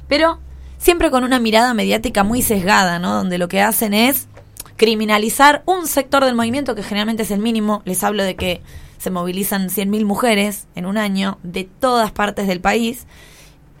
[0.08, 0.40] pero
[0.78, 3.14] siempre con una mirada mediática muy sesgada, ¿no?
[3.14, 4.28] Donde lo que hacen es
[4.76, 7.82] criminalizar un sector del movimiento que generalmente es el mínimo.
[7.84, 8.60] Les hablo de que
[8.98, 13.06] se movilizan 100.000 mujeres en un año de todas partes del país.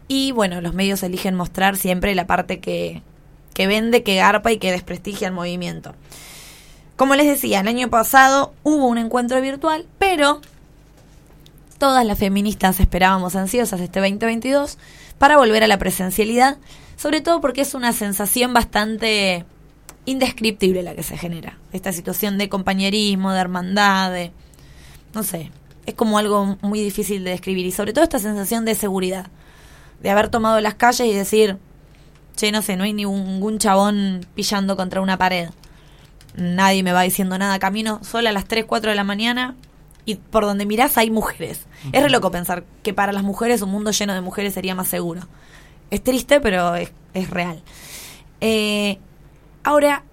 [0.08, 3.02] Y bueno, los medios eligen mostrar siempre la parte que,
[3.54, 5.94] que vende, que garpa y que desprestigia el movimiento.
[6.96, 10.40] Como les decía, el año pasado hubo un encuentro virtual, pero
[11.78, 14.78] todas las feministas esperábamos ansiosas este 2022
[15.18, 16.58] para volver a la presencialidad,
[16.96, 19.44] sobre todo porque es una sensación bastante
[20.06, 21.58] indescriptible la que se genera.
[21.72, 24.32] Esta situación de compañerismo, de hermandad, de...
[25.16, 25.50] no sé,
[25.86, 29.28] es como algo muy difícil de describir y sobre todo esta sensación de seguridad,
[30.02, 31.56] de haber tomado las calles y decir,
[32.36, 35.48] che, no sé, no hay ningún chabón pillando contra una pared.
[36.36, 37.58] Nadie me va diciendo nada.
[37.58, 39.56] Camino sola a las 3, 4 de la mañana
[40.04, 41.60] y por donde mirás hay mujeres.
[41.92, 44.88] Es re loco pensar que para las mujeres un mundo lleno de mujeres sería más
[44.88, 45.22] seguro.
[45.90, 47.62] Es triste, pero es, es real.
[48.42, 48.98] Eh,
[49.64, 50.04] ahora,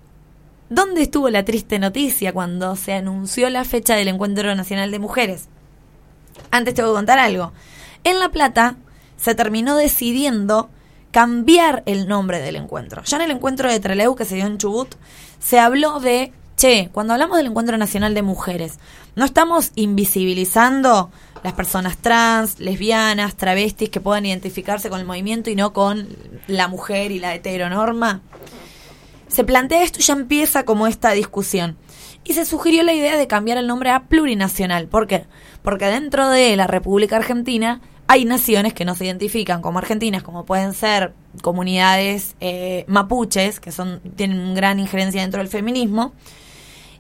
[0.74, 5.48] ¿dónde estuvo la triste noticia cuando se anunció la fecha del Encuentro Nacional de Mujeres?
[6.50, 7.52] Antes te voy a contar algo.
[8.04, 8.76] En La Plata
[9.18, 10.70] se terminó decidiendo
[11.12, 13.04] cambiar el nombre del encuentro.
[13.04, 14.96] Ya en el encuentro de Trelew que se dio en Chubut,
[15.40, 18.80] se habló de, che, cuando hablamos del Encuentro Nacional de Mujeres,
[19.16, 21.12] no estamos invisibilizando
[21.44, 26.08] las personas trans, lesbianas, travestis que puedan identificarse con el movimiento y no con
[26.48, 28.22] la mujer y la heteronorma.
[29.34, 31.76] Se plantea esto y ya empieza como esta discusión.
[32.24, 34.88] Y se sugirió la idea de cambiar el nombre a plurinacional.
[34.88, 35.26] ¿Por qué?
[35.64, 40.46] Porque dentro de la República Argentina hay naciones que no se identifican como argentinas, como
[40.46, 46.14] pueden ser comunidades eh, mapuches, que son tienen gran injerencia dentro del feminismo.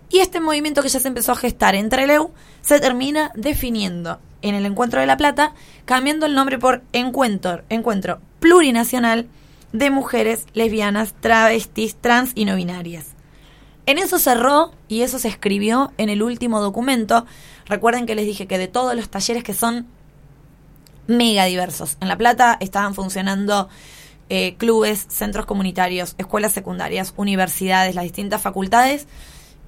[0.09, 2.31] Y este movimiento que ya se empezó a gestar entre Trelew
[2.61, 5.53] se termina definiendo en el Encuentro de la Plata,
[5.85, 9.27] cambiando el nombre por Encuentro, encuentro Plurinacional
[9.73, 13.07] de Mujeres Lesbianas, Travestis, Trans y No Binarias.
[13.85, 17.25] En eso cerró y eso se escribió en el último documento.
[17.65, 19.87] Recuerden que les dije que de todos los talleres que son
[21.07, 21.97] mega diversos.
[21.99, 23.67] En La Plata estaban funcionando
[24.29, 29.07] eh, clubes, centros comunitarios, escuelas secundarias, universidades, las distintas facultades.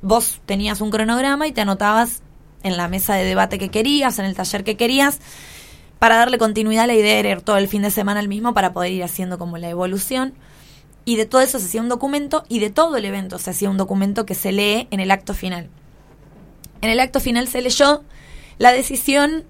[0.02, 2.22] Vos tenías un cronograma y te anotabas
[2.64, 5.20] en la mesa de debate que querías, en el taller que querías.
[6.00, 8.74] Para darle continuidad, la idea era ir todo el fin de semana el mismo para
[8.74, 10.34] poder ir haciendo como la evolución.
[11.06, 13.70] Y de todo eso se hacía un documento y de todo el evento se hacía
[13.70, 15.70] un documento que se lee en el acto final.
[16.82, 18.04] En el acto final se leyó
[18.58, 19.46] la decisión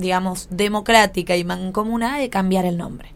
[0.00, 3.12] digamos, democrática y mancomunada de cambiar el nombre.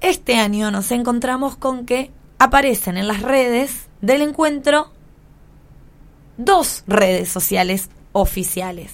[0.00, 4.92] Este año nos encontramos con que aparecen en las redes del encuentro
[6.36, 8.92] dos redes sociales oficiales.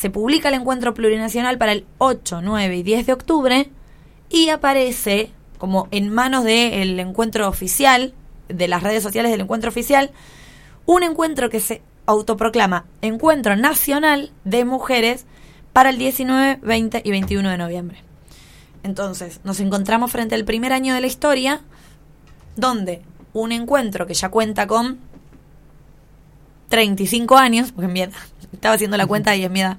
[0.00, 3.70] Se publica el encuentro plurinacional para el 8, 9 y 10 de octubre
[4.30, 8.14] y aparece como en manos del encuentro oficial,
[8.48, 10.10] de las redes sociales del encuentro oficial,
[10.86, 15.26] un encuentro que se autoproclama Encuentro Nacional de Mujeres
[15.74, 18.02] para el 19, 20 y 21 de noviembre.
[18.82, 21.60] Entonces, nos encontramos frente al primer año de la historia,
[22.56, 23.02] donde
[23.34, 24.98] un encuentro que ya cuenta con
[26.70, 28.14] 35 años, porque mi edad,
[28.52, 29.76] estaba haciendo la cuenta y es mi edad,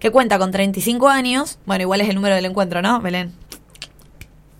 [0.00, 3.32] que cuenta con 35 años, bueno, igual es el número del encuentro, ¿no, Belén?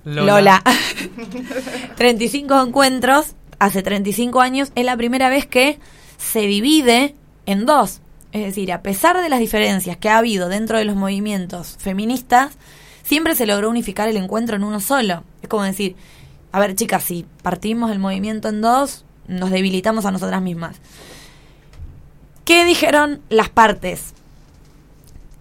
[0.05, 0.35] Lola.
[0.35, 0.63] Lola.
[1.97, 5.81] 35 encuentros, hace 35 años, es la primera vez que
[6.19, 8.01] se divide en dos.
[8.33, 12.59] Es decir, a pesar de las diferencias que ha habido dentro de los movimientos feministas,
[13.03, 15.25] siempre se logró unificar el encuentro en uno solo.
[15.43, 15.97] Es como decir,
[16.53, 20.77] a ver chicas, si partimos el movimiento en dos, nos debilitamos a nosotras mismas.
[22.45, 24.15] ¿Qué dijeron las partes?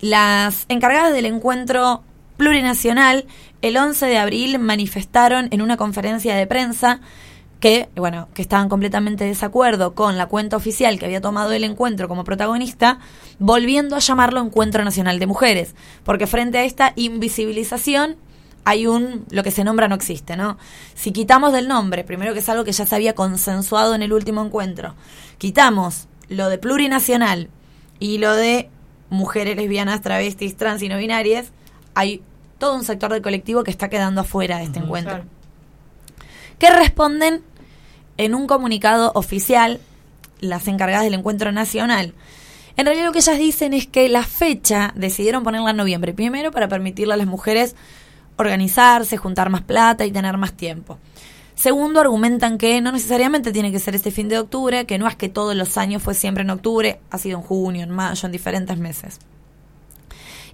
[0.02, 2.04] Las encargadas del encuentro
[2.38, 3.26] plurinacional
[3.62, 7.02] el 11 de abril manifestaron en una conferencia de prensa
[7.60, 11.66] que, bueno, que estaban completamente de desacuerdo con la cuenta oficial que había tomado el
[11.66, 13.00] encuentro como protagonista,
[13.38, 18.16] volviendo a llamarlo Encuentro Nacional de Mujeres, porque frente a esta invisibilización
[18.64, 20.58] hay un, lo que se nombra no existe, ¿no?
[20.96, 24.14] Si quitamos del nombre, primero que es algo que ya se había consensuado en el
[24.14, 24.96] último encuentro,
[25.38, 27.50] quitamos lo de plurinacional
[28.00, 28.70] y lo de
[29.10, 31.52] mujeres lesbianas, travestis, trans y no binarias,
[31.96, 32.22] hay
[32.58, 35.24] todo un sector del colectivo que está quedando afuera de este encuentro.
[36.58, 37.42] ¿Qué responden
[38.18, 39.80] en un comunicado oficial
[40.42, 42.14] las encargadas del encuentro nacional.
[42.78, 46.52] En realidad lo que ellas dicen es que la fecha decidieron ponerla en noviembre, primero
[46.52, 47.76] para permitirle a las mujeres
[48.38, 50.98] organizarse, juntar más plata y tener más tiempo.
[51.60, 55.18] Segundo, argumentan que no necesariamente tiene que ser este fin de octubre, que no es
[55.18, 58.32] que todos los años fue siempre en octubre, ha sido en junio, en mayo, en
[58.32, 59.20] diferentes meses.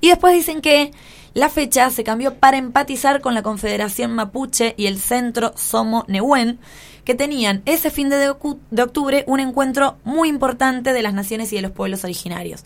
[0.02, 0.90] Y después dicen que
[1.36, 6.58] la fecha se cambió para empatizar con la Confederación Mapuche y el Centro Somo Nehuen,
[7.04, 11.58] que tenían ese fin de, de octubre un encuentro muy importante de las naciones y
[11.58, 12.64] de los pueblos originarios.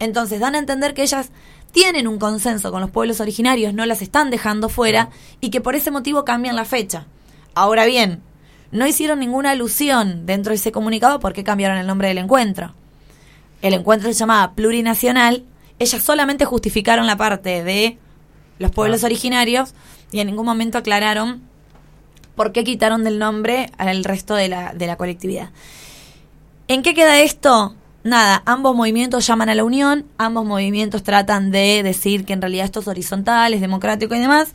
[0.00, 1.30] Entonces dan a entender que ellas
[1.70, 5.10] tienen un consenso con los pueblos originarios, no las están dejando fuera
[5.40, 7.06] y que por ese motivo cambian la fecha.
[7.56, 8.20] Ahora bien,
[8.70, 12.74] no hicieron ninguna alusión dentro de ese comunicado por qué cambiaron el nombre del encuentro.
[13.62, 15.42] El encuentro se llamaba plurinacional.
[15.78, 17.96] Ellas solamente justificaron la parte de
[18.58, 19.72] los pueblos originarios
[20.12, 21.40] y en ningún momento aclararon
[22.34, 25.48] por qué quitaron del nombre al resto de la, de la colectividad.
[26.68, 27.74] ¿En qué queda esto?
[28.04, 32.66] Nada, ambos movimientos llaman a la unión, ambos movimientos tratan de decir que en realidad
[32.66, 34.50] esto es horizontal, es democrático y demás,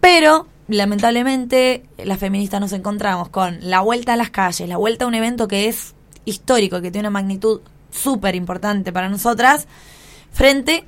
[0.00, 5.08] pero lamentablemente las feministas nos encontramos con la vuelta a las calles, la vuelta a
[5.08, 5.94] un evento que es
[6.24, 7.60] histórico, que tiene una magnitud
[7.90, 9.66] súper importante para nosotras,
[10.32, 10.84] frente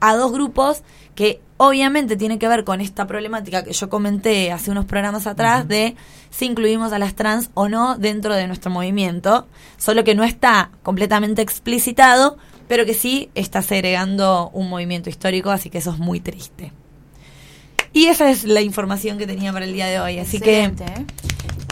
[0.00, 0.82] a dos grupos
[1.14, 5.68] que obviamente tiene que ver con esta problemática que yo comenté hace unos programas atrás
[5.68, 5.94] de
[6.30, 9.46] si incluimos a las trans o no dentro de nuestro movimiento,
[9.76, 15.70] solo que no está completamente explicitado, pero que sí está segregando un movimiento histórico, así
[15.70, 16.72] que eso es muy triste.
[17.92, 21.00] Y esa es la información que tenía para el día de hoy, así Excelente, que
[21.00, 21.06] ¿eh?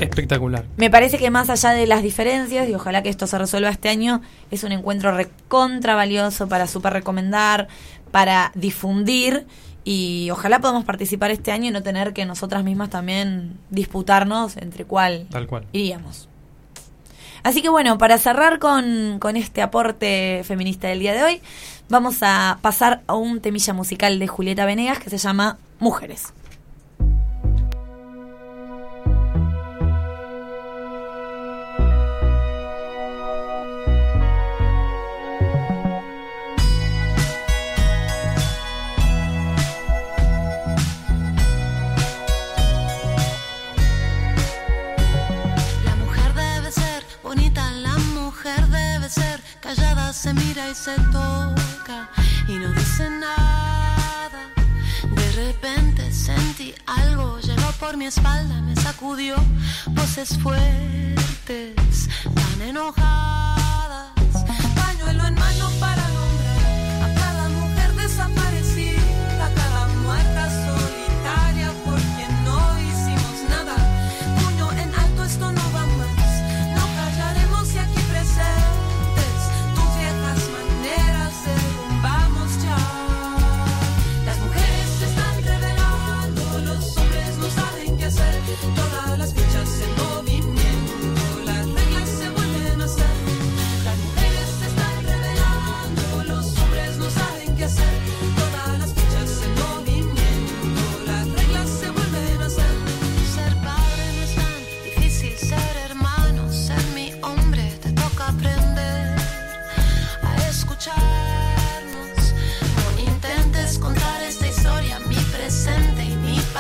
[0.01, 0.65] Espectacular.
[0.77, 3.89] me parece que más allá de las diferencias, y ojalá que esto se resuelva este
[3.89, 4.20] año,
[4.51, 7.69] es un encuentro recontra valioso para super recomendar,
[8.11, 9.47] para difundir,
[9.85, 14.85] y ojalá podamos participar este año y no tener que nosotras mismas también disputarnos entre
[14.85, 15.66] cuál Tal cual.
[15.73, 16.27] iríamos.
[17.43, 21.43] Así que bueno, para cerrar con, con este aporte feminista del día de hoy,
[21.89, 26.32] vamos a pasar a un temilla musical de Julieta Venegas que se llama Mujeres.
[50.12, 52.09] Se mira y se toca
[52.48, 54.40] y no dice nada.
[55.02, 59.36] De repente sentí algo, llegó por mi espalda, me sacudió
[59.89, 64.12] voces fuertes, tan enojadas.
[64.76, 68.68] Pañuelo en mano para nombrar a cada mujer desaparecida,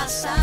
[0.08, 0.37] y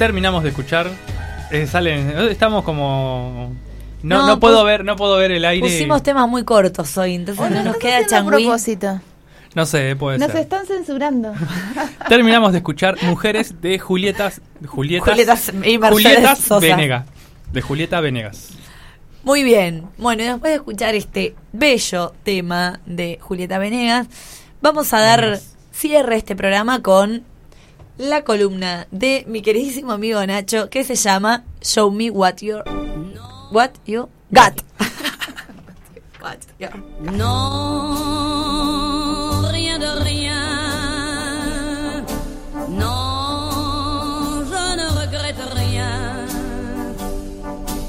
[0.00, 0.90] Terminamos de escuchar
[1.50, 3.52] Eh, salen, estamos como
[4.02, 5.60] no, No, no, puedo ver, no puedo ver el aire.
[5.68, 8.44] Pusimos temas muy cortos hoy, entonces no nos queda changüí.
[8.44, 8.98] propósito.
[9.54, 10.40] No sé, puede Nos ser.
[10.40, 11.34] están censurando.
[12.08, 16.60] Terminamos de escuchar Mujeres de Julietas Julietas Julietas y Mercedes Julietas Sosa.
[16.60, 17.04] Venegas.
[17.52, 18.52] De Julieta Venegas.
[19.22, 19.84] Muy bien.
[19.98, 24.06] Bueno, y después de escuchar este bello tema de Julieta Venegas,
[24.62, 25.56] vamos a dar Venegas.
[25.72, 27.22] cierre a este programa con
[28.00, 32.58] la columna de mi queridísimo amigo Nacho que se llama Show Me What You
[33.52, 34.62] What You Got.
[36.22, 36.68] What you-
[37.12, 38.30] Non,
[39.50, 42.04] rien de rien.
[42.68, 44.90] Non, je ne.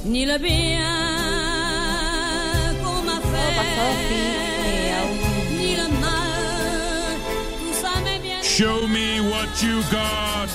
[0.05, 0.70] Ni le bien
[8.57, 10.49] Show me what you got.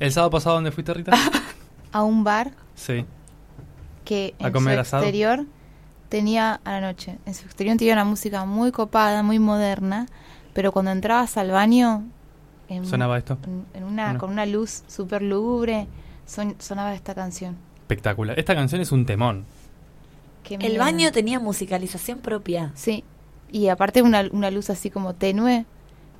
[0.00, 1.12] ¿El sábado pasado dónde fuiste, Rita?
[1.92, 3.04] A un bar Sí.
[4.04, 5.02] que ¿A en su comer asado?
[5.02, 5.44] exterior
[6.08, 7.18] tenía a la noche.
[7.26, 10.06] En su exterior tenía una música muy copada, muy moderna,
[10.52, 12.04] pero cuando entrabas al baño
[12.68, 13.38] en, ¿Sonaba esto?
[13.44, 14.18] en- en una No.
[14.18, 15.86] con una luz súper lúgubre
[16.26, 17.56] son- sonaba esta canción.
[17.82, 18.38] Espectacular.
[18.38, 19.44] Esta canción es un temón.
[20.44, 22.72] Qué El baño tenía musicalización propia.
[22.74, 23.04] Sí.
[23.50, 25.66] Y aparte una, una luz así como tenue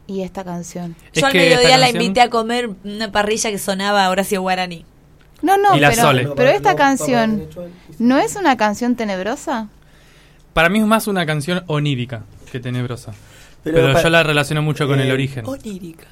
[0.07, 0.97] y esta canción.
[1.12, 4.85] Yo al mediodía la canción- invité a comer una parrilla que sonaba Horacio Guaraní.
[5.43, 5.70] No, no,
[6.37, 7.49] pero, esta canción
[7.99, 9.69] no es una canción tenebrosa.
[10.53, 12.23] Para mí es más una canción onírica
[12.53, 13.12] que tenebrosa.
[13.65, 15.45] Pero yo la relaciono mucho con Eh, el origen.
[15.47, 16.07] Onírica.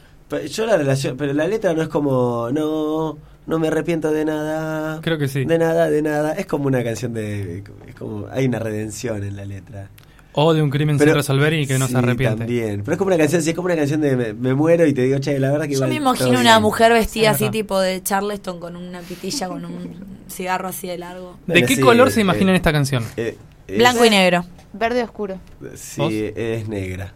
[0.51, 5.01] Yo la relación, pero la letra no es como, no, no me arrepiento de nada.
[5.03, 5.45] Creo que sí.
[5.45, 6.33] De nada, de nada.
[6.35, 9.89] Es como una canción de, es como, hay una redención en la letra.
[10.32, 12.39] O de un crimen Pero- sin resolver y que no sí, se arrepiente.
[12.39, 12.82] También.
[12.85, 15.02] Pero es como una canción, es como una canción de me, me muero y te
[15.02, 16.40] digo, che, la verdad que Yo igual me imagino bien".
[16.43, 17.52] una mujer vestida Es así verdad.
[17.52, 19.97] tipo de Charleston con una pitilla, con un
[20.28, 21.36] cigarro así de largo.
[21.48, 23.05] ¿De qué sí, color se eh, imagina en esta canción?
[23.16, 23.36] Eh,
[23.66, 24.44] es- Blanco y negro.
[24.73, 25.39] Verde oscuro.
[25.74, 26.12] Sí, ¿Vos?
[26.12, 27.12] es negra.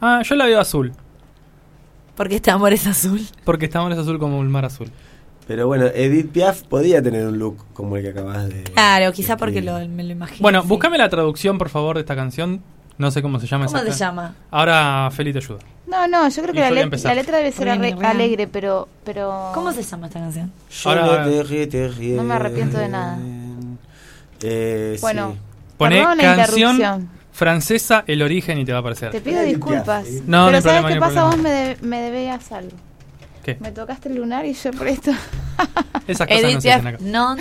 [0.00, 0.92] Ah, yo la veo azul.
[2.16, 3.20] Porque este amor es azul.
[3.44, 4.90] Porque estamos es azul como el mar azul.
[5.48, 8.62] Pero bueno, Edith Piaf podía tener un look como el que acabas de.
[8.64, 10.42] Claro, quizá porque lo, me lo imagino.
[10.42, 10.68] Bueno, sí.
[10.68, 12.60] búscame la traducción, por favor, de esta canción.
[12.98, 14.34] No sé cómo se llama ¿Cómo se llama?
[14.50, 15.60] Ahora Feli te ayuda.
[15.86, 18.88] No, no, yo creo que Y la, yo let- la letra debe ser alegre, pero,
[19.04, 19.52] pero...
[19.54, 20.52] ¿Cómo se llama esta canción?
[20.84, 23.18] Ahora- ne te ríe, te No me arrepiento de nada.
[24.42, 25.38] Eh, Bueno, sí.
[25.78, 29.12] Pone canción francesa, el origen y te va a aparecer.
[29.12, 30.06] Te pido disculpas.
[30.26, 31.30] No, no pero hay ¿sabes problema, qué no hay pasa?
[31.30, 31.30] problema.
[31.30, 32.76] Vos me, de- me debías algo.
[33.48, 33.56] ¿Qué?
[33.60, 35.10] Me tocaste el lunar y yo por esto...
[36.06, 36.98] Esas cosas no Edith se hacen acá.
[37.00, 37.38] non.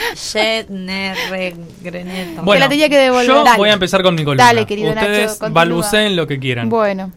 [2.45, 3.27] Bueno, la tenía que devolver.
[3.27, 3.57] Yo Dale.
[3.57, 4.45] voy a empezar con mi columna.
[4.45, 5.49] Dale, querido Nacho, Ustedes continúa.
[5.63, 6.69] balbuceen lo que quieran.
[6.69, 7.11] Bueno,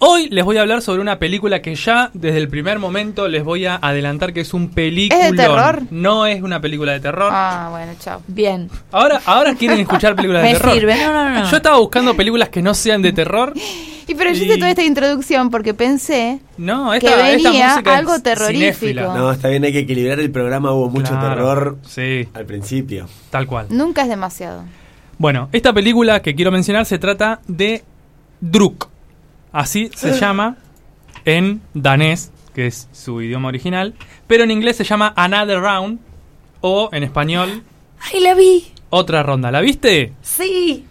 [0.00, 3.42] Hoy les voy a hablar sobre una película que ya desde el primer momento les
[3.42, 5.24] voy a adelantar que es un película.
[5.24, 5.82] ¿Es de terror?
[5.90, 7.30] No es una película de terror.
[7.32, 8.22] ah, bueno, chao.
[8.28, 8.70] Bien.
[8.92, 10.74] Ahora, ahora quieren escuchar películas de Me terror.
[10.74, 10.96] sirve.
[11.04, 11.50] No, no, no.
[11.50, 13.52] Yo estaba buscando películas que no sean de terror.
[14.06, 18.20] Y pero yo Y- hice toda esta introducción porque pensé No, que esta, venía algo
[18.20, 18.52] terrorífico.
[18.78, 19.02] cinéfila.
[19.14, 20.70] No, está bien, hay que equilibrar el programa.
[20.72, 23.08] Hubo mucho Claro, terror Sí, al principio.
[23.30, 23.66] tal cual.
[23.70, 24.62] Nunca es demasiado.
[25.18, 27.82] Bueno, esta película que quiero mencionar se trata de
[28.40, 28.88] Druk.
[29.52, 30.56] Así se llama
[31.24, 33.94] en danés, que es su idioma original,
[34.26, 35.98] pero en inglés se llama Another Round
[36.60, 37.62] o en español
[38.12, 38.66] ¡Ay, la vi!
[38.90, 39.50] Otra ronda.
[39.50, 40.12] ¿La viste?
[40.22, 40.86] Sí.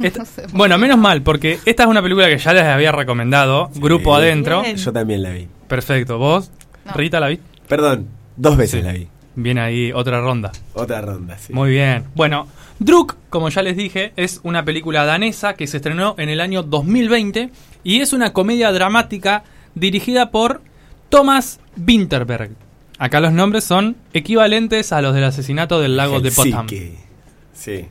[0.00, 4.14] Esta- bueno, menos mal, porque esta es una película que ya les había recomendado, grupo
[4.14, 4.62] adentro.
[4.62, 4.76] Bien.
[4.76, 5.48] Yo también la vi.
[5.68, 6.50] Perfecto, vos,
[6.84, 6.92] No.
[6.94, 7.38] Rita, ¿la vi?
[7.68, 8.86] Perdón, dos veces Sí.
[8.86, 9.08] la vi.
[9.34, 10.52] Viene ahí otra ronda.
[10.74, 11.52] Otra ronda, sí.
[11.54, 12.04] Muy bien.
[12.14, 12.46] Bueno,
[12.78, 16.62] Druk, como ya les dije, es una película danesa que se estrenó en el año
[16.62, 17.50] 2020
[17.84, 19.42] y es una comedia dramática
[19.74, 20.62] dirigida por
[21.08, 22.50] Thomas Winterberg.
[22.98, 26.66] Acá los nombres son equivalentes a los del asesinato del lago de Potsdam.
[27.52, 27.86] Sí.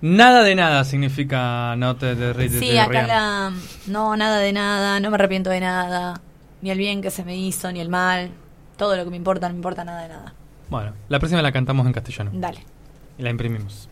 [0.00, 3.52] Nada de nada significa no te, te, te- Sí, te acá la...
[3.86, 6.20] No, nada de nada, no me arrepiento de nada.
[6.60, 8.30] Ni el bien que se me hizo, ni el mal.
[8.76, 10.34] Todo lo que me importa, no me importa nada de nada.
[10.68, 12.30] Bueno, la próxima la cantamos en castellano.
[12.34, 12.60] Dale.
[13.18, 13.88] y la imprimimos.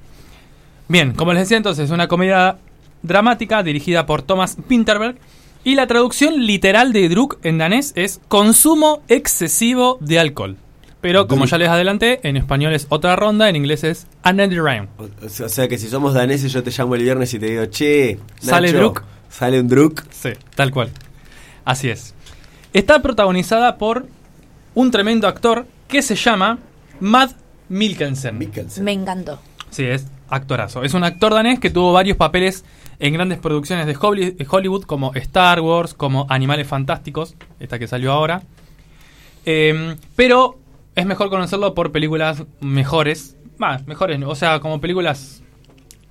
[0.89, 2.57] Bien, como les decía entonces, una comedia
[3.03, 5.17] dramática dirigida por Thomas Winterberg
[5.65, 10.57] y la traducción literal de Druk en danés es consumo excesivo de alcohol.
[11.01, 14.89] Pero como ya les adelanté, en español es otra ronda, en inglés es another round.
[14.99, 17.67] O, o sea que si somos daneses, yo te llamo el viernes y te digo,
[17.67, 19.03] che, ¿Sale Nacho, Druk?
[19.29, 20.05] Sale un Druk.
[20.11, 20.91] Sí, tal cual.
[21.65, 22.15] Así es.
[22.73, 24.07] Está protagonizada por
[24.75, 26.61] un tremendo actor que se llama
[27.01, 27.33] Matt
[27.69, 28.39] Mikkelsen.
[28.39, 28.85] Mikkelsen.
[28.85, 29.41] Me encantó.
[29.71, 30.85] Sí, es actorazo.
[30.85, 32.65] Es un actor danés que tuvo varios papeles
[33.03, 38.13] en grandes producciones de de Hollywood, como Star Wars, como Animales Fantásticos, esta que salió
[38.13, 38.45] ahora.
[39.45, 40.61] Eh, pero
[40.95, 43.37] es mejor conocerlo por películas mejores.
[43.59, 45.43] Más, mejores, o sea, como películas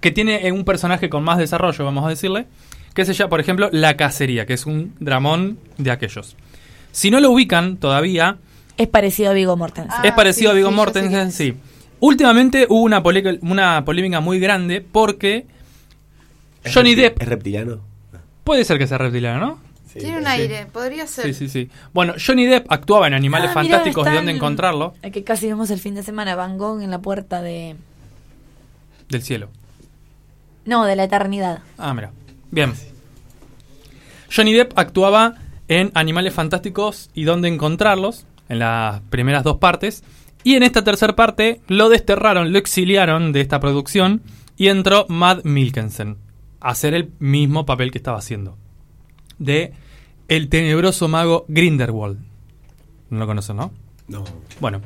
[0.01, 2.47] que tiene eh, un personaje con más desarrollo, vamos a decirle.
[2.93, 6.35] Que se llama, por ejemplo, La Cacería, que es un dramón de aquellos.
[6.91, 8.37] Si no lo ubican todavía,
[8.75, 9.93] Es parecido a Vigo Mortensen.
[9.95, 11.53] Ah, es parecido sí, a Vigo sí, Mortensen, sí.
[12.01, 13.01] Últimamente hubo una,
[13.43, 15.60] una polémica muy grande porque ¿Es
[16.73, 17.79] Johnny Depp ¿Es reptiliano?
[18.43, 19.59] puede ser que sea reptiliano, ¿no?
[19.91, 20.29] Sí, Tiene un sí.
[20.29, 21.25] aire, podría ser.
[21.25, 21.69] Sí, sí, sí.
[21.93, 25.23] Bueno, Johnny Depp actuaba en Animales Ah, mirá, Fantásticos está de dónde en- encontrarlo que
[25.23, 27.75] casi vimos el fin de semana, Van Gogh en la puerta de...
[29.09, 29.49] del cielo.
[30.65, 31.59] No, de la eternidad.
[31.77, 32.11] Ah, mira.
[32.51, 32.73] Bien.
[34.33, 35.35] Johnny Depp actuaba
[35.67, 40.03] en Animales Fantásticos y dónde encontrarlos, en las primeras dos partes.
[40.43, 44.21] Y en esta tercera parte lo desterraron, lo exiliaron de esta producción
[44.57, 46.17] y entró Matt Milkensen
[46.61, 48.57] hacer el mismo papel que estaba haciendo.
[49.37, 49.73] De
[50.27, 52.19] el tenebroso mago Grindelwald.
[53.09, 53.71] No lo conocen, ¿no?
[54.07, 54.23] No.
[54.59, 54.81] Bueno.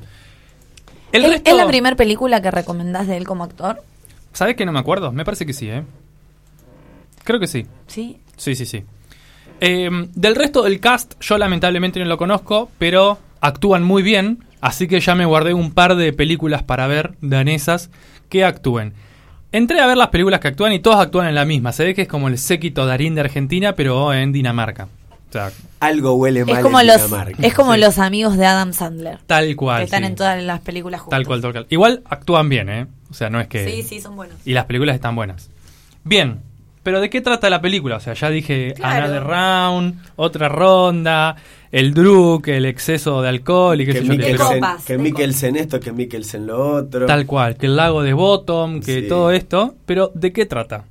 [1.12, 3.84] El ¿Es, resto, es la primera película que recomendás de él como actor?
[4.34, 5.12] ¿Sabes que no me acuerdo?
[5.12, 5.84] Me parece que sí, ¿eh?
[7.24, 7.68] Creo que sí.
[7.88, 8.18] Sí.
[8.38, 8.84] Sí, sí, sí.
[9.62, 14.88] Eh, del resto del cast, yo lamentablemente no lo conozco, pero actúan muy bien, así
[14.88, 17.90] que ya me guardé un par de películas para ver danesas
[18.30, 18.94] que actúen.
[19.52, 21.72] Entré a ver las películas que actúan y todas actúan en la misma.
[21.72, 24.88] Se ve que es como el séquito Darín de Argentina, pero en Dinamarca.
[25.30, 27.48] O sea, Algo huele mal Es como, en los, Dinamarca.
[27.48, 27.80] es como Sí.
[27.80, 29.20] los amigos de Adam Sandler.
[29.26, 29.80] tal cual.
[29.80, 30.08] que están sí.
[30.08, 31.18] en todas las películas juntos.
[31.18, 31.68] Tal cual, tal cual.
[31.70, 32.88] Igual actúan bien, ¿eh?
[33.10, 33.66] O sea, no es que...
[33.70, 34.36] Sí, sí, son buenos.
[34.46, 35.50] Y las películas están buenas.
[36.04, 36.40] Bien,
[36.84, 37.96] pero ¿de qué trata la película?
[37.98, 39.06] O sea, ya dije Claro.
[39.06, 41.36] Another Round, otra ronda,
[41.78, 44.12] el druk, el exceso de alcohol y qué Que sé yo.
[44.12, 47.06] qué, De Mikkelsen, copas, que Mikkelsen esto, que Mikkelsen lo otro.
[47.06, 49.08] Tal cual, que el lago de Bottom, que Sí.
[49.10, 49.76] todo esto.
[49.86, 50.86] Pero ¿de qué trata?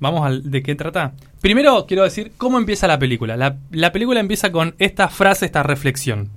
[0.00, 1.12] Vamos al de qué trata.
[1.40, 3.36] Primero quiero decir cómo empieza la película.
[3.36, 6.30] La, la película empieza con esta frase, esta reflexión.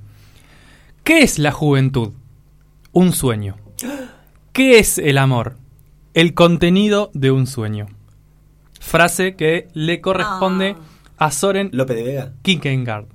[1.03, 2.11] ¿Qué es la juventud?
[2.91, 3.55] Un sueño.
[4.53, 5.57] ¿Qué es el amor?
[6.13, 7.87] El contenido de un sueño.
[8.79, 10.75] Frase que le corresponde
[11.17, 12.33] a Soren Lope de Vega.
[12.43, 13.05] Kierkegaard.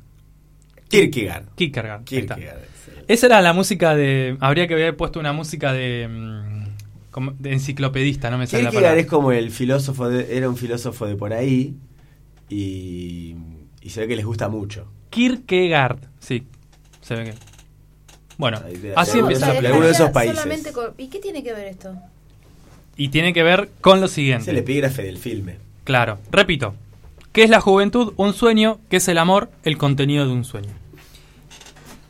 [0.88, 1.44] Kierkegaard.
[1.54, 2.04] Kierkegaard.
[2.04, 2.58] Kierkegaard.
[3.08, 4.36] Esa era la música de.
[4.40, 6.08] Habría que haber puesto una música de.
[6.08, 6.66] mm,
[7.10, 9.00] como de enciclopedista, no me sale la Kierkegaard palabra.
[9.00, 11.74] es como el filósofo, de- era un filósofo de por ahí
[12.48, 13.34] y,
[13.80, 14.86] y se ve que les gusta mucho.
[15.10, 16.44] Kierkegaard, sí.
[17.00, 17.34] Se ve que.
[18.38, 18.60] Bueno,
[18.96, 19.52] así empieza.
[19.52, 20.36] de alguno de esos países.
[20.36, 21.94] Solamente con- ¿Y qué tiene que ver esto?
[22.96, 24.58] Y tiene que ver con lo Es el siguiente.
[24.58, 25.56] epígrafe del filme.
[25.84, 26.74] Claro, repito.
[27.36, 28.14] ¿Qué es la juventud?
[28.16, 28.78] Un sueño.
[28.88, 29.50] ¿Qué es el amor?
[29.62, 30.70] El contenido de un sueño.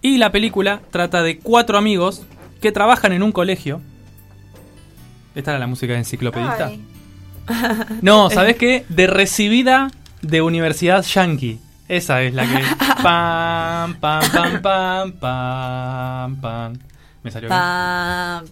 [0.00, 2.22] Y la película trata de cuatro amigos
[2.60, 3.80] que trabajan en un colegio.
[5.34, 6.66] Esta era la música de enciclopedista.
[6.68, 6.80] Ay,
[8.02, 8.84] No, ¿sabes qué?
[8.88, 9.90] De recibida
[10.22, 11.58] de Universidad Yankee.
[11.88, 12.62] Esa es la que.
[13.02, 16.72] Pam, pam, pam, pam, pam, pam.
[17.24, 17.60] ¿Me salió bien?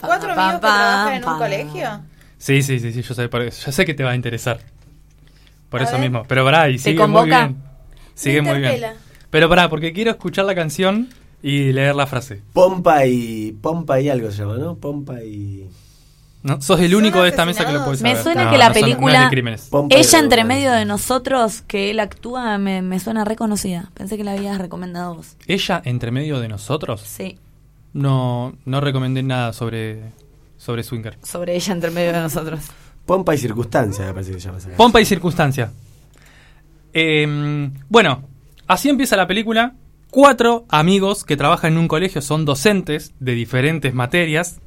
[0.01, 1.39] ¿Cuatro pam, amigos que pam, trabajan en un pam.
[1.39, 2.01] colegio?
[2.37, 3.65] Sí, sí, sí, sí, yo sé, por eso.
[3.65, 4.59] Yo sé que te va a interesar.
[5.75, 6.03] Por A eso ver.
[6.03, 6.25] mismo.
[6.29, 7.57] Pero pará, y sigue muy bien.
[8.15, 8.81] Sigue muy bien.
[9.31, 11.09] Pero pará, porque quiero escuchar la canción
[11.43, 12.43] y leer la frase.
[12.53, 13.51] Pompa y.
[13.61, 14.77] Pompa y algo se llama, ¿no?
[14.77, 15.69] Pompa y.
[16.45, 16.61] ¿No?
[16.61, 18.19] Sos el ¿Son único de esta mesa que lo puede asesinados?
[18.19, 18.19] saber.
[18.19, 20.85] Me suena No, que la no son- no es de película Ella entre medio de
[20.85, 23.91] nosotros, que él actúa, me, me suena reconocida.
[23.95, 25.37] Pensé que la habías recomendado vos.
[25.49, 27.01] ¿Ella entre medio de nosotros?
[27.01, 27.39] Sí,
[27.95, 30.03] No, no recomendé nada sobre,
[30.59, 31.17] sobre Swinger.
[31.23, 32.61] sobre ella entre medio de nosotros.
[33.07, 34.71] Pompa y circunstancia, me parece que se llama esa.
[34.71, 35.71] Pompa y circunstancia.
[36.93, 38.23] Eh, bueno,
[38.67, 39.75] así empieza la película.
[40.11, 44.61] Cuatro amigos que trabajan en un colegio son docentes de diferentes materias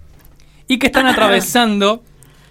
[0.68, 2.04] y que están atravesando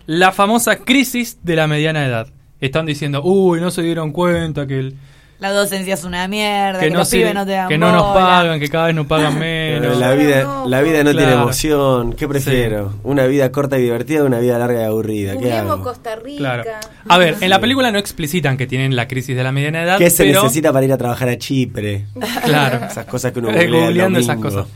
[0.07, 2.29] la famosa crisis de la mediana edad.
[2.61, 4.97] Están diciendo, uy, no se dieron cuenta que, el,
[5.39, 7.77] La docencia es una mierda, que, que, no, los sirve- pibes no te dan que
[7.77, 9.99] no nos pagan, que cada vez nos pagan menos.
[9.99, 12.15] la vida, la vida no tiene emoción.
[12.15, 12.95] ¿Qué prefiero?
[13.03, 15.37] ¿Una vida corta y divertida o una vida larga y aburrida?
[15.37, 15.83] ¿Qué hago?
[15.83, 16.39] Costa Rica.
[16.39, 16.65] Claro.
[17.09, 19.99] A ver, en la película no explicitan que tienen la crisis de la mediana edad,
[19.99, 22.07] ¿Qué se pero necesita para ir a trabajar a Chipre?
[22.45, 22.87] Claro.
[22.87, 24.67] Esas cosas que uno googleando esas cosas.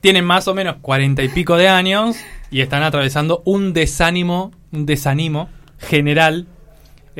[0.00, 2.16] Tienen más o menos cuarenta y pico de años
[2.52, 5.48] y están atravesando un desánimo, un desánimo
[5.78, 6.46] general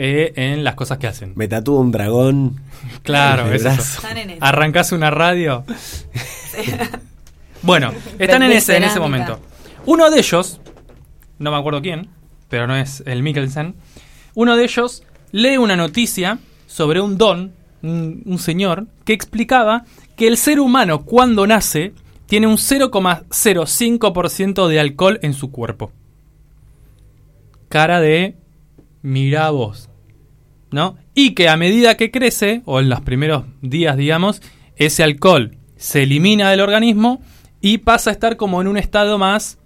[0.00, 1.32] eh, en las cosas que hacen.
[1.34, 2.60] Me tatúo un dragón.
[3.02, 3.80] Claro, es eso.
[3.80, 4.44] Están en eso.
[4.44, 5.64] Arrancás una radio.
[7.62, 9.40] bueno, están en ese, en ese momento.
[9.86, 10.60] Uno de ellos,
[11.40, 12.10] no me acuerdo quién,
[12.48, 13.74] pero no es el Mikkelsen,
[14.34, 15.02] uno de ellos
[15.32, 16.38] lee una noticia
[16.68, 19.84] sobre un don, un, un señor, que explicaba
[20.14, 21.92] que el ser humano cuando nace
[22.26, 25.90] tiene un 0,05% de alcohol en su cuerpo.
[27.68, 28.37] Cara de
[29.08, 29.88] mira vos,
[30.70, 30.96] ¿no?
[31.14, 34.42] Y que a medida que crece, o en los primeros días, digamos,
[34.76, 37.22] ese alcohol se elimina del organismo
[37.60, 39.58] y pasa a estar como en un estado más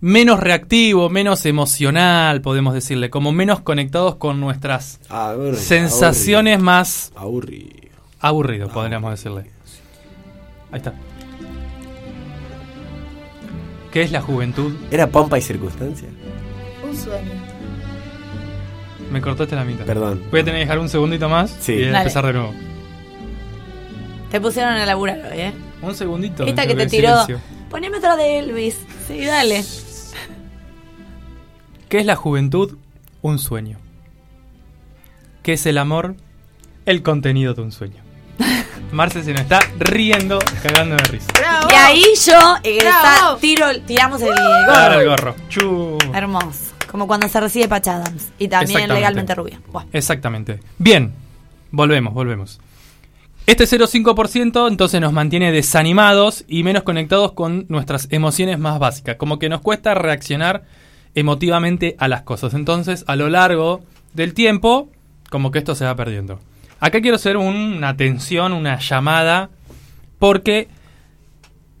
[0.00, 7.90] menos reactivo, menos emocional, podemos decirle, como menos conectados con nuestras Aburrido, sensaciones más Aburrido.
[8.18, 9.50] aburrido, podríamos decirle.
[10.72, 10.94] Ahí está.
[13.92, 14.74] ¿Qué es la juventud?
[14.90, 16.08] ¿Era pompa y circunstancia?
[16.82, 17.51] Un sueño.
[19.12, 19.84] Me cortaste la mitad.
[19.84, 20.22] Perdón.
[20.30, 21.72] Voy a tener que dejar un segundito más Sí.
[21.74, 21.98] y Dale.
[21.98, 22.54] empezar de nuevo.
[24.30, 25.52] Te pusieron a laburar hoy, ¿eh?
[25.82, 26.44] Un segundito.
[26.46, 27.10] Esta que te tiró.
[27.26, 27.40] silencio.
[27.70, 28.78] Poneme otra de Elvis.
[29.06, 29.62] Sí, dale.
[31.88, 32.76] ¿Qué es la juventud?
[33.20, 33.78] Un sueño.
[35.42, 36.14] ¿Qué es el amor?
[36.86, 38.02] El contenido de un sueño.
[38.92, 41.26] Marce se nos está riendo, cagando de risa.
[41.70, 43.36] Y ahí yo eh, Bravo.
[43.36, 45.34] está- tiro, tiramos el Ahora el gorro.
[45.34, 45.48] gorro.
[45.48, 45.98] Chu.
[46.14, 46.71] Hermoso.
[46.92, 48.30] Como cuando se recibe Patch Adams.
[48.38, 49.60] Y también legalmente rubia.
[49.72, 49.86] Buah.
[49.92, 50.60] Exactamente.
[50.78, 51.12] Bien,
[51.70, 52.60] volvemos, volvemos.
[53.46, 59.16] Este 0,5% entonces nos mantiene desanimados y menos conectados con nuestras emociones más básicas.
[59.16, 60.62] Como que nos cuesta reaccionar
[61.16, 62.54] emotivamente a las cosas.
[62.54, 63.82] Entonces, a lo largo
[64.14, 64.88] del tiempo,
[65.30, 66.38] como que esto se va perdiendo.
[66.78, 69.50] Acá quiero hacer un- una atención, una llamada,
[70.18, 70.68] porque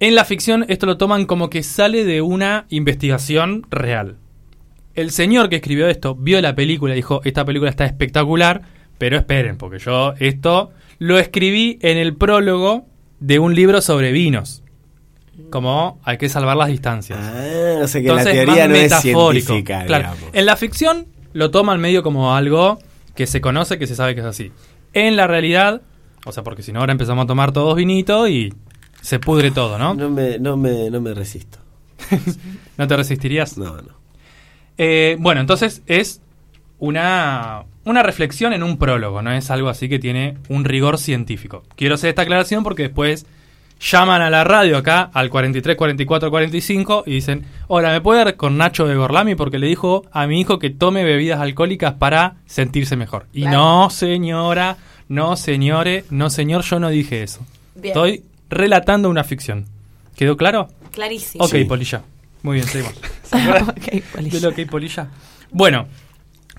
[0.00, 4.16] en la ficción esto lo toman como que sale de una investigación real.
[4.94, 8.62] El señor que escribió esto vio la película y dijo, esta película está espectacular,
[8.98, 12.86] pero esperen, porque yo esto lo escribí en el prólogo
[13.20, 14.62] de un libro sobre vinos.
[15.50, 17.18] Como hay que salvar las distancias.
[17.20, 19.46] Ah, o sea que Entonces, la teoría no es metafórico.
[19.46, 20.10] científica, Claro.
[20.32, 22.78] En la ficción lo toman medio como algo
[23.14, 24.52] que se conoce, que se sabe que es así.
[24.92, 25.80] En la realidad,
[26.26, 28.54] o sea, porque si no ahora empezamos a tomar todos vinito y
[29.00, 29.94] se pudre todo, ¿no?
[29.94, 31.58] No me, no me, no me resisto.
[32.76, 33.56] ¿No te resistirías?
[33.56, 34.01] No, no.
[34.78, 36.20] Eh, bueno, entonces es
[36.78, 41.62] una, una reflexión en un prólogo, no es algo así que tiene un rigor científico.
[41.76, 43.26] Quiero hacer esta aclaración porque después
[43.80, 48.36] llaman a la radio acá al 43 44 45 y dicen, hola, ¿me puede dar
[48.36, 49.34] con Nacho de Gorlami?
[49.34, 53.26] Porque le dijo a mi hijo que tome bebidas alcohólicas para sentirse mejor.
[53.32, 53.58] Y Claro.
[53.58, 54.76] no, señora,
[55.08, 57.40] no, señore, no, señor, yo no dije eso.
[57.74, 57.88] Bien.
[57.88, 59.66] Estoy relatando una ficción.
[60.16, 60.68] ¿Quedó claro?
[60.92, 61.44] Clarísimo.
[61.44, 61.64] Ok, Sí.
[61.64, 62.02] Polilla.
[62.42, 62.94] Muy bien, seguimos.
[63.68, 64.40] Ok, Polilla.
[64.40, 65.08] ¿De lo que Polilla?
[65.50, 65.86] Bueno,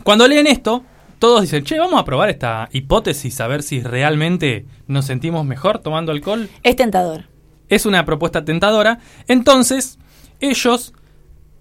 [0.03, 0.83] cuando leen esto,
[1.19, 5.79] todos dicen, che, vamos a probar esta hipótesis, a ver si realmente nos sentimos mejor
[5.79, 6.49] tomando alcohol.
[6.63, 7.25] Es tentador.
[7.69, 8.99] Es una propuesta tentadora.
[9.27, 9.99] Entonces,
[10.39, 10.93] ellos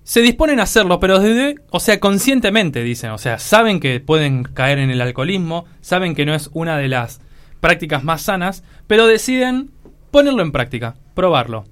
[0.04, 4.42] se disponen a hacerlo, pero desde, o sea, conscientemente dicen, o sea, saben que pueden
[4.42, 7.20] caer en el alcoholismo, saben que no es una de las
[7.60, 9.70] prácticas más sanas, pero deciden
[10.10, 11.64] ponerlo en práctica, probarlo.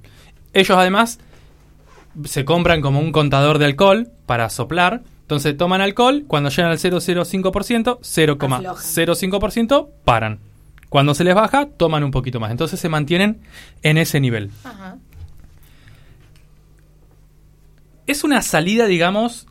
[0.52, 1.18] Ellos además
[2.24, 5.02] se compran como un contador de alcohol para soplar.
[5.22, 10.40] Entonces toman alcohol, cuando llegan al 0,05%, 0,05% paran.
[10.88, 12.50] Cuando se les baja, toman un poquito más.
[12.50, 13.40] Entonces se mantienen
[13.82, 14.50] en ese nivel.
[14.64, 14.96] Ajá.
[18.08, 19.46] Es una salida, digamos,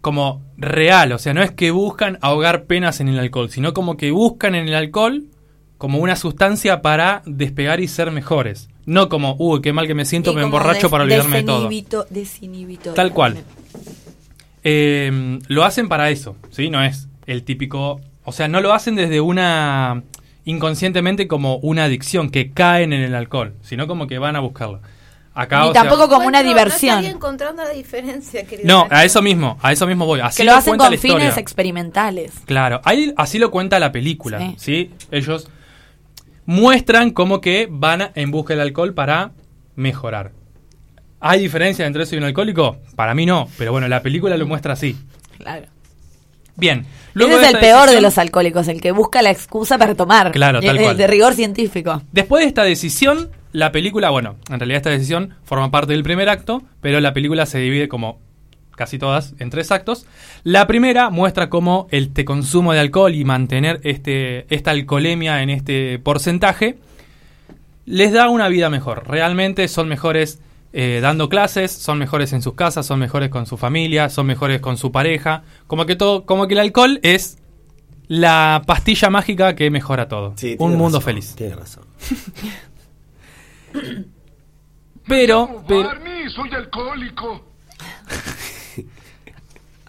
[0.00, 1.10] como real.
[1.10, 4.54] O sea, no es que buscan ahogar penas en el alcohol, sino como que buscan
[4.54, 5.24] en el alcohol
[5.82, 8.68] como una sustancia para despegar y ser mejores.
[8.86, 11.42] No como, uy, qué mal que me siento, Y me emborracho des- para olvidarme de
[11.42, 11.68] todo.
[11.68, 12.94] desinhibito- desinhibitorio.
[12.94, 13.38] Tal cual.
[14.62, 16.70] Eh, lo hacen para eso, ¿sí?
[16.70, 18.00] No es el típico...
[18.24, 20.04] O sea, no lo hacen desde una...
[20.44, 24.80] inconscientemente como una adicción, que caen en el alcohol, sino como que van a buscarlo.
[25.34, 27.02] Acá, Ni o sea- tampoco como una diversión.
[27.02, 28.68] No encontrando la diferencia, querido.
[28.68, 30.20] No, a eso mismo, a eso mismo voy.
[30.20, 31.16] Así que lo hacen con historia.
[31.18, 32.32] fines experimentales.
[32.44, 34.54] Claro, ahí así lo cuenta la película, Sí.
[34.58, 34.90] ¿sí?
[35.10, 35.48] Ellos
[36.46, 39.32] muestran como que van en busca del alcohol para
[39.76, 40.32] mejorar.
[41.20, 42.78] ¿Hay diferencia entre eso y un alcohólico?
[42.96, 44.96] Para mí no, pero bueno, la película lo muestra así.
[45.38, 45.66] Claro.
[46.56, 46.84] Bien.
[47.14, 50.32] Ese de es el peor de los alcohólicos, el que busca la excusa para tomar.
[50.32, 50.96] Claro, tal Eh, cual.
[50.96, 52.02] De rigor científico.
[52.12, 56.28] Después de esta decisión, la película, bueno, en realidad esta decisión forma parte del primer
[56.28, 58.20] acto, pero la película se divide como
[58.76, 60.06] casi todas en tres actos.
[60.44, 65.50] La primera muestra cómo el te consumo de alcohol y mantener este, esta alcoholemia en
[65.50, 66.78] este porcentaje
[67.86, 69.08] les da una vida mejor.
[69.08, 70.40] Realmente son mejores
[70.72, 74.60] eh, dando clases, son mejores en sus casas, son mejores con su familia, son mejores
[74.60, 75.42] con su pareja.
[75.66, 77.38] Como que todo, como que el alcohol es
[78.08, 80.34] la pastilla mágica que mejora todo.
[80.36, 81.34] Sí, Un tiene mundo razón, feliz.
[81.34, 81.84] Tiene razón.
[85.06, 87.44] Pero, pero Barney, soy alcohólico.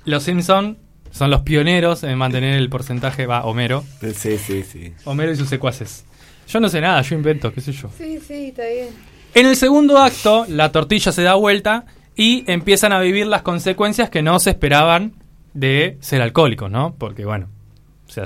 [0.05, 0.77] los Simpson
[1.11, 3.83] son los pioneros en mantener el porcentaje, va, Homero.
[4.15, 4.93] Sí, sí, sí.
[5.05, 6.05] Homero y sus secuaces.
[6.47, 7.89] Yo no sé nada, yo invento, qué sé yo.
[7.97, 8.89] Sí, sí, está bien.
[9.35, 11.85] En el segundo acto, la tortilla se da vuelta
[12.15, 15.13] y empiezan a vivir las consecuencias que no se esperaban
[15.53, 16.95] de ser alcohólicos, ¿no?
[16.97, 17.47] Porque bueno,
[18.07, 18.25] o sea,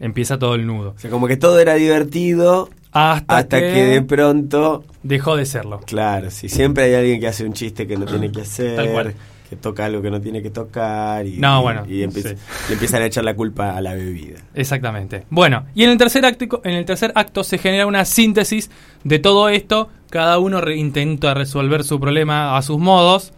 [0.00, 0.94] empieza todo el nudo.
[0.96, 3.66] O sea, como que todo era divertido Hasta, Hasta que...
[3.66, 4.84] de pronto.
[5.02, 5.80] dejó de serlo.
[5.80, 6.48] Claro, sí.
[6.48, 8.76] Siempre hay alguien que hace un chiste que no tiene que hacer.
[8.76, 9.14] Tal cual.
[9.54, 11.26] Que toca algo que no tiene que tocar.
[11.26, 12.36] Y, No, y- bueno, Y, empieza- sí.
[12.68, 14.38] le empiezan a echar la culpa a la bebida.
[14.54, 15.24] Exactamente.
[15.30, 18.70] Bueno, y en el tercer acto, en el tercer acto se genera una síntesis
[19.04, 19.88] de todo esto.
[20.10, 23.32] Cada uno re- intenta resolver su problema a sus modos,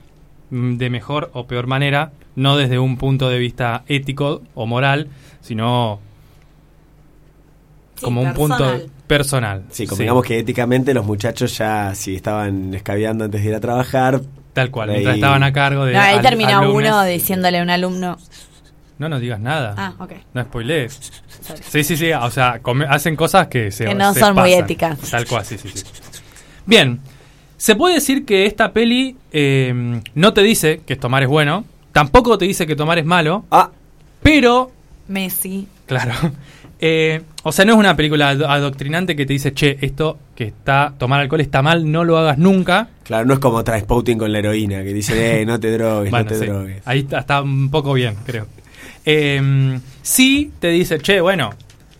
[0.50, 5.08] mm, de mejor o peor manera, no desde un punto de vista ético o moral,
[5.40, 6.00] sino
[7.96, 8.78] Sí, como un personal.
[8.80, 9.62] punto personal.
[9.70, 14.20] Sí, convengamos que éticamente los muchachos ya, si estaban escabeando antes de ir a trabajar.
[14.56, 15.92] Tal cual, ahí- mientras estaban a cargo de.
[15.92, 16.90] No, ahí al- terminó alumnes.
[16.90, 18.18] uno diciéndole a un alumno.
[18.98, 19.74] No nos digas nada.
[19.76, 20.12] Ah, ok.
[20.32, 21.12] No spoilees.
[21.68, 22.10] Sí, sí, sí.
[22.12, 24.98] O sea, come- hacen cosas que se Que no se son muy éticas.
[25.10, 25.84] Tal cual, sí, sí, sí.
[26.64, 26.98] Bien.
[27.58, 31.64] Se puede decir que esta peli eh, no te dice que tomar es bueno.
[31.92, 33.44] Tampoco te dice que tomar es malo.
[33.50, 33.70] Ah.
[34.22, 34.72] Pero,
[35.08, 35.68] Messi.
[35.86, 36.14] claro.
[36.80, 40.44] Eh, o sea, no es una película ado- adoctrinante que te dice, che, esto que
[40.44, 42.88] está, tomar alcohol está mal, no lo hagas nunca.
[43.04, 46.24] Claro, no es como Transpouting con la heroína, que dice, eh, no te drogues, Bueno,
[46.24, 46.46] no te sí.
[46.46, 46.82] drogues.
[46.84, 48.46] Ahí está, está un poco bien, creo.
[49.04, 51.50] Eh, sí te dice, che, bueno,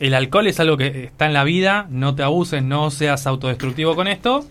[0.00, 3.94] el alcohol es algo que está en la vida, no te abuses, no seas autodestructivo
[3.94, 4.44] con esto,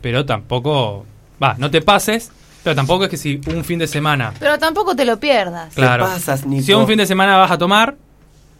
[0.00, 1.04] pero tampoco,
[1.42, 2.32] va, no te pases,
[2.62, 5.74] pero tampoco es que si un fin de semana, Pero tampoco te lo pierdas.
[5.74, 6.64] claro, pasas, Nico?
[6.64, 7.94] si un fin de semana vas a tomar,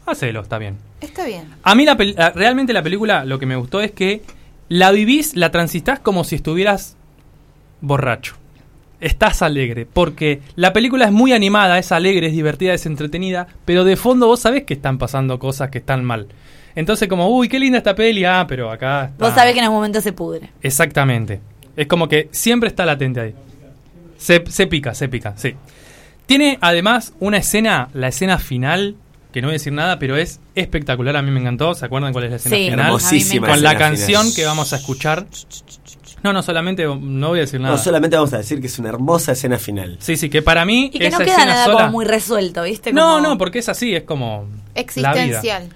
[0.07, 0.77] hacelo, está bien.
[1.01, 1.47] Está bien.
[1.63, 4.23] A mí la la- realmente la película lo que me gustó es que
[4.69, 6.97] la vivís, la transitás como si estuvieras
[7.81, 8.37] borracho.
[9.01, 13.85] Estás alegre, porque la película es muy animada, es alegre, es divertida, es entretenida, pero
[13.85, 16.29] de fondo vos sabés que están pasando cosas que están mal.
[16.75, 19.07] Entonces como, uy, qué linda esta peli, ah, pero acá...
[19.13, 19.25] Está.
[19.27, 20.51] Vos sabés que en algún momento se pudre.
[20.63, 21.41] Exactamente.
[21.77, 23.35] Es como que siempre está latente ahí.
[24.17, 25.55] Se, se pica, se pica, sí.
[26.27, 28.97] Tiene además una escena, la escena final,
[29.35, 31.75] que no voy a decir nada, pero es espectacular, a mí me encantó.
[31.75, 32.87] ¿Se acuerdan cuál es la escena Sí, final?
[32.87, 34.37] Hermosísima Con la canción final.
[34.37, 35.27] que vamos a escuchar.
[36.23, 37.75] No, no, solamente, no voy a decir nada.
[37.75, 39.97] No, solamente vamos a decir que es una hermosa escena final.
[39.99, 41.77] Sí, sí, que para mí Y que no queda nada sola...
[41.79, 42.93] como muy resuelto, ¿viste?
[42.93, 44.47] No, Como- no, porque es así, es como...
[44.47, 45.23] La vida.
[45.23, 45.69] Existencial.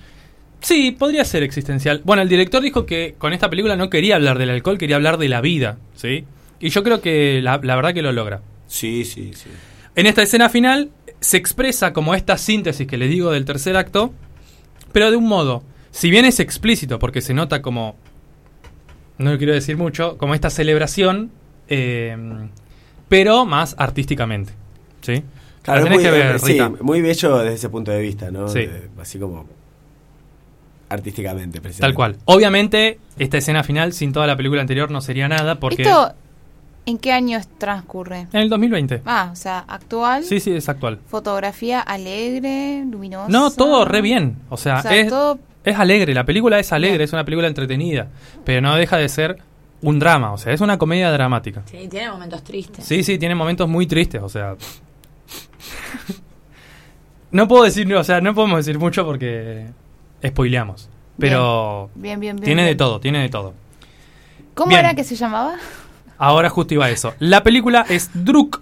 [0.60, 2.00] Sí, podría ser existencial.
[2.04, 5.18] Bueno, el director dijo que con esta película no quería hablar del alcohol, quería hablar
[5.18, 6.24] de la vida, ¿sí?
[6.60, 8.40] Y yo creo que la, la verdad que lo logra.
[8.68, 9.48] Sí, sí, sí.
[9.96, 10.90] En esta escena final
[11.20, 14.12] se expresa como esta síntesis que les digo del tercer acto,
[14.92, 17.96] pero de un modo, si bien es explícito, porque se nota como,
[19.18, 21.30] no quiero decir mucho, como esta celebración,
[21.68, 22.16] eh,
[23.08, 24.52] pero más artísticamente,
[25.02, 25.22] ¿sí?
[25.62, 26.70] Claro, muy, que ver, sí, Rita.
[26.80, 28.48] muy bello desde ese punto de vista, ¿no?
[28.48, 28.60] Sí.
[28.60, 29.46] De- así como
[30.88, 31.94] artísticamente, Tal precisamente.
[31.96, 32.16] cual.
[32.24, 35.82] Obviamente, esta escena final sin toda la película anterior no sería nada porque...
[35.82, 36.14] ¿Esto
[36.88, 38.26] en qué año transcurre?
[38.32, 39.02] En el 2020.
[39.06, 40.24] Ah, o sea, actual.
[40.24, 40.98] Sí, sí, es actual.
[41.06, 43.28] Fotografía alegre, luminosa.
[43.28, 44.36] No, todo re bien.
[44.48, 46.14] O sea, O sea, es, todo- es alegre.
[46.14, 48.08] La película es alegre, es una película entretenida.
[48.44, 49.38] Pero no deja de ser
[49.82, 50.32] un drama.
[50.32, 51.62] O sea, es una comedia dramática.
[51.66, 52.84] Sí, tiene momentos tristes.
[52.84, 54.22] Sí, sí, tiene momentos muy tristes.
[54.22, 54.56] O sea.
[57.30, 59.66] no puedo decir, o sea, no podemos decir mucho porque
[60.26, 60.88] spoileamos.
[61.18, 62.72] Pero Bien, bien, bien, tiene bien.
[62.74, 63.52] de todo, tiene de todo.
[64.54, 64.80] ¿Cómo Bien.
[64.80, 65.56] era que se llamaba?
[66.18, 67.14] Ahora justo iba a eso.
[67.20, 68.60] La película es Druk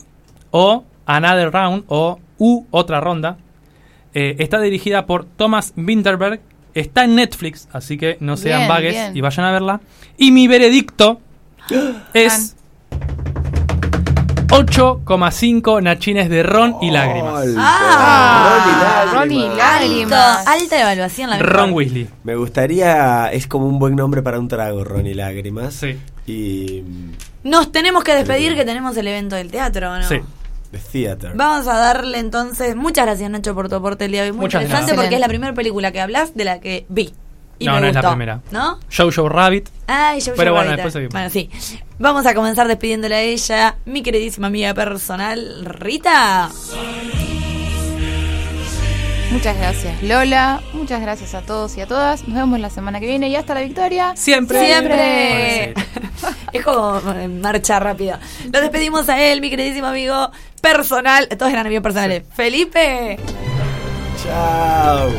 [0.51, 3.39] o Another Round o U Otra Ronda.
[4.15, 6.41] Eh, está dirigida por Thomas Winterberg.
[6.74, 9.16] Está en Netflix, así que no sean Bien, vagues bien.
[9.16, 9.81] y vayan a verla.
[10.19, 11.20] Y mi veredicto
[12.15, 12.57] es
[14.49, 17.45] 8,5 nachines de ron y lágrimas.
[17.59, 19.59] Ah, Ron y Ron y lágrimas.
[19.59, 20.47] lágrimas.
[20.47, 21.73] Alta evaluación la Ron mejor.
[21.73, 22.09] Weasley.
[22.24, 25.74] Me gustaría, es como un buen nombre para un trago, Ron y Lágrimas.
[25.74, 25.99] Sí.
[26.27, 26.83] Y
[27.47, 30.09] Nos tenemos que despedir que tenemos el evento del teatro, ¿o ¿no?
[30.09, 30.20] Sí.
[30.73, 31.32] The Theater.
[31.35, 32.74] Vamos a darle entonces.
[32.74, 34.36] Muchas gracias, Nacho, por tu aporte el día de hoy.
[34.36, 35.05] Muy Muchas interesante gracias.
[35.05, 37.14] porque es la primera película que hablas de la que vi.
[37.59, 38.10] Y no, me no es la gustó.
[38.10, 38.40] primera.
[38.51, 38.78] ¿No?
[38.94, 39.68] Jojo Rabbit.
[39.86, 40.77] Ay, yo Pero bueno, ahorita.
[40.77, 41.12] después seguimos.
[41.12, 41.48] Bueno, sí.
[41.98, 46.51] Vamos a comenzar despidiéndole a ella, mi queridísima amiga personal, Rita.
[49.36, 50.62] Muchas gracias, Lola.
[50.72, 52.26] Muchas gracias a todos y a todas.
[52.26, 54.14] Nos vemos la semana que viene y hasta la victoria.
[54.16, 54.64] Siempre.
[54.64, 55.74] Siempre.
[56.54, 58.18] es como eh, marcha rápida.
[58.50, 60.30] Lo despedimos a él, mi queridísimo amigo
[60.62, 61.28] personal.
[61.28, 62.22] Todos eran bien personales.
[62.34, 63.18] Felipe.
[64.24, 65.10] Chao.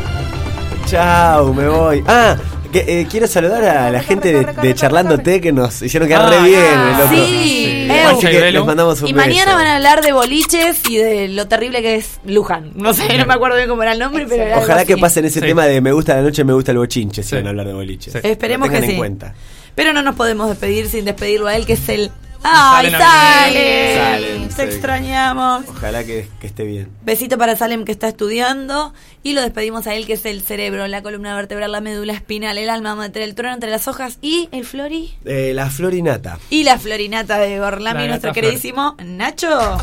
[0.87, 2.03] Chao, me voy.
[2.07, 2.35] Ah,
[2.71, 6.29] que, eh, quiero saludar a la gente de, de Charlando Té que nos hicieron quedar
[6.29, 6.63] re Ah, bien.
[6.65, 7.13] ah, loco.
[7.15, 7.87] sí.
[7.89, 9.27] Así Pancha y que les mandamos un Y beso.
[9.27, 12.71] mañana van a hablar de boliches y de lo terrible que es Luján.
[12.75, 15.01] No sé, no me acuerdo bien cómo era el nombre, pero era Ojalá que así.
[15.01, 15.45] pasen ese Sí.
[15.45, 17.35] tema de me gusta la noche, me gusta el bochinche, si Sí.
[17.35, 18.13] van a hablar de boliches.
[18.13, 18.19] Sí.
[18.23, 18.97] Esperemos Lo tengan que en sí.
[18.97, 19.33] cuenta.
[19.75, 22.11] Pero no nos podemos despedir sin despedirlo a él, que es el
[22.49, 23.97] Ay, Salem.
[23.97, 24.61] Salem, Te sí.
[24.61, 25.65] extrañamos.
[25.67, 26.89] Ojalá que, que esté bien.
[27.03, 28.93] Besito para Salem que está estudiando
[29.23, 32.57] y lo despedimos a él que es el cerebro, la columna vertebral, la médula espinal,
[32.57, 36.39] el alma mater, el trono entre las hojas y el flori Eh, la florinata.
[36.49, 39.77] y la florinata de Gorlami, La nuestro queridísimo Nacho.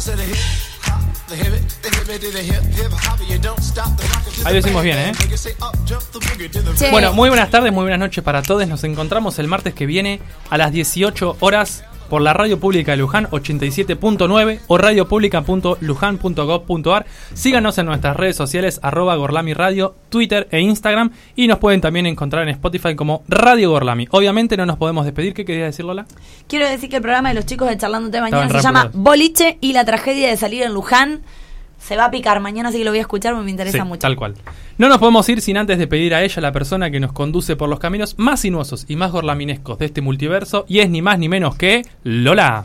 [4.44, 5.12] Ahí lo decimos bien, ¿eh?
[6.90, 8.66] Bueno, muy buenas tardes, muy buenas noches para todos.
[8.68, 10.20] Nos encontramos el martes que viene
[10.50, 11.84] a las 18 horas
[12.14, 17.06] por la Radio Pública de Luján 87.9 o radiopublica.luján.gov.ar.
[17.32, 22.06] Síganos en nuestras redes sociales arroba Gorlami Radio, Twitter e Instagram y nos pueden también
[22.06, 24.06] encontrar en Spotify como Radio Gorlami.
[24.12, 25.34] Obviamente no nos podemos despedir.
[25.34, 26.06] ¿Qué querías decir, Lola?
[26.46, 28.90] Quiero decir que el programa de los chicos de Charlando de Mañana Estaban se llama.
[28.94, 31.22] Boliche y la tragedia de salir en Luján.
[31.86, 33.84] Se va a picar mañana, así que lo voy a escuchar porque me interesa Sí,
[33.84, 34.00] mucho.
[34.00, 34.34] Tal cual.
[34.78, 37.56] No nos podemos ir sin antes de pedir a ella, la persona que nos conduce
[37.56, 41.18] por los caminos más sinuosos y más gorlaminescos de este multiverso, y es ni más
[41.18, 42.64] ni menos que Lola.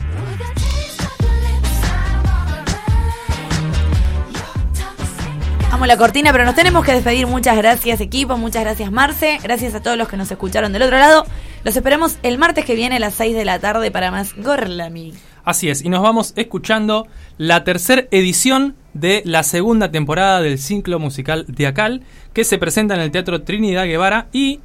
[5.72, 7.28] Amo la cortina, pero nos tenemos que despedir.
[7.28, 8.38] Muchas gracias, equipo.
[8.38, 9.38] Muchas gracias, Marce.
[9.44, 11.26] Gracias a todos los que nos escucharon del otro lado.
[11.64, 15.14] Los esperamos el martes que viene a las 6 de la tarde para más Gorlami.
[15.44, 17.08] Así es, y nos vamos escuchando
[17.38, 22.02] la tercera edición de la segunda temporada del ciclo musical Diacal,
[22.34, 24.60] que se presenta en el Teatro Trinidad Guevara y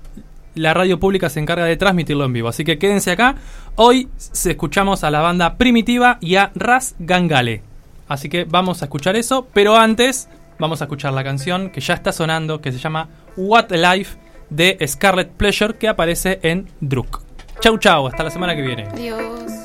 [0.55, 2.49] la radio pública se encarga de transmitirlo en vivo.
[2.49, 3.37] Así que quédense acá.
[3.77, 4.09] Hoy
[4.45, 7.63] escuchamos a la banda Primitiva y a Ras Gangale.
[8.09, 10.29] Así que vamos a escuchar eso, pero antes
[10.59, 14.19] vamos a escuchar la canción que ya está sonando, que se llama What a Life
[14.51, 17.23] de Scarlet Pleasure, que aparece en Druk.
[17.61, 18.85] Chau chau, hasta la semana que viene.
[18.85, 19.64] Adiós.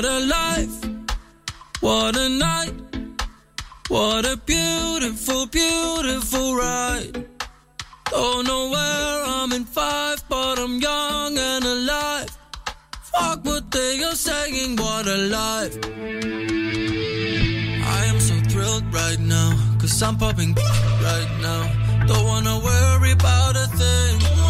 [0.00, 0.76] What a life,
[1.80, 2.72] what a night,
[3.88, 7.26] what a beautiful, beautiful ride.
[8.10, 12.30] Don't know where I'm in five, but I'm young and alive.
[13.12, 15.76] Fuck what they are saying, what a life.
[17.84, 22.06] I am so thrilled right now, cause I'm popping right now.
[22.06, 24.49] Don't wanna worry about a thing.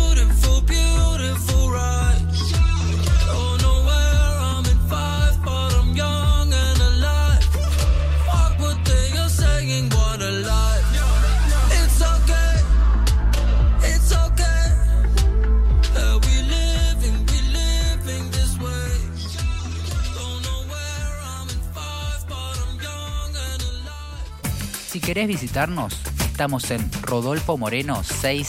[25.01, 28.39] querés visitarnos, estamos en Rodolfo Moreno 6